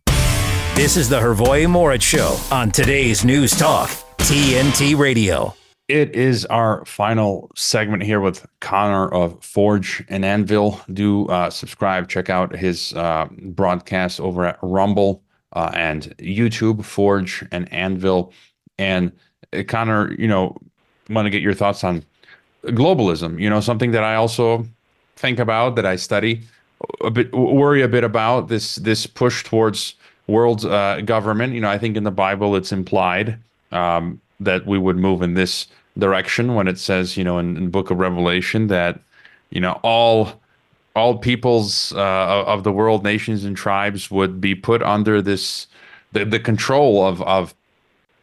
This 0.75 0.97
is 0.97 1.09
the 1.09 1.21
Hrvoje 1.21 1.67
Morić 1.67 2.01
Show 2.01 2.39
on 2.51 2.71
today's 2.71 3.25
News 3.25 3.51
Talk, 3.51 3.91
TNT 4.19 4.97
Radio. 4.97 5.55
It 5.89 6.15
is 6.15 6.47
our 6.47 6.85
final 6.87 7.51
segment 7.55 8.03
here 8.03 8.21
with 8.21 8.47
Connor 8.61 9.09
of 9.09 9.45
Forge 9.45 10.03
and 10.09 10.25
Anvil. 10.25 10.81
Do 10.93 11.27
uh, 11.27 11.51
subscribe, 11.51 12.09
check 12.09 12.31
out 12.31 12.57
his 12.57 12.95
uh, 12.95 13.29
broadcast 13.43 14.21
over 14.21 14.47
at 14.47 14.59
Rumble 14.63 15.23
uh, 15.53 15.71
and 15.75 16.17
YouTube, 16.19 16.85
Forge 16.85 17.45
and 17.53 17.71
Anvil. 17.73 18.33
And 18.79 19.13
uh, 19.53 19.65
Connor, 19.69 20.15
you 20.15 20.29
know, 20.29 20.57
want 21.11 21.27
to 21.27 21.31
get 21.31 21.43
your 21.43 21.55
thoughts 21.55 21.85
on 21.85 22.05
globalism. 22.65 23.39
You 23.39 23.51
know, 23.51 23.61
something 23.61 23.91
that 23.91 24.05
I 24.05 24.15
also 24.15 24.67
think 25.17 25.39
about, 25.39 25.77
that 25.77 25.85
I 25.85 25.97
study 25.97 26.43
a 27.03 27.11
bit, 27.11 27.33
worry 27.35 27.83
a 27.83 27.89
bit 27.89 28.05
about 28.05 28.49
this 28.49 28.77
this 28.77 29.07
push 29.07 29.45
towards 29.45 29.95
world 30.31 30.65
uh, 30.65 31.01
government. 31.03 31.55
You 31.55 31.61
know, 31.61 31.71
I 31.71 31.79
think 31.79 31.97
in 31.97 32.05
the 32.05 32.11
Bible 32.11 32.57
it's 32.57 32.73
implied 32.73 33.39
um, 33.73 34.21
that 34.41 34.67
we 34.67 34.79
would 34.79 34.97
move 34.97 35.23
in 35.23 35.35
this 35.35 35.67
direction 35.99 36.55
when 36.55 36.69
it 36.69 36.79
says, 36.79 37.17
you 37.17 37.25
know, 37.25 37.39
in, 37.39 37.57
in 37.57 37.71
Book 37.71 37.91
of 37.91 37.99
Revelation 37.99 38.69
that 38.69 39.01
you 39.51 39.61
know 39.61 39.79
all 39.83 40.41
all 40.97 41.19
peoples 41.19 41.93
uh, 41.93 42.45
of 42.47 42.65
the 42.65 42.73
world, 42.73 43.05
nations 43.05 43.45
and 43.45 43.57
tribes 43.57 44.11
would 44.11 44.41
be 44.41 44.55
put 44.55 44.83
under 44.83 45.23
this 45.23 45.67
the, 46.13 46.25
the 46.25 46.41
control 46.41 47.07
of 47.07 47.23
of 47.23 47.55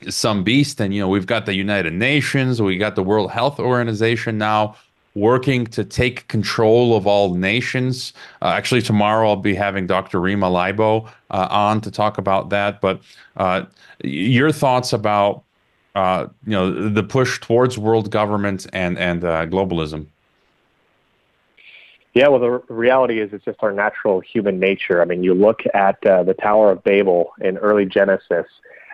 some 0.09 0.43
beast. 0.43 0.79
And 0.79 0.93
you 0.93 1.01
know, 1.01 1.07
we've 1.07 1.25
got 1.25 1.45
the 1.45 1.55
United 1.55 1.93
Nations, 1.93 2.61
we 2.61 2.77
got 2.77 2.95
the 2.95 3.03
World 3.03 3.31
Health 3.31 3.59
Organization 3.59 4.37
now. 4.37 4.75
Working 5.17 5.65
to 5.67 5.83
take 5.83 6.27
control 6.27 6.95
of 6.95 7.07
all 7.07 7.33
nations. 7.33 8.13
Uh, 8.39 8.49
actually, 8.49 8.83
tomorrow 8.83 9.29
I'll 9.29 9.35
be 9.35 9.55
having 9.55 9.87
Dr. 9.87 10.21
Rima 10.21 10.45
Laibow 10.47 11.09
uh, 11.31 11.47
on 11.49 11.81
to 11.81 11.89
talk 11.89 12.19
about 12.19 12.51
that. 12.51 12.81
But 12.81 13.01
uh, 13.35 13.65
your 14.03 14.51
thoughts 14.51 14.93
about 14.93 15.43
uh, 15.95 16.27
you 16.45 16.51
know 16.51 16.89
the 16.89 17.01
push 17.01 17.39
towards 17.39 17.79
world 17.79 18.11
government 18.11 18.67
and 18.73 18.95
and 18.99 19.23
uh, 19.23 19.47
globalism. 19.47 20.05
Yeah, 22.13 22.27
well, 22.27 22.39
the 22.39 22.51
reality 22.71 23.19
is 23.19 23.33
it's 23.33 23.45
just 23.45 23.63
our 23.63 23.71
natural 23.71 24.19
human 24.19 24.59
nature. 24.59 25.01
I 25.01 25.05
mean, 25.05 25.23
you 25.23 25.33
look 25.33 25.61
at 25.73 26.05
uh, 26.05 26.21
the 26.21 26.35
Tower 26.35 26.69
of 26.69 26.83
Babel 26.83 27.31
in 27.41 27.57
early 27.57 27.87
Genesis, 27.87 28.45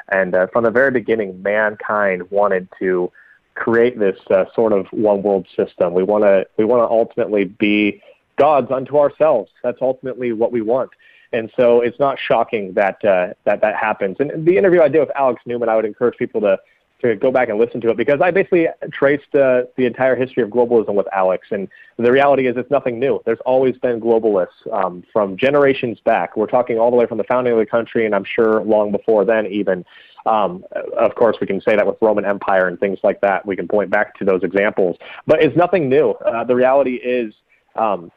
and 0.08 0.34
from 0.54 0.64
the 0.64 0.72
very 0.72 0.92
beginning, 0.92 1.44
mankind 1.44 2.32
wanted 2.32 2.70
to 2.80 3.12
create 3.56 4.00
this 4.00 4.20
uh, 4.30 4.46
sort 4.56 4.74
of 4.74 4.88
one 4.92 5.22
world 5.22 5.48
system. 5.56 5.94
We 5.94 6.04
want 6.04 6.24
to 6.24 6.46
we 6.58 6.66
want 6.66 6.82
to 6.82 6.88
ultimately 6.90 7.46
be 7.46 8.02
gods 8.38 8.72
unto 8.72 8.98
ourselves. 8.98 9.52
That's 9.64 9.80
ultimately 9.82 10.32
what 10.34 10.52
we 10.52 10.62
want. 10.62 10.92
And 11.32 11.52
so 11.58 11.82
it's 11.82 12.00
not 12.00 12.20
shocking 12.20 12.74
that 12.74 13.04
uh, 13.04 13.34
that 13.46 13.62
that 13.62 13.76
happens. 13.76 14.18
And 14.20 14.46
the 14.46 14.58
interview 14.58 14.82
I 14.82 14.88
did 14.88 15.00
with 15.00 15.12
Alex 15.16 15.42
Newman, 15.46 15.70
I 15.70 15.76
would 15.76 15.86
encourage 15.86 16.18
people 16.18 16.42
to 16.42 16.60
to 17.04 17.16
go 17.16 17.32
back 17.32 17.50
and 17.50 17.60
listen 17.60 17.82
to 17.82 17.90
it 17.90 17.98
because 17.98 18.22
I 18.22 18.32
basically 18.32 18.68
traced 18.92 19.36
uh, 19.36 19.64
the 19.76 19.86
entire 19.86 20.16
history 20.16 20.42
of 20.42 20.50
globalism 20.50 20.94
with 20.94 21.08
Alex. 21.14 21.48
And 21.52 21.68
the 21.98 22.12
reality 22.12 22.48
is, 22.48 22.56
it's 22.56 22.72
nothing 22.72 22.98
new. 22.98 23.22
There's 23.26 23.42
always 23.46 23.78
been 23.78 24.00
globalists 24.00 24.72
um, 24.72 25.04
from 25.12 25.36
generations 25.36 26.00
back. 26.00 26.38
We're 26.38 26.48
talking 26.48 26.80
all 26.80 26.92
the 26.92 26.96
way 26.96 27.06
from 27.06 27.18
the 27.18 27.26
founding 27.26 27.54
of 27.54 27.60
the 27.60 27.66
country, 27.66 28.06
and 28.06 28.16
I'm 28.16 28.24
sure 28.24 28.64
long 28.64 28.92
before 28.92 29.26
then, 29.26 29.48
even. 29.48 29.86
Um, 30.26 30.64
of 30.98 31.16
course, 31.16 31.38
we 31.42 31.48
can 31.48 31.62
say 31.62 31.76
that 31.76 31.86
with 31.86 31.98
Roman 32.02 32.26
Empire 32.26 32.68
and 32.68 32.80
things 32.80 33.00
like 33.04 33.20
that. 33.22 33.46
We 33.46 33.56
can 33.56 33.68
point 33.68 33.90
back 33.90 34.16
to 34.20 34.26
those 34.26 34.44
examples, 34.44 34.98
but 35.28 35.42
it's 35.44 35.56
nothing 35.58 35.90
new. 35.90 36.12
Uh, 36.12 36.44
the 36.44 36.56
reality 36.56 36.96
is, 36.96 37.34
um, 37.76 38.12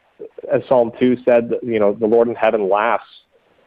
as 0.51 0.61
Psalm 0.67 0.91
two 0.99 1.17
said, 1.23 1.53
you 1.61 1.79
know, 1.79 1.93
the 1.93 2.07
Lord 2.07 2.27
in 2.27 2.35
heaven 2.35 2.69
laughs 2.69 3.05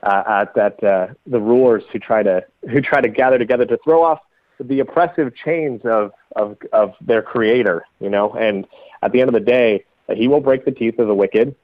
uh, 0.02 0.22
at 0.26 0.54
that 0.54 0.82
uh, 0.82 1.08
the 1.26 1.40
rulers 1.40 1.84
who 1.92 1.98
try 1.98 2.22
to 2.22 2.44
who 2.70 2.80
try 2.80 3.00
to 3.00 3.08
gather 3.08 3.38
together 3.38 3.66
to 3.66 3.78
throw 3.84 4.02
off 4.02 4.20
the 4.58 4.80
oppressive 4.80 5.34
chains 5.34 5.80
of, 5.84 6.12
of, 6.36 6.56
of 6.72 6.94
their 7.00 7.22
creator, 7.22 7.84
you 7.98 8.10
know, 8.10 8.32
and 8.32 8.66
at 9.02 9.12
the 9.12 9.20
end 9.20 9.28
of 9.28 9.34
the 9.34 9.40
day, 9.40 9.84
he 10.14 10.28
will 10.28 10.40
break 10.40 10.64
the 10.64 10.70
teeth 10.70 10.98
of 10.98 11.06
the 11.08 11.14
wicked. 11.14 11.54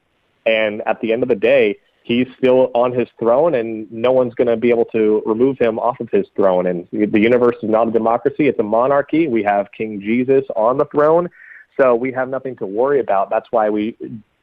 And 0.46 0.80
at 0.86 1.00
the 1.00 1.12
end 1.12 1.22
of 1.22 1.28
the 1.28 1.34
day, 1.34 1.76
he's 2.06 2.28
still 2.38 2.70
on 2.72 2.92
his 2.92 3.08
throne 3.18 3.56
and 3.56 3.90
no 3.90 4.12
one's 4.12 4.32
going 4.32 4.46
to 4.46 4.56
be 4.56 4.70
able 4.70 4.84
to 4.84 5.24
remove 5.26 5.58
him 5.58 5.76
off 5.76 5.98
of 5.98 6.08
his 6.08 6.24
throne. 6.36 6.66
And 6.66 6.86
the 6.92 7.18
universe 7.18 7.56
is 7.64 7.68
not 7.68 7.88
a 7.88 7.90
democracy. 7.90 8.46
It's 8.46 8.60
a 8.60 8.62
monarchy. 8.62 9.26
We 9.26 9.42
have 9.42 9.72
King 9.72 10.00
Jesus 10.00 10.44
on 10.54 10.78
the 10.78 10.84
throne. 10.84 11.28
So 11.76 11.96
we 11.96 12.12
have 12.12 12.28
nothing 12.28 12.54
to 12.58 12.66
worry 12.66 13.00
about. 13.00 13.28
That's 13.28 13.48
why 13.50 13.70
we 13.70 13.96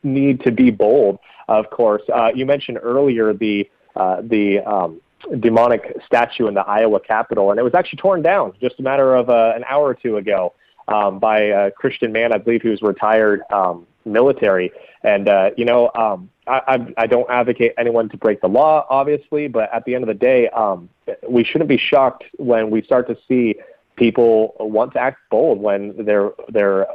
need 0.04 0.42
to 0.42 0.52
be 0.52 0.72
bold, 0.72 1.20
of 1.48 1.70
course. 1.70 2.02
Uh, 2.14 2.32
you 2.36 2.46
mentioned 2.46 2.80
earlier 2.84 3.34
the, 3.34 3.70
uh, 3.96 4.22
the, 4.22 4.60
um, 4.60 5.00
demonic 5.40 5.96
statue 6.06 6.48
in 6.48 6.54
the 6.54 6.68
Iowa 6.68 7.00
Capitol, 7.00 7.52
and 7.52 7.58
it 7.58 7.64
was 7.64 7.74
actually 7.74 8.00
torn 8.00 8.22
down 8.22 8.52
just 8.62 8.78
a 8.80 8.84
matter 8.84 9.16
of 9.16 9.30
uh, 9.30 9.54
an 9.56 9.64
hour 9.70 9.86
or 9.86 9.94
two 9.94 10.18
ago 10.18 10.54
um, 10.90 11.18
by 11.18 11.40
a 11.40 11.72
Christian 11.72 12.12
man. 12.12 12.34
I 12.34 12.40
believe 12.40 12.62
he 12.62 12.68
was 12.68 12.82
retired 12.82 13.42
um, 13.50 13.88
military. 14.06 14.72
And 15.04 15.28
uh, 15.28 15.52
you 15.58 15.66
know, 15.66 15.92
um, 15.96 16.30
I, 16.48 16.62
I, 16.68 17.04
I 17.04 17.08
don't 17.08 17.30
advocate 17.30 17.74
anyone 17.78 18.10
to 18.10 18.18
break 18.18 18.42
the 18.42 18.48
law, 18.48 18.86
obviously, 18.90 19.48
but 19.48 19.74
at 19.74 19.86
the 19.86 19.96
end 19.96 20.04
of 20.04 20.08
the 20.08 20.14
day, 20.14 20.50
um, 20.50 20.90
we 21.28 21.44
shouldn't 21.44 21.70
be 21.70 21.78
shocked 21.78 22.24
when 22.38 22.70
we 22.70 22.82
start 22.82 23.08
to 23.08 23.18
see 23.28 23.56
people 23.96 24.56
want 24.60 24.94
to 24.94 25.00
act 25.00 25.20
bold 25.30 25.60
when 25.60 26.06
they're 26.06 26.32
they're 26.50 26.88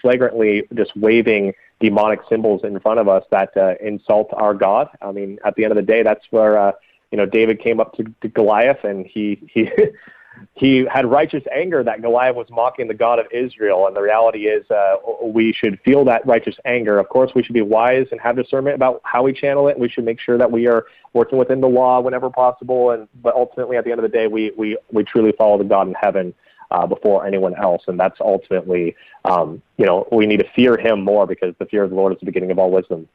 flagrantly 0.00 0.64
just 0.74 0.96
waving 0.96 1.52
demonic 1.80 2.20
symbols 2.28 2.62
in 2.64 2.78
front 2.80 2.98
of 2.98 3.08
us 3.08 3.22
that 3.30 3.54
uh, 3.56 3.74
insult 3.80 4.28
our 4.32 4.54
God. 4.54 4.88
I 5.02 5.12
mean, 5.12 5.38
at 5.44 5.54
the 5.56 5.64
end 5.64 5.72
of 5.72 5.76
the 5.76 5.82
day, 5.82 6.02
that's 6.02 6.24
where 6.30 6.58
uh, 6.58 6.72
you 7.10 7.18
know, 7.18 7.26
David 7.26 7.60
came 7.60 7.80
up 7.80 7.94
to, 7.96 8.04
to 8.22 8.28
Goliath 8.28 8.84
and 8.84 9.06
he 9.06 9.40
he 9.52 9.70
he 10.54 10.86
had 10.90 11.06
righteous 11.06 11.44
anger 11.54 11.82
that 11.84 12.02
Goliath 12.02 12.36
was 12.36 12.46
mocking 12.50 12.88
the 12.88 12.94
God 12.94 13.18
of 13.18 13.26
Israel. 13.30 13.86
And 13.86 13.94
the 13.94 14.00
reality 14.00 14.46
is, 14.46 14.68
uh, 14.70 14.96
we 15.22 15.52
should 15.52 15.78
feel 15.84 16.04
that 16.06 16.26
righteous 16.26 16.56
anger. 16.64 16.98
Of 16.98 17.08
course, 17.08 17.32
we 17.34 17.42
should 17.42 17.54
be 17.54 17.62
wise 17.62 18.06
and 18.10 18.20
have 18.20 18.36
discernment 18.36 18.74
about 18.74 19.00
how 19.04 19.22
we 19.22 19.32
channel 19.32 19.68
it. 19.68 19.78
We 19.78 19.88
should 19.88 20.04
make 20.04 20.20
sure 20.20 20.38
that 20.38 20.50
we 20.50 20.66
are 20.66 20.86
working 21.12 21.38
within 21.38 21.60
the 21.60 21.68
law 21.68 22.00
whenever 22.00 22.30
possible. 22.30 22.90
And 22.90 23.08
but 23.22 23.34
ultimately, 23.34 23.76
at 23.76 23.84
the 23.84 23.90
end 23.90 24.00
of 24.00 24.10
the 24.10 24.16
day, 24.16 24.26
we 24.26 24.52
we 24.56 24.78
we 24.90 25.04
truly 25.04 25.32
follow 25.32 25.58
the 25.58 25.64
God 25.64 25.88
in 25.88 25.94
heaven. 25.94 26.34
Uh, 26.72 26.84
before 26.84 27.24
anyone 27.24 27.54
else, 27.54 27.84
and 27.86 27.98
that's 27.98 28.20
ultimately, 28.20 28.96
um, 29.24 29.62
you 29.76 29.86
know, 29.86 30.04
we 30.10 30.26
need 30.26 30.38
to 30.38 30.50
fear 30.56 30.76
Him 30.76 31.00
more 31.00 31.24
because 31.24 31.54
the 31.60 31.66
fear 31.66 31.84
of 31.84 31.90
the 31.90 31.94
Lord 31.94 32.12
is 32.12 32.18
the 32.18 32.26
beginning 32.26 32.50
of 32.50 32.58
all 32.58 32.72
wisdom. 32.72 33.06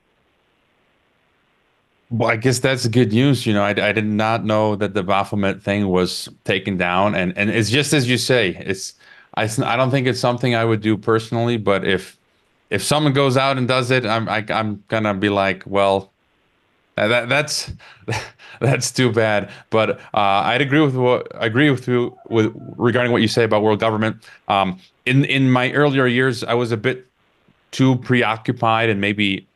Well, 2.12 2.30
I 2.30 2.36
guess 2.36 2.60
that's 2.60 2.88
good 2.88 3.14
news. 3.14 3.46
You 3.46 3.54
know, 3.54 3.64
I, 3.64 3.70
I 3.70 3.92
did 3.94 4.06
not 4.06 4.44
know 4.46 4.76
that 4.76 4.94
the 4.94 5.04
Baphomet 5.04 5.64
thing 5.64 5.88
was 5.88 6.28
taken 6.44 6.78
down, 6.78 7.16
and 7.16 7.38
and 7.38 7.50
it's 7.50 7.70
just 7.70 7.94
as 7.94 8.10
you 8.10 8.18
say. 8.18 8.58
It's 8.60 8.96
I, 9.36 9.44
I 9.66 9.78
don't 9.78 9.92
think 9.92 10.08
it's 10.08 10.20
something 10.20 10.54
I 10.56 10.66
would 10.66 10.82
do 10.82 10.98
personally, 10.98 11.58
but 11.58 11.86
if 11.88 12.18
if 12.70 12.84
someone 12.84 13.14
goes 13.14 13.38
out 13.38 13.58
and 13.58 13.68
does 13.68 13.92
it, 13.92 14.06
I'm 14.06 14.28
I, 14.30 14.46
I'm 14.50 14.84
gonna 14.90 15.14
be 15.14 15.30
like, 15.30 15.64
well, 15.66 16.12
that 16.98 17.30
that's 17.30 17.72
that's 18.62 18.92
too 18.92 19.12
bad. 19.12 19.52
But 19.70 20.00
uh, 20.14 20.44
I'd 20.46 20.62
agree 20.62 20.82
with 20.82 20.96
what 20.96 21.34
I 21.36 21.46
agree 21.48 21.72
with 21.72 21.88
you 21.88 22.18
with 22.30 22.54
regarding 22.78 23.12
what 23.14 23.22
you 23.22 23.30
say 23.30 23.44
about 23.46 23.64
world 23.64 23.80
government. 23.82 24.24
Um, 24.50 24.80
in 25.06 25.26
in 25.26 25.52
my 25.52 25.72
earlier 25.74 26.08
years, 26.08 26.44
I 26.44 26.56
was 26.56 26.72
a 26.72 26.78
bit 26.78 27.08
too 27.72 27.98
preoccupied 27.98 28.90
and 28.90 29.02
maybe 29.02 29.48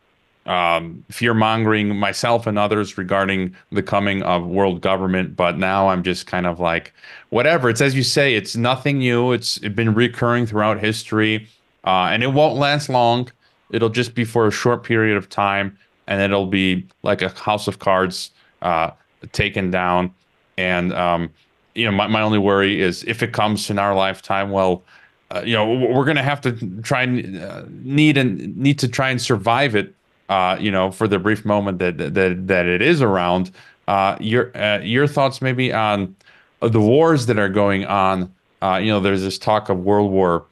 um, 0.46 1.04
fear 1.10 1.34
mongering 1.34 1.96
myself 1.96 2.46
and 2.46 2.60
others 2.60 2.98
regarding 2.98 3.56
the 3.72 3.82
coming 3.82 4.22
of 4.24 4.46
world 4.46 4.82
government. 4.82 5.36
But 5.36 5.58
now 5.58 5.88
I'm 5.90 6.04
just 6.04 6.28
kind 6.28 6.46
of 6.46 6.60
like, 6.60 6.94
whatever. 7.30 7.70
It's 7.70 7.82
as 7.82 7.96
you 7.96 8.04
say, 8.04 8.36
it's 8.36 8.56
nothing 8.56 9.00
new. 9.00 9.32
It's, 9.32 9.58
been 9.60 9.94
recurring 9.94 10.46
throughout 10.46 10.80
history, 10.80 11.48
uh, 11.84 12.10
and 12.12 12.24
it 12.24 12.28
won't 12.28 12.56
last 12.56 12.90
long. 12.90 13.30
It'll 13.72 13.90
just 13.90 14.14
be 14.14 14.24
for 14.24 14.48
a 14.48 14.52
short 14.52 14.84
period 14.84 15.18
of 15.18 15.30
time, 15.30 15.78
and 16.08 16.22
it'll 16.22 16.46
be 16.46 16.88
like 17.02 17.22
a 17.22 17.30
house 17.30 17.68
of 17.68 17.80
cards 17.80 18.32
uh, 18.62 18.92
taken 19.32 19.72
down. 19.72 20.14
And 20.58 20.94
um, 20.94 21.32
you 21.74 21.86
know, 21.86 21.92
my, 21.92 22.08
my 22.08 22.22
only 22.22 22.40
worry 22.40 22.80
is 22.80 23.04
if 23.06 23.24
it 23.24 23.34
comes 23.34 23.70
in 23.70 23.80
our 23.80 23.96
lifetime, 23.96 24.52
well. 24.52 24.84
Uh, 25.32 25.42
you 25.44 25.54
know, 25.54 25.66
we're 25.66 26.06
going 26.06 26.16
to 26.16 26.22
have 26.22 26.40
to 26.40 26.52
try 26.84 27.02
and 27.02 27.42
uh, 27.42 27.64
need 27.82 28.16
and 28.16 28.56
need 28.56 28.78
to 28.78 28.88
try 28.88 29.10
and 29.10 29.20
survive 29.20 29.76
it 29.76 29.96
uh, 30.30 30.58
you 30.60 30.72
know, 30.72 30.92
for 30.92 31.08
the 31.08 31.20
brief 31.20 31.46
moment 31.46 31.80
that 31.80 31.98
that 31.98 32.48
that 32.48 32.66
it 32.66 32.82
is 32.82 33.02
around. 33.02 33.52
Uh, 33.88 34.18
your 34.20 34.56
uh, 34.58 34.80
your 34.80 35.08
thoughts 35.08 35.42
maybe 35.42 35.72
on 35.72 36.16
the 36.62 36.82
wars 36.82 37.28
that 37.28 37.38
are 37.38 37.50
going 37.50 37.86
on. 37.86 38.34
Uh, 38.62 38.78
you 38.78 38.88
know, 38.88 39.00
there's 39.00 39.22
this 39.22 39.38
talk 39.38 39.70
of 39.70 39.80
World 39.80 40.12
War 40.12 40.46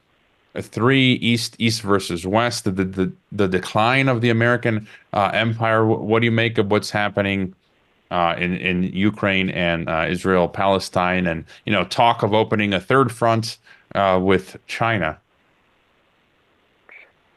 Three, 0.60 1.14
East 1.14 1.56
East 1.58 1.82
versus 1.82 2.24
West, 2.24 2.64
the 2.64 2.70
the 2.70 3.12
the 3.32 3.48
decline 3.48 4.08
of 4.08 4.20
the 4.20 4.30
American 4.30 4.86
uh, 5.12 5.30
empire. 5.34 5.84
What 5.84 6.20
do 6.20 6.26
you 6.26 6.32
make 6.32 6.58
of 6.58 6.70
what's 6.70 6.90
happening? 6.90 7.54
Uh, 8.10 8.36
in 8.38 8.56
in 8.58 8.82
Ukraine 8.84 9.50
and 9.50 9.88
uh, 9.88 10.06
Israel, 10.08 10.46
Palestine, 10.46 11.26
and 11.26 11.44
you 11.64 11.72
know 11.72 11.84
talk 11.84 12.22
of 12.22 12.32
opening 12.32 12.72
a 12.72 12.78
third 12.78 13.10
front 13.10 13.58
uh, 13.96 14.20
with 14.22 14.56
China. 14.68 15.18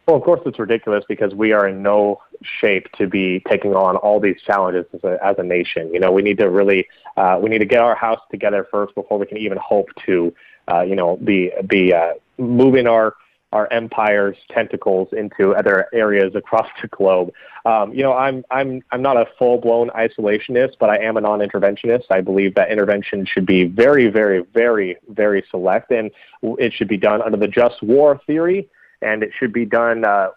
Well, 0.08 0.16
of 0.16 0.24
course, 0.24 0.40
it's 0.46 0.58
ridiculous 0.58 1.04
because 1.10 1.36
we 1.36 1.52
are 1.52 1.68
in 1.68 1.84
no 1.84 2.22
shape 2.62 2.90
to 2.94 3.08
be 3.08 3.42
taking 3.46 3.76
on 3.76 3.98
all 3.98 4.22
these 4.22 4.42
challenges 4.42 4.86
as 4.94 5.04
a, 5.04 5.18
as 5.22 5.36
a 5.38 5.44
nation. 5.44 5.94
You 5.94 6.00
know, 6.00 6.14
we 6.14 6.22
need 6.22 6.38
to 6.38 6.50
really 6.50 6.88
uh, 7.18 7.38
we 7.42 7.50
need 7.50 7.58
to 7.58 7.66
get 7.66 7.82
our 7.82 7.94
house 7.94 8.22
together 8.32 8.66
first 8.72 8.96
before 8.96 9.20
we 9.20 9.26
can 9.26 9.38
even 9.38 9.58
hope 9.58 9.90
to, 10.06 10.34
uh, 10.72 10.82
you 10.84 10.96
know, 10.96 11.18
be 11.18 11.52
be 11.68 11.94
uh, 11.94 12.14
moving 12.38 12.88
our 12.88 13.16
our 13.52 13.68
empire's 13.74 14.38
tentacles 14.50 15.10
into 15.12 15.54
other 15.54 15.88
areas 15.92 16.36
across 16.36 16.70
the 16.82 16.88
globe. 16.88 17.34
Um, 17.66 17.94
you 17.94 18.02
know, 18.02 18.14
I'm 18.14 18.46
I'm 18.50 18.82
I'm 18.92 19.02
not 19.02 19.18
a 19.18 19.26
full 19.38 19.60
blown 19.60 19.90
isolationist, 19.90 20.76
but 20.80 20.90
I 20.90 21.00
am 21.00 21.18
a 21.18 21.22
non 21.22 21.40
interventionist. 21.40 22.06
I 22.12 22.22
believe 22.22 22.56
that 22.56 22.72
intervention 22.72 23.26
should 23.26 23.46
be 23.46 23.66
very, 23.66 24.08
very, 24.08 24.46
very, 24.54 24.96
very 25.10 25.44
select, 25.52 25.92
and 25.92 26.12
it 26.42 26.72
should 26.72 26.88
be 26.88 26.98
done 26.98 27.22
under 27.22 27.38
the 27.38 27.50
just 27.50 27.84
war 27.84 28.22
theory 28.26 28.70
and 29.02 29.24
it 29.24 29.32
should 29.38 29.54
be 29.54 29.66
done 29.66 30.06
uh, 30.06 30.30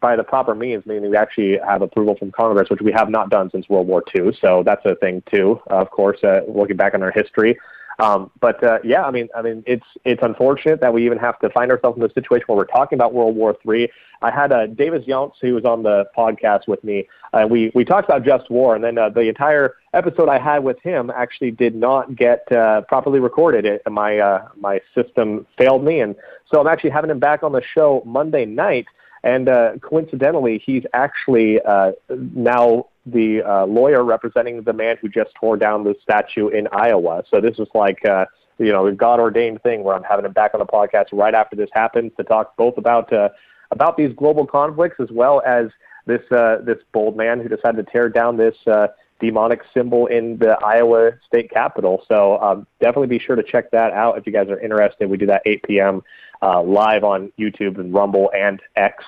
by 0.00 0.16
the 0.16 0.24
proper 0.24 0.54
means, 0.54 0.84
meaning 0.86 1.10
we 1.10 1.16
actually 1.16 1.58
have 1.66 1.82
approval 1.82 2.16
from 2.16 2.30
Congress, 2.32 2.68
which 2.70 2.82
we 2.82 2.92
have 2.92 3.08
not 3.08 3.30
done 3.30 3.50
since 3.50 3.68
World 3.68 3.86
War 3.86 4.02
II. 4.14 4.36
So 4.40 4.62
that's 4.64 4.84
a 4.84 4.94
thing 4.96 5.22
too, 5.32 5.60
of 5.68 5.90
course, 5.90 6.22
uh, 6.22 6.40
looking 6.48 6.76
back 6.76 6.94
on 6.94 7.02
our 7.02 7.12
history. 7.12 7.58
Um, 7.98 8.30
but 8.40 8.62
uh, 8.64 8.78
yeah, 8.82 9.04
I 9.04 9.10
mean, 9.10 9.28
I 9.36 9.42
mean, 9.42 9.62
it's 9.66 9.86
it's 10.04 10.22
unfortunate 10.22 10.80
that 10.80 10.92
we 10.92 11.04
even 11.06 11.18
have 11.18 11.38
to 11.40 11.50
find 11.50 11.70
ourselves 11.70 11.96
in 11.96 12.02
this 12.02 12.12
situation 12.14 12.44
where 12.48 12.56
we're 12.56 12.64
talking 12.64 12.96
about 12.96 13.14
World 13.14 13.36
War 13.36 13.56
III. 13.68 13.90
I 14.22 14.30
had 14.30 14.52
uh, 14.52 14.66
Davis 14.66 15.04
Younts, 15.06 15.34
who 15.40 15.54
was 15.54 15.64
on 15.64 15.82
the 15.82 16.06
podcast 16.16 16.66
with 16.66 16.82
me. 16.82 17.08
Uh, 17.32 17.46
we 17.48 17.70
we 17.74 17.84
talked 17.84 18.08
about 18.08 18.24
just 18.24 18.50
war, 18.50 18.74
and 18.74 18.82
then 18.82 18.98
uh, 18.98 19.10
the 19.10 19.20
entire 19.22 19.74
episode 19.92 20.28
I 20.28 20.38
had 20.38 20.64
with 20.64 20.80
him 20.82 21.10
actually 21.14 21.50
did 21.50 21.74
not 21.74 22.16
get 22.16 22.50
uh, 22.50 22.82
properly 22.82 23.20
recorded. 23.20 23.64
It, 23.64 23.82
my 23.88 24.18
uh, 24.18 24.48
my 24.58 24.80
system 24.94 25.46
failed 25.56 25.84
me, 25.84 26.00
and 26.00 26.16
so 26.50 26.60
I'm 26.60 26.66
actually 26.66 26.90
having 26.90 27.10
him 27.10 27.20
back 27.20 27.42
on 27.42 27.52
the 27.52 27.62
show 27.62 28.02
Monday 28.04 28.44
night 28.44 28.86
And 29.24 29.48
uh, 29.48 29.72
coincidentally, 29.80 30.62
he's 30.64 30.84
actually 30.92 31.60
uh, 31.62 31.92
now 32.10 32.86
the 33.06 33.42
uh, 33.42 33.66
lawyer 33.66 34.02
representing 34.04 34.62
the 34.62 34.72
man 34.72 34.96
who 35.00 35.08
just 35.08 35.34
tore 35.38 35.56
down 35.56 35.84
the 35.84 35.94
statue 36.02 36.48
in 36.48 36.68
Iowa. 36.72 37.24
So 37.30 37.40
this 37.40 37.58
is 37.58 37.68
like, 37.74 38.04
uh, 38.04 38.26
you 38.58 38.72
know, 38.72 38.86
a 38.86 38.92
God 38.92 39.20
ordained 39.20 39.62
thing 39.62 39.84
where 39.84 39.94
I'm 39.94 40.02
having 40.02 40.24
him 40.24 40.32
back 40.32 40.54
on 40.54 40.60
the 40.60 40.66
podcast 40.66 41.06
right 41.12 41.34
after 41.34 41.56
this 41.56 41.68
happens 41.72 42.12
to 42.16 42.24
talk 42.24 42.56
both 42.56 42.78
about 42.78 43.12
uh, 43.12 43.28
about 43.70 43.96
these 43.96 44.12
global 44.14 44.46
conflicts 44.46 44.96
as 45.00 45.10
well 45.10 45.42
as 45.44 45.66
this 46.06 46.22
uh, 46.30 46.58
this 46.64 46.78
bold 46.92 47.16
man 47.16 47.40
who 47.40 47.48
decided 47.48 47.84
to 47.84 47.92
tear 47.92 48.08
down 48.08 48.36
this 48.36 48.56
uh, 48.66 48.88
demonic 49.20 49.62
symbol 49.72 50.06
in 50.06 50.38
the 50.38 50.56
Iowa 50.64 51.12
state 51.26 51.50
capitol. 51.50 52.04
So 52.08 52.38
um, 52.40 52.66
definitely 52.80 53.08
be 53.08 53.18
sure 53.18 53.36
to 53.36 53.42
check 53.42 53.70
that 53.70 53.92
out 53.92 54.18
if 54.18 54.26
you 54.26 54.32
guys 54.32 54.48
are 54.48 54.60
interested. 54.60 55.08
We 55.08 55.16
do 55.16 55.26
that 55.26 55.42
8 55.46 55.62
p.m. 55.64 56.02
Uh, 56.42 56.62
live 56.62 57.04
on 57.04 57.32
YouTube 57.38 57.78
and 57.78 57.92
Rumble 57.92 58.30
and 58.36 58.60
X. 58.76 59.04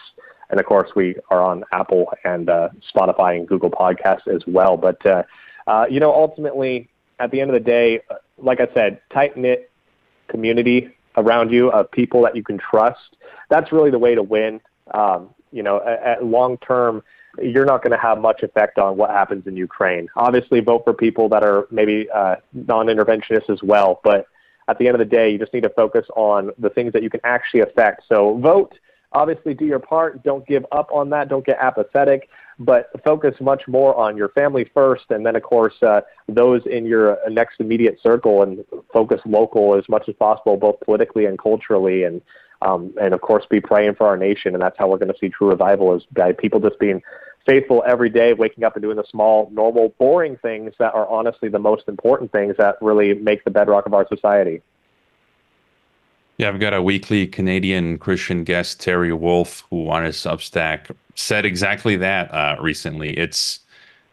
And 0.50 0.60
of 0.60 0.66
course, 0.66 0.90
we 0.94 1.16
are 1.30 1.42
on 1.42 1.64
Apple 1.72 2.12
and 2.24 2.48
uh, 2.48 2.68
Spotify 2.94 3.36
and 3.36 3.48
Google 3.48 3.70
Podcasts 3.70 4.28
as 4.28 4.42
well. 4.46 4.76
But, 4.76 5.04
uh, 5.04 5.22
uh, 5.66 5.86
you 5.90 6.00
know, 6.00 6.12
ultimately, 6.12 6.88
at 7.18 7.30
the 7.30 7.40
end 7.40 7.50
of 7.50 7.54
the 7.54 7.60
day, 7.60 8.00
uh, 8.10 8.16
like 8.38 8.60
I 8.60 8.68
said, 8.74 9.00
tight 9.12 9.36
knit 9.36 9.70
community 10.28 10.90
around 11.16 11.50
you 11.50 11.70
of 11.70 11.90
people 11.90 12.22
that 12.22 12.36
you 12.36 12.44
can 12.44 12.58
trust. 12.58 13.16
That's 13.48 13.72
really 13.72 13.90
the 13.90 13.98
way 13.98 14.14
to 14.14 14.22
win. 14.22 14.60
Um, 14.92 15.30
you 15.50 15.62
know, 15.62 15.80
at, 15.84 16.02
at 16.02 16.24
long 16.24 16.58
term, 16.58 17.02
you're 17.42 17.64
not 17.64 17.82
going 17.82 17.92
to 17.92 17.98
have 17.98 18.18
much 18.18 18.42
effect 18.42 18.78
on 18.78 18.96
what 18.96 19.10
happens 19.10 19.46
in 19.46 19.56
Ukraine. 19.56 20.08
Obviously, 20.16 20.60
vote 20.60 20.84
for 20.84 20.94
people 20.94 21.28
that 21.30 21.42
are 21.42 21.66
maybe 21.70 22.08
uh, 22.10 22.36
non-interventionists 22.52 23.50
as 23.50 23.62
well. 23.62 24.00
But 24.04 24.26
at 24.68 24.78
the 24.78 24.86
end 24.86 24.94
of 24.94 24.98
the 24.98 25.04
day, 25.04 25.30
you 25.30 25.38
just 25.38 25.52
need 25.52 25.62
to 25.62 25.70
focus 25.70 26.06
on 26.16 26.50
the 26.58 26.70
things 26.70 26.92
that 26.92 27.02
you 27.02 27.10
can 27.10 27.20
actually 27.24 27.60
affect. 27.60 28.04
So 28.08 28.38
vote. 28.38 28.78
Obviously, 29.12 29.54
do 29.54 29.64
your 29.64 29.78
part. 29.78 30.22
Don't 30.22 30.46
give 30.46 30.66
up 30.72 30.90
on 30.92 31.10
that. 31.10 31.28
Don't 31.28 31.44
get 31.44 31.58
apathetic. 31.60 32.28
But 32.58 32.90
focus 33.04 33.34
much 33.40 33.62
more 33.68 33.94
on 33.94 34.16
your 34.16 34.30
family 34.30 34.70
first, 34.72 35.04
and 35.10 35.26
then, 35.26 35.36
of 35.36 35.42
course, 35.42 35.74
uh, 35.82 36.00
those 36.26 36.62
in 36.64 36.86
your 36.86 37.18
next 37.28 37.60
immediate 37.60 37.98
circle, 38.02 38.42
and 38.42 38.64
focus 38.92 39.20
local 39.26 39.74
as 39.76 39.86
much 39.90 40.08
as 40.08 40.14
possible, 40.14 40.56
both 40.56 40.80
politically 40.80 41.26
and 41.26 41.38
culturally. 41.38 42.04
And 42.04 42.22
um, 42.62 42.94
and 43.00 43.12
of 43.12 43.20
course, 43.20 43.44
be 43.50 43.60
praying 43.60 43.96
for 43.96 44.06
our 44.06 44.16
nation, 44.16 44.54
and 44.54 44.62
that's 44.62 44.76
how 44.78 44.88
we're 44.88 44.98
going 44.98 45.12
to 45.12 45.18
see 45.20 45.28
true 45.28 45.48
revival 45.48 45.94
is 45.94 46.04
by 46.12 46.32
people 46.32 46.60
just 46.60 46.78
being 46.78 47.02
faithful 47.46 47.82
every 47.86 48.10
day, 48.10 48.32
waking 48.32 48.64
up 48.64 48.74
and 48.74 48.82
doing 48.82 48.96
the 48.96 49.04
small, 49.08 49.48
normal, 49.52 49.94
boring 49.98 50.36
things 50.38 50.72
that 50.78 50.94
are 50.94 51.08
honestly 51.08 51.48
the 51.48 51.58
most 51.58 51.84
important 51.88 52.32
things 52.32 52.56
that 52.58 52.76
really 52.80 53.14
make 53.14 53.44
the 53.44 53.50
bedrock 53.50 53.86
of 53.86 53.94
our 53.94 54.06
society. 54.08 54.60
Yeah, 56.38 56.48
I've 56.48 56.60
got 56.60 56.74
a 56.74 56.82
weekly 56.82 57.26
Canadian 57.26 57.98
Christian 57.98 58.44
guest, 58.44 58.80
Terry 58.80 59.12
Wolf, 59.12 59.64
who 59.70 59.88
on 59.88 60.04
his 60.04 60.16
Substack 60.16 60.94
said 61.14 61.46
exactly 61.46 61.96
that 61.96 62.32
uh, 62.32 62.56
recently. 62.60 63.16
It's 63.16 63.60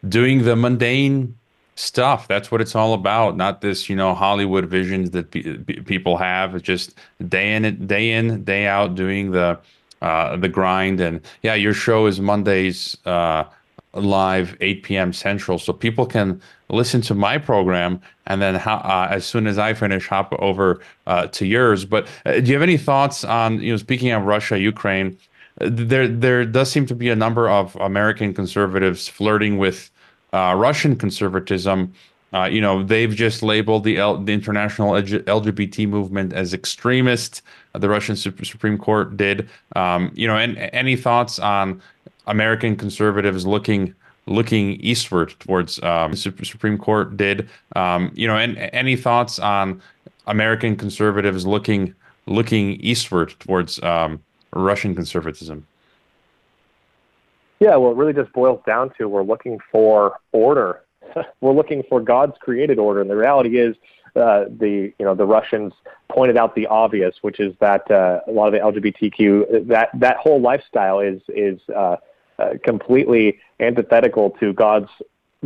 doing 0.07 0.43
the 0.43 0.55
mundane 0.55 1.35
stuff. 1.75 2.27
That's 2.29 2.49
what 2.49 2.61
it's 2.61 2.75
all 2.75 2.93
about. 2.93 3.35
Not 3.35 3.59
this, 3.59 3.89
you 3.89 3.95
know, 3.95 4.13
Hollywood 4.13 4.65
visions 4.65 5.11
that 5.11 5.31
pe- 5.31 5.81
people 5.81 6.17
have. 6.17 6.55
It's 6.55 6.63
just 6.63 6.95
day 7.27 7.55
in, 7.55 7.87
day 7.87 8.11
in, 8.11 8.43
day 8.45 8.67
out, 8.67 8.95
doing 8.95 9.31
the 9.31 9.59
uh, 10.01 10.37
the 10.37 10.49
grind. 10.49 11.01
And 11.01 11.21
yeah, 11.41 11.55
your 11.55 11.73
show 11.73 12.05
is 12.05 12.21
Mondays 12.21 12.95
uh, 13.05 13.45
live, 13.93 14.57
8 14.61 14.83
p.m. 14.83 15.13
Central, 15.13 15.59
so 15.59 15.73
people 15.73 16.05
can 16.05 16.41
listen 16.69 17.01
to 17.01 17.13
my 17.13 17.37
program 17.37 18.01
and 18.25 18.41
then 18.41 18.55
uh, 18.55 19.07
as 19.09 19.25
soon 19.25 19.47
as 19.47 19.57
I 19.57 19.73
finish, 19.73 20.07
hop 20.07 20.33
over 20.39 20.79
uh, 21.07 21.27
to 21.27 21.45
yours. 21.45 21.85
But 21.85 22.07
uh, 22.25 22.39
do 22.39 22.47
you 22.47 22.53
have 22.53 22.61
any 22.61 22.77
thoughts 22.77 23.23
on 23.23 23.61
you 23.61 23.71
know 23.71 23.77
speaking 23.77 24.11
of 24.11 24.23
Russia, 24.23 24.57
Ukraine? 24.59 25.17
There, 25.59 26.07
there 26.07 26.45
does 26.45 26.71
seem 26.71 26.85
to 26.87 26.95
be 26.95 27.09
a 27.09 27.15
number 27.15 27.49
of 27.49 27.75
American 27.75 28.33
conservatives 28.33 29.07
flirting 29.07 29.57
with 29.57 29.91
uh, 30.31 30.55
Russian 30.57 30.95
conservatism. 30.95 31.93
Uh, 32.33 32.45
you 32.45 32.59
know, 32.59 32.81
they've 32.81 33.13
just 33.13 33.43
labeled 33.43 33.83
the, 33.83 33.97
L- 33.97 34.17
the 34.17 34.33
international 34.33 34.93
LGBT 34.93 35.87
movement 35.87 36.33
as 36.33 36.51
extremist. 36.51 37.43
The 37.73 37.87
Russian 37.87 38.15
Supreme 38.15 38.79
Court 38.79 39.15
did. 39.15 39.47
Um, 39.75 40.11
you 40.15 40.25
know, 40.25 40.35
and 40.35 40.57
any 40.57 40.95
thoughts 40.95 41.37
on 41.37 41.79
American 42.27 42.75
conservatives 42.75 43.45
looking 43.45 43.93
looking 44.25 44.79
eastward 44.79 45.35
towards 45.39 45.83
um, 45.83 46.15
Supreme 46.15 46.77
Court 46.77 47.17
did? 47.17 47.49
Um, 47.75 48.11
you 48.15 48.27
know, 48.27 48.37
and 48.37 48.57
any 48.57 48.95
thoughts 48.95 49.39
on 49.39 49.81
American 50.27 50.75
conservatives 50.75 51.45
looking 51.45 51.93
looking 52.25 52.71
eastward 52.81 53.35
towards 53.39 53.81
um, 53.83 54.21
Russian 54.53 54.95
conservatism? 54.95 55.67
Yeah, 57.59 57.75
well, 57.77 57.91
it 57.91 57.95
really 57.95 58.13
just 58.13 58.31
boils 58.33 58.61
down 58.65 58.91
to 58.97 59.07
we're 59.07 59.23
looking 59.23 59.59
for 59.71 60.19
order 60.31 60.83
we're 61.41 61.53
looking 61.53 61.83
for 61.89 62.01
God's 62.01 62.35
created 62.39 62.79
order, 62.79 63.01
and 63.01 63.09
the 63.09 63.15
reality 63.15 63.57
is 63.59 63.75
uh, 64.15 64.45
the 64.45 64.93
you 64.97 65.05
know 65.05 65.15
the 65.15 65.25
Russians 65.25 65.73
pointed 66.09 66.37
out 66.37 66.55
the 66.55 66.67
obvious, 66.67 67.15
which 67.21 67.39
is 67.39 67.55
that 67.59 67.89
uh, 67.89 68.21
a 68.27 68.31
lot 68.31 68.47
of 68.47 68.53
the 68.53 68.59
LGBTQ 68.59 69.67
that 69.67 69.89
that 69.93 70.17
whole 70.17 70.41
lifestyle 70.41 70.99
is 70.99 71.21
is 71.29 71.59
uh, 71.75 71.97
uh, 72.43 72.57
completely 72.63 73.39
antithetical 73.59 74.31
to 74.39 74.53
God's 74.53 74.89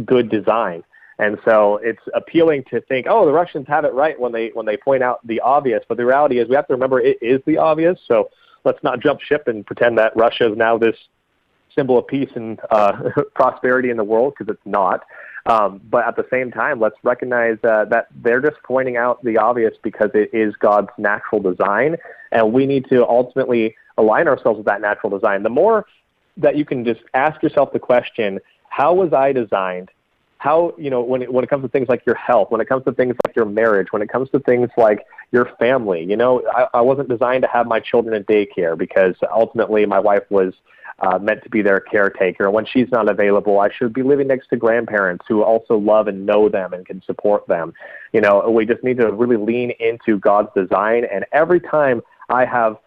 good 0.06 0.30
design. 0.30 0.84
And 1.20 1.40
so 1.44 1.78
it's 1.78 2.02
appealing 2.14 2.64
to 2.70 2.82
think, 2.82 3.08
oh, 3.10 3.26
the 3.26 3.32
Russians 3.32 3.68
have 3.68 3.86
it 3.86 3.94
right 3.94 4.20
when 4.20 4.32
they 4.32 4.50
when 4.50 4.66
they 4.66 4.78
point 4.78 5.02
out 5.02 5.26
the 5.26 5.40
obvious. 5.40 5.84
But 5.88 5.98
the 5.98 6.06
reality 6.06 6.40
is, 6.40 6.48
we 6.48 6.56
have 6.56 6.68
to 6.68 6.74
remember 6.74 7.00
it 7.00 7.18
is 7.22 7.42
the 7.46 7.58
obvious. 7.58 8.00
So 8.08 8.30
let's 8.64 8.84
not 8.84 9.00
jump 9.00 9.22
ship 9.22 9.48
and 9.48 9.66
pretend 9.66 9.98
that 9.98 10.16
Russia 10.16 10.52
is 10.52 10.58
now 10.58 10.78
this 10.78 10.96
symbol 11.76 11.98
of 11.98 12.08
peace 12.08 12.30
and 12.36 12.60
uh, 12.70 13.10
prosperity 13.36 13.90
in 13.90 13.98
the 13.98 14.04
world 14.04 14.34
because 14.38 14.54
it's 14.54 14.66
not. 14.66 15.04
Um, 15.48 15.80
but 15.90 16.06
at 16.06 16.18
the 16.18 16.26
same 16.30 16.52
time, 16.52 16.80
let's 16.80 16.98
recognize 17.04 17.58
uh, 17.64 17.86
that 17.86 18.08
they're 18.22 18.42
just 18.42 18.58
pointing 18.64 18.98
out 18.98 19.24
the 19.24 19.38
obvious 19.38 19.74
because 19.82 20.10
it 20.14 20.30
is 20.34 20.54
God's 20.58 20.90
natural 20.98 21.42
design, 21.42 21.96
and 22.32 22.52
we 22.52 22.66
need 22.66 22.88
to 22.90 23.08
ultimately 23.08 23.76
align 23.98 24.28
ourselves 24.28 24.58
with 24.58 24.66
that 24.66 24.82
natural 24.82 25.10
design. 25.10 25.44
The 25.44 25.50
more 25.50 25.86
that 26.38 26.56
you 26.56 26.66
can 26.66 26.86
just 26.86 27.02
ask 27.14 27.42
yourself 27.42 27.74
the 27.74 27.80
question, 27.80 28.40
how 28.70 28.94
was 28.94 29.14
I 29.14 29.32
designed? 29.32 29.90
How, 30.40 30.76
you 30.78 30.92
know, 30.92 31.02
when 31.02 31.24
it, 31.24 31.34
when 31.34 31.44
it 31.44 31.50
comes 31.50 31.64
to 31.64 31.70
things 31.70 31.90
like 31.90 32.06
your 32.06 32.16
health, 32.16 32.52
when 32.52 32.62
it 32.62 32.70
comes 32.70 32.86
to 32.86 32.92
things 32.92 33.16
like 33.26 33.36
your 33.36 33.46
marriage, 33.46 33.88
when 33.92 34.04
it 34.04 34.10
comes 34.10 34.30
to 34.30 34.40
things 34.40 34.70
like 34.78 35.04
your 35.32 35.50
family, 35.58 36.04
you 36.04 36.16
know, 36.16 36.44
I, 36.54 36.68
I 36.76 36.82
wasn't 36.82 37.10
designed 37.10 37.42
to 37.42 37.50
have 37.50 37.66
my 37.66 37.80
children 37.80 38.16
in 38.16 38.24
daycare 38.26 38.78
because 38.78 39.16
ultimately 39.34 39.86
my 39.88 40.00
wife 40.00 40.24
was 40.30 40.54
uh, 41.00 41.18
meant 41.20 41.44
to 41.44 41.50
be 41.50 41.62
their 41.62 41.80
caretaker. 41.80 42.50
When 42.52 42.66
she's 42.66 42.90
not 42.92 43.10
available, 43.10 43.60
I 43.60 43.70
should 43.72 43.94
be 43.94 44.04
living 44.04 44.28
next 44.28 44.48
to 44.50 44.58
grandparents 44.58 45.26
who 45.28 45.44
also 45.44 45.78
love 45.78 46.08
and 46.08 46.26
know 46.26 46.50
them 46.50 46.74
and 46.74 46.86
can 46.86 47.02
support 47.04 47.48
them. 47.48 47.74
You 48.14 48.22
know, 48.22 48.50
we 48.50 48.66
just 48.66 48.84
need 48.84 48.98
to 48.98 49.12
really 49.12 49.38
lean 49.38 49.72
into 49.80 50.20
God's 50.20 50.50
design. 50.56 51.06
And 51.12 51.26
every 51.32 51.60
time 51.60 52.02
I 52.30 52.46
have 52.46 52.78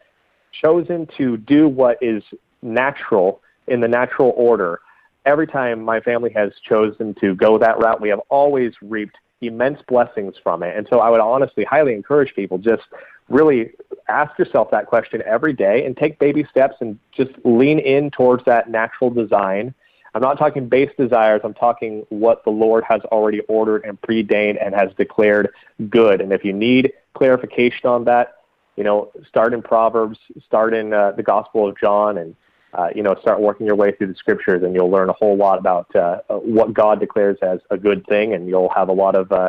chosen 0.52 1.08
to 1.18 1.36
do 1.36 1.68
what 1.68 1.98
is 2.00 2.22
natural 2.62 3.40
in 3.66 3.80
the 3.80 3.88
natural 3.88 4.32
order, 4.36 4.80
every 5.24 5.46
time 5.46 5.82
my 5.82 6.00
family 6.00 6.30
has 6.34 6.52
chosen 6.66 7.14
to 7.14 7.34
go 7.34 7.58
that 7.58 7.78
route, 7.78 8.00
we 8.00 8.08
have 8.08 8.20
always 8.28 8.74
reaped 8.82 9.16
immense 9.40 9.80
blessings 9.88 10.34
from 10.42 10.62
it. 10.62 10.76
And 10.76 10.86
so 10.90 11.00
I 11.00 11.08
would 11.10 11.20
honestly 11.20 11.64
highly 11.64 11.94
encourage 11.94 12.34
people 12.34 12.58
just 12.58 12.82
really 13.28 13.70
ask 14.08 14.38
yourself 14.38 14.70
that 14.72 14.86
question 14.86 15.22
every 15.24 15.52
day 15.52 15.86
and 15.86 15.96
take 15.96 16.18
baby 16.18 16.44
steps 16.50 16.74
and 16.80 16.98
just 17.12 17.30
lean 17.44 17.78
in 17.78 18.10
towards 18.10 18.44
that 18.44 18.68
natural 18.68 19.08
design. 19.08 19.72
I'm 20.14 20.20
not 20.20 20.38
talking 20.38 20.68
base 20.68 20.90
desires, 20.98 21.40
I'm 21.44 21.54
talking 21.54 22.04
what 22.08 22.44
the 22.44 22.50
Lord 22.50 22.82
has 22.88 23.00
already 23.02 23.40
ordered 23.40 23.84
and 23.84 24.00
preordained 24.00 24.58
and 24.58 24.74
has 24.74 24.90
declared 24.96 25.50
good. 25.88 26.20
And 26.20 26.32
if 26.32 26.44
you 26.44 26.52
need 26.52 26.92
clarification 27.14 27.88
on 27.88 28.04
that, 28.04 28.34
you 28.76 28.82
know, 28.82 29.12
start 29.28 29.54
in 29.54 29.62
Proverbs, 29.62 30.18
start 30.44 30.74
in 30.74 30.92
uh, 30.92 31.12
the 31.12 31.22
Gospel 31.22 31.68
of 31.68 31.78
John, 31.78 32.18
and 32.18 32.34
uh, 32.74 32.88
you 32.94 33.02
know, 33.02 33.16
start 33.20 33.40
working 33.40 33.66
your 33.66 33.74
way 33.74 33.92
through 33.92 34.06
the 34.06 34.14
scriptures, 34.14 34.62
and 34.62 34.74
you'll 34.74 34.90
learn 34.90 35.08
a 35.08 35.12
whole 35.12 35.36
lot 35.36 35.58
about 35.58 35.94
uh, 35.96 36.18
what 36.28 36.72
God 36.72 37.00
declares 37.00 37.36
as 37.42 37.58
a 37.70 37.76
good 37.76 38.06
thing, 38.06 38.32
and 38.32 38.48
you'll 38.48 38.72
have 38.74 38.88
a 38.88 38.92
lot 38.92 39.14
of 39.16 39.30
uh, 39.32 39.48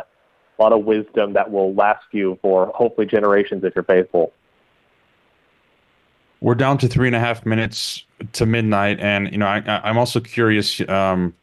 a 0.58 0.62
lot 0.62 0.72
of 0.72 0.84
wisdom 0.84 1.32
that 1.34 1.50
will 1.50 1.72
last 1.74 2.04
you 2.12 2.38
for 2.42 2.66
hopefully 2.74 3.06
generations 3.06 3.64
if 3.64 3.74
you're 3.74 3.84
faithful. 3.84 4.32
We're 6.40 6.56
down 6.56 6.78
to 6.78 6.88
three 6.88 7.06
and 7.06 7.14
a 7.14 7.20
half 7.20 7.46
minutes 7.46 8.04
to 8.32 8.44
midnight, 8.44 8.98
and 8.98 9.30
you 9.30 9.38
know 9.38 9.46
I, 9.46 9.62
I'm 9.84 9.98
also 9.98 10.20
curious. 10.20 10.80
Um, 10.88 11.34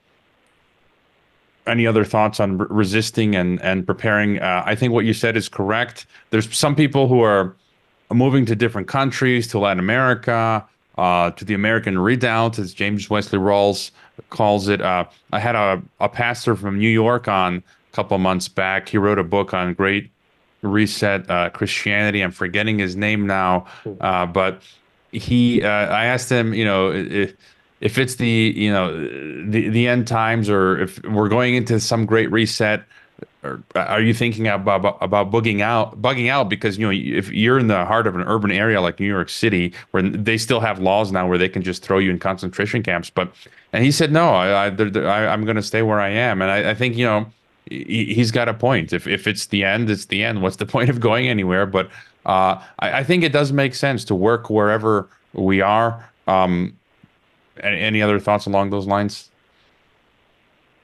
any 1.68 1.86
other 1.86 2.04
thoughts 2.04 2.40
on 2.40 2.58
re- 2.58 2.68
resisting 2.70 3.36
and 3.36 3.62
and 3.62 3.86
preparing? 3.86 4.40
Uh, 4.40 4.64
I 4.66 4.76
think 4.76 4.92
what 4.92 5.06
you 5.06 5.14
said 5.14 5.38
is 5.38 5.48
correct. 5.48 6.08
There's 6.32 6.54
some 6.56 6.76
people 6.76 7.08
who 7.08 7.22
are 7.22 7.56
moving 8.12 8.46
to 8.48 8.56
different 8.56 8.88
countries, 8.88 9.48
to 9.50 9.60
Latin 9.60 9.80
America, 9.80 10.68
uh, 11.00 11.32
to 11.32 11.45
the 11.45 11.54
American 11.54 11.97
Redoubt, 11.97 12.60
as 12.60 12.74
James 12.74 13.10
Wesley 13.10 13.39
Rawles 13.39 13.91
calls 14.30 14.68
it. 14.68 14.82
Uh, 14.82 15.06
I 15.32 15.39
had 15.39 15.56
a, 15.56 15.82
a 16.00 16.10
pastor 16.10 16.56
from 16.56 16.78
New 16.78 16.89
York 16.89 17.28
on 17.28 17.64
a 17.91 17.95
couple 17.95 18.18
months 18.18 18.50
back. 18.50 18.89
He 18.89 18.97
wrote 18.97 19.18
a 19.18 19.24
book 19.24 19.54
on 19.54 19.74
Great 19.74 20.12
Reset 20.62 21.30
uh, 21.30 21.50
Christianity. 21.52 22.22
I'm 22.22 22.32
forgetting 22.32 22.80
his 22.80 22.97
name 22.97 23.26
now, 23.26 23.66
uh, 24.02 24.26
but 24.26 24.62
he, 25.14 25.64
uh, 25.64 25.70
I 25.70 26.06
asked 26.06 26.30
him, 26.30 26.54
you 26.54 26.66
know, 26.66 26.91
if, 26.91 27.34
if 27.80 27.97
it's 27.97 28.16
the, 28.16 28.54
you 28.56 28.70
know, 28.70 28.91
the 29.50 29.70
the 29.70 29.88
end 29.88 30.06
times, 30.06 30.50
or 30.50 30.82
if 30.82 31.02
we're 31.06 31.30
going 31.30 31.56
into 31.56 31.80
some 31.80 32.06
great 32.06 32.30
reset, 32.30 32.84
or 33.44 33.64
are 33.76 34.02
you 34.02 34.14
thinking 34.14 34.48
about 34.48 34.98
about 35.02 35.32
bugging 35.32 35.62
out 35.62 36.02
bugging 36.02 36.30
out 36.30 36.50
because 36.50 36.78
you 36.78 36.86
know 36.86 36.92
if 36.92 37.32
you're 37.32 37.58
in 37.58 37.68
the 37.68 37.86
heart 37.86 38.06
of 38.06 38.16
an 38.16 38.22
urban 38.24 38.52
area 38.52 38.82
like 38.82 39.00
New 39.00 39.08
York 39.08 39.30
City 39.30 39.74
where 39.92 40.04
they 40.04 40.38
still 40.38 40.60
have 40.60 40.80
laws 40.80 41.12
now 41.12 41.28
where 41.28 41.38
they 41.38 41.50
can 41.50 41.62
just 41.62 41.82
throw 41.82 42.00
you 42.00 42.10
in 42.10 42.20
concentration 42.20 42.84
camps 42.84 43.10
but 43.10 43.34
and 43.72 43.86
he 43.86 43.92
said 43.92 44.12
no 44.12 44.30
I, 44.50 44.66
I, 44.66 45.34
am 45.34 45.46
going 45.46 45.56
to 45.56 45.64
stay 45.64 45.82
where 45.82 46.00
I 46.00 46.10
am. 46.10 46.42
And 46.42 46.52
I, 46.52 46.72
I 46.72 46.74
think 46.74 46.96
you 46.96 47.06
know 47.06 47.26
he, 47.70 48.14
has 48.16 48.32
got 48.32 48.50
a 48.50 48.54
point. 48.54 48.94
If 48.94 49.08
if 49.08 49.28
it's 49.28 49.48
the 49.48 49.64
end 49.64 49.90
it's 49.90 50.06
the 50.06 50.24
end. 50.24 50.42
What's 50.42 50.58
the 50.58 50.66
point 50.76 50.90
of 50.90 51.00
going 51.00 51.28
anywhere? 51.28 51.66
But 51.66 51.88
uh, 52.26 52.62
I, 52.80 53.00
I 53.00 53.04
think 53.04 53.24
it 53.24 53.32
does 53.32 53.52
make 53.52 53.76
sense 53.76 54.04
to 54.06 54.16
work 54.16 54.50
wherever 54.50 55.10
we 55.34 55.62
are. 55.62 56.10
Um, 56.28 56.76
any 57.62 58.02
other 58.02 58.20
thoughts 58.20 58.46
along 58.46 58.70
those 58.70 58.88
lines 58.88 59.30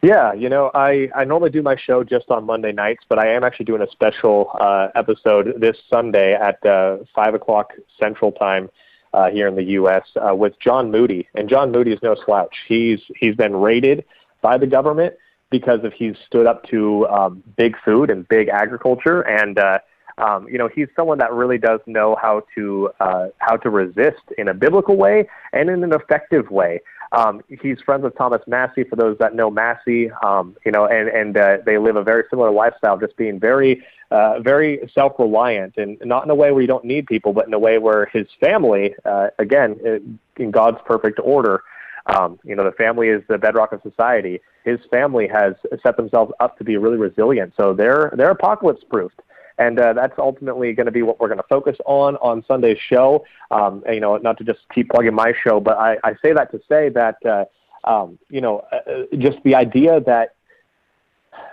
yeah, 0.05 0.33
you 0.33 0.49
know, 0.49 0.69
I, 0.75 1.09
I 1.15 1.23
normally 1.23 1.49
do 1.49 1.63
my 1.63 1.75
show 1.75 2.03
just 2.03 2.29
on 2.29 2.45
Monday 2.45 2.71
nights, 2.71 3.03
but 3.09 3.17
I 3.17 3.33
am 3.33 3.43
actually 3.43 3.65
doing 3.65 3.81
a 3.81 3.89
special 3.89 4.51
uh, 4.61 4.89
episode 4.93 5.55
this 5.59 5.77
Sunday 5.89 6.35
at 6.35 6.63
uh, 6.63 6.97
5 7.15 7.33
o'clock 7.33 7.73
Central 7.99 8.31
Time 8.31 8.69
uh, 9.13 9.31
here 9.31 9.47
in 9.47 9.55
the 9.55 9.63
U.S. 9.63 10.03
Uh, 10.15 10.35
with 10.35 10.59
John 10.59 10.91
Moody. 10.91 11.27
And 11.33 11.49
John 11.49 11.71
Moody 11.71 11.91
is 11.91 11.99
no 12.03 12.15
slouch. 12.23 12.55
He's 12.67 12.99
He's 13.15 13.35
been 13.35 13.55
raided 13.55 14.05
by 14.43 14.59
the 14.59 14.67
government 14.67 15.15
because 15.49 15.83
of 15.83 15.91
he's 15.91 16.15
stood 16.27 16.45
up 16.45 16.63
to 16.65 17.07
um, 17.07 17.41
big 17.57 17.75
food 17.83 18.11
and 18.11 18.27
big 18.27 18.47
agriculture. 18.49 19.21
And, 19.21 19.57
uh, 19.57 19.79
um, 20.19 20.47
you 20.47 20.59
know, 20.59 20.67
he's 20.67 20.87
someone 20.95 21.17
that 21.17 21.33
really 21.33 21.57
does 21.57 21.79
know 21.87 22.15
how 22.21 22.43
to, 22.53 22.91
uh, 22.99 23.27
how 23.39 23.57
to 23.57 23.71
resist 23.71 24.21
in 24.37 24.49
a 24.49 24.53
biblical 24.53 24.97
way 24.97 25.27
and 25.51 25.67
in 25.67 25.83
an 25.83 25.93
effective 25.93 26.51
way. 26.51 26.81
Um, 27.11 27.41
he's 27.61 27.79
friends 27.81 28.03
with 28.03 28.17
Thomas 28.17 28.41
Massie. 28.47 28.83
For 28.83 28.95
those 28.95 29.17
that 29.19 29.35
know 29.35 29.49
Massie, 29.49 30.11
um, 30.23 30.55
you 30.65 30.71
know, 30.71 30.85
and 30.85 31.09
and 31.09 31.37
uh, 31.37 31.57
they 31.65 31.77
live 31.77 31.95
a 31.95 32.03
very 32.03 32.23
similar 32.29 32.51
lifestyle, 32.51 32.97
just 32.97 33.15
being 33.17 33.39
very, 33.39 33.83
uh, 34.11 34.39
very 34.39 34.89
self-reliant, 34.93 35.77
and 35.77 35.97
not 36.03 36.23
in 36.23 36.29
a 36.29 36.35
way 36.35 36.51
where 36.51 36.61
you 36.61 36.67
don't 36.67 36.85
need 36.85 37.05
people, 37.07 37.33
but 37.33 37.47
in 37.47 37.53
a 37.53 37.59
way 37.59 37.77
where 37.77 38.05
his 38.07 38.27
family, 38.39 38.95
uh, 39.05 39.27
again, 39.39 40.19
in 40.37 40.51
God's 40.51 40.79
perfect 40.85 41.19
order, 41.23 41.63
um, 42.07 42.39
you 42.43 42.55
know, 42.55 42.63
the 42.63 42.71
family 42.71 43.09
is 43.09 43.23
the 43.27 43.37
bedrock 43.37 43.71
of 43.71 43.81
society. 43.81 44.41
His 44.63 44.79
family 44.91 45.27
has 45.27 45.53
set 45.83 45.97
themselves 45.97 46.33
up 46.39 46.57
to 46.57 46.63
be 46.63 46.77
really 46.77 46.97
resilient, 46.97 47.53
so 47.55 47.73
they're 47.73 48.13
they're 48.15 48.31
apocalypse 48.31 48.83
proofed 48.89 49.21
and 49.57 49.79
uh, 49.79 49.93
that's 49.93 50.17
ultimately 50.17 50.73
going 50.73 50.85
to 50.85 50.91
be 50.91 51.01
what 51.01 51.19
we're 51.19 51.27
going 51.27 51.37
to 51.39 51.47
focus 51.47 51.77
on 51.85 52.15
on 52.17 52.43
Sunday's 52.47 52.77
show. 52.79 53.25
Um, 53.51 53.83
and, 53.85 53.95
you 53.95 54.01
know, 54.01 54.17
not 54.17 54.37
to 54.39 54.43
just 54.43 54.59
keep 54.73 54.89
plugging 54.89 55.13
my 55.13 55.33
show, 55.43 55.59
but 55.59 55.77
I, 55.77 55.97
I 56.03 56.15
say 56.21 56.33
that 56.33 56.51
to 56.51 56.61
say 56.67 56.89
that 56.89 57.25
uh, 57.25 57.45
um, 57.85 58.19
you 58.29 58.41
know, 58.41 58.65
uh, 58.71 58.91
uh, 58.91 59.03
just 59.17 59.37
the 59.43 59.55
idea 59.55 59.99
that 60.01 60.35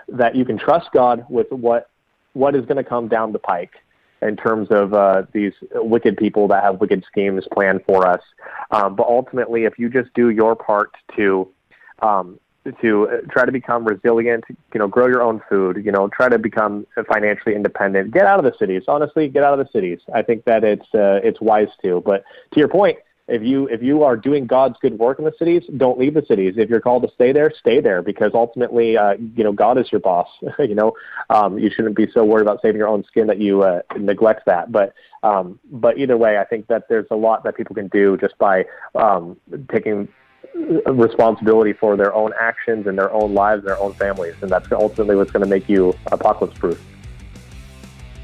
that 0.09 0.35
you 0.35 0.45
can 0.45 0.57
trust 0.57 0.89
God 0.91 1.25
with 1.29 1.51
what 1.51 1.89
what 2.33 2.55
is 2.55 2.65
going 2.65 2.77
to 2.77 2.83
come 2.83 3.07
down 3.07 3.31
the 3.31 3.39
pike 3.39 3.73
in 4.21 4.35
terms 4.35 4.69
of 4.71 4.93
uh, 4.93 5.23
these 5.33 5.53
wicked 5.73 6.17
people 6.17 6.47
that 6.47 6.63
have 6.63 6.79
wicked 6.79 7.03
schemes 7.05 7.45
planned 7.53 7.81
for 7.85 8.07
us. 8.07 8.21
Um, 8.71 8.95
but 8.95 9.05
ultimately, 9.05 9.65
if 9.65 9.77
you 9.77 9.89
just 9.89 10.13
do 10.13 10.29
your 10.29 10.55
part 10.55 10.91
to 11.15 11.47
um, 12.01 12.39
to 12.81 13.09
uh, 13.09 13.17
try 13.29 13.45
to 13.45 13.51
become 13.51 13.85
resilient, 13.85 14.45
you 14.49 14.79
know, 14.79 14.87
grow 14.87 15.07
your 15.07 15.21
own 15.21 15.41
food, 15.49 15.83
you 15.83 15.91
know, 15.91 16.07
try 16.07 16.29
to 16.29 16.37
become 16.37 16.87
financially 17.07 17.55
independent. 17.55 18.11
Get 18.11 18.25
out 18.25 18.39
of 18.39 18.45
the 18.45 18.57
cities. 18.57 18.83
Honestly, 18.87 19.27
get 19.27 19.43
out 19.43 19.57
of 19.57 19.65
the 19.65 19.71
cities. 19.71 19.99
I 20.13 20.21
think 20.21 20.45
that 20.45 20.63
it's 20.63 20.85
uh, 20.93 21.19
it's 21.23 21.41
wise 21.41 21.69
to. 21.83 22.01
But 22.05 22.23
to 22.53 22.59
your 22.59 22.69
point, 22.69 22.97
if 23.27 23.41
you 23.41 23.67
if 23.67 23.81
you 23.81 24.03
are 24.03 24.17
doing 24.17 24.47
God's 24.47 24.75
good 24.81 24.99
work 24.99 25.19
in 25.19 25.25
the 25.25 25.33
cities, 25.39 25.63
don't 25.77 25.97
leave 25.97 26.13
the 26.13 26.25
cities. 26.25 26.55
If 26.57 26.69
you're 26.69 26.81
called 26.81 27.03
to 27.03 27.11
stay 27.13 27.31
there, 27.31 27.53
stay 27.57 27.79
there 27.79 28.01
because 28.01 28.31
ultimately, 28.33 28.97
uh, 28.97 29.13
you 29.35 29.43
know, 29.43 29.53
God 29.53 29.77
is 29.77 29.91
your 29.91 30.01
boss. 30.01 30.27
you 30.59 30.75
know, 30.75 30.93
um, 31.29 31.57
you 31.57 31.69
shouldn't 31.69 31.95
be 31.95 32.07
so 32.13 32.25
worried 32.25 32.41
about 32.41 32.61
saving 32.61 32.79
your 32.79 32.89
own 32.89 33.03
skin 33.05 33.27
that 33.27 33.39
you 33.39 33.63
uh, 33.63 33.81
neglect 33.97 34.45
that. 34.45 34.71
But 34.71 34.93
um, 35.23 35.59
but 35.71 35.97
either 35.97 36.17
way, 36.17 36.37
I 36.37 36.43
think 36.43 36.67
that 36.67 36.89
there's 36.89 37.07
a 37.11 37.15
lot 37.15 37.45
that 37.45 37.55
people 37.55 37.75
can 37.75 37.87
do 37.87 38.17
just 38.17 38.37
by 38.37 38.65
um, 38.93 39.37
taking 39.71 40.09
responsibility 40.85 41.73
for 41.73 41.97
their 41.97 42.13
own 42.13 42.31
actions 42.39 42.87
and 42.87 42.97
their 42.97 43.11
own 43.11 43.33
lives 43.33 43.63
their 43.63 43.77
own 43.79 43.93
families. 43.93 44.35
And 44.41 44.49
that's 44.49 44.71
ultimately 44.71 45.15
what's 45.15 45.31
going 45.31 45.43
to 45.43 45.49
make 45.49 45.67
you 45.67 45.93
apocalypse 46.11 46.57
proof. 46.57 46.81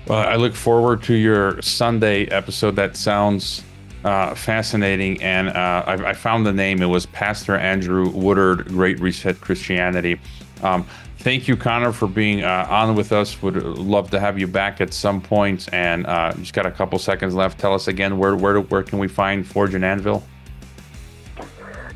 Well, 0.07 0.27
I 0.27 0.35
look 0.35 0.55
forward 0.55 1.03
to 1.03 1.13
your 1.13 1.61
Sunday 1.61 2.25
episode. 2.25 2.75
That 2.75 2.97
sounds 2.97 3.63
uh, 4.03 4.33
fascinating. 4.33 5.21
And 5.21 5.49
uh, 5.49 5.83
I, 5.85 6.09
I, 6.09 6.13
found 6.13 6.45
the 6.45 6.53
name. 6.53 6.81
It 6.81 6.87
was 6.87 7.05
Pastor 7.05 7.55
Andrew 7.55 8.09
Woodard, 8.09 8.67
Great 8.69 8.99
Reset 8.99 9.39
Christianity. 9.41 10.19
Um, 10.63 10.87
thank 11.19 11.47
you, 11.47 11.55
Connor, 11.55 11.91
for 11.91 12.07
being 12.07 12.43
uh, 12.43 12.65
on 12.69 12.95
with 12.95 13.11
us. 13.11 13.41
Would 13.41 13.61
love 13.61 14.09
to 14.11 14.19
have 14.19 14.39
you 14.39 14.47
back 14.47 14.81
at 14.81 14.93
some 14.93 15.21
point. 15.21 15.71
And 15.73 16.07
uh, 16.07 16.33
just 16.33 16.53
got 16.53 16.65
a 16.65 16.71
couple 16.71 16.97
seconds 16.97 17.35
left. 17.35 17.59
Tell 17.59 17.73
us 17.73 17.87
again 17.87 18.17
where 18.17 18.35
where 18.35 18.59
where 18.61 18.83
can 18.83 18.99
we 18.99 19.07
find 19.07 19.45
Forge 19.45 19.73
and 19.73 19.85
Anvil? 19.85 20.23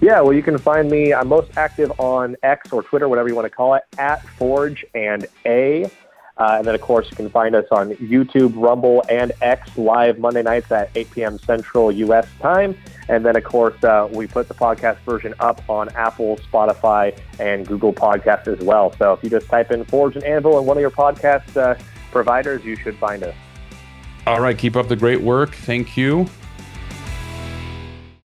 Yeah, 0.04 0.20
well, 0.20 0.34
you 0.34 0.43
can 0.43 0.58
find 0.58 0.91
me. 0.91 1.14
I'm 1.14 1.30
most 1.30 1.58
active 1.58 1.89
on 1.97 2.36
X 2.43 2.74
or 2.74 2.84
Twitter, 2.84 3.08
whatever 3.08 3.30
you 3.30 3.36
want 3.36 3.45
to 3.45 3.49
call 3.49 3.76
it, 3.76 3.84
at 3.97 4.22
Forge 4.32 4.84
and 4.93 5.26
A. 5.45 5.86
Uh, 6.38 6.56
and 6.58 6.68
then, 6.68 6.76
of 6.76 6.82
course, 6.82 7.10
you 7.10 7.16
can 7.16 7.30
find 7.30 7.56
us 7.56 7.64
on 7.72 7.91
YouTube, 7.93 8.51
Rumble, 8.54 9.01
and 9.10 9.32
X 9.41 9.78
live 9.78 10.20
Monday 10.20 10.43
nights 10.43 10.70
at 10.74 10.89
8 10.93 11.12
p.m. 11.12 11.39
Central 11.39 11.89
U.S. 11.89 12.28
time. 12.41 12.78
And 13.08 13.26
then, 13.26 13.38
of 13.38 13.45
course, 13.45 13.82
uh, 13.86 14.10
we 14.12 14.28
put 14.28 14.49
the 14.49 14.54
podcast 14.54 14.97
version 15.06 15.34
up 15.39 15.62
on 15.70 15.88
Apple, 15.95 16.36
Spotify, 16.51 17.18
and 17.39 17.66
Google 17.66 17.93
Podcasts 17.93 18.49
as 18.49 18.60
well. 18.60 18.93
So 18.97 19.14
if 19.14 19.24
you 19.24 19.30
just 19.30 19.47
type 19.47 19.72
in 19.72 19.86
Forge 19.86 20.18
and 20.18 20.26
Anvil 20.26 20.60
in 20.60 20.66
one 20.66 20.76
of 20.76 20.82
your 20.82 20.91
podcast 20.91 21.56
uh, 21.56 21.82
providers, 22.12 22.66
you 22.66 22.76
should 22.76 22.97
find 22.97 23.24
us. 23.24 23.36
All 24.28 24.41
right. 24.41 24.58
Keep 24.58 24.76
up 24.76 24.89
the 24.89 24.97
great 24.97 25.22
work. 25.22 25.56
Thank 25.56 25.95
you. 25.95 26.28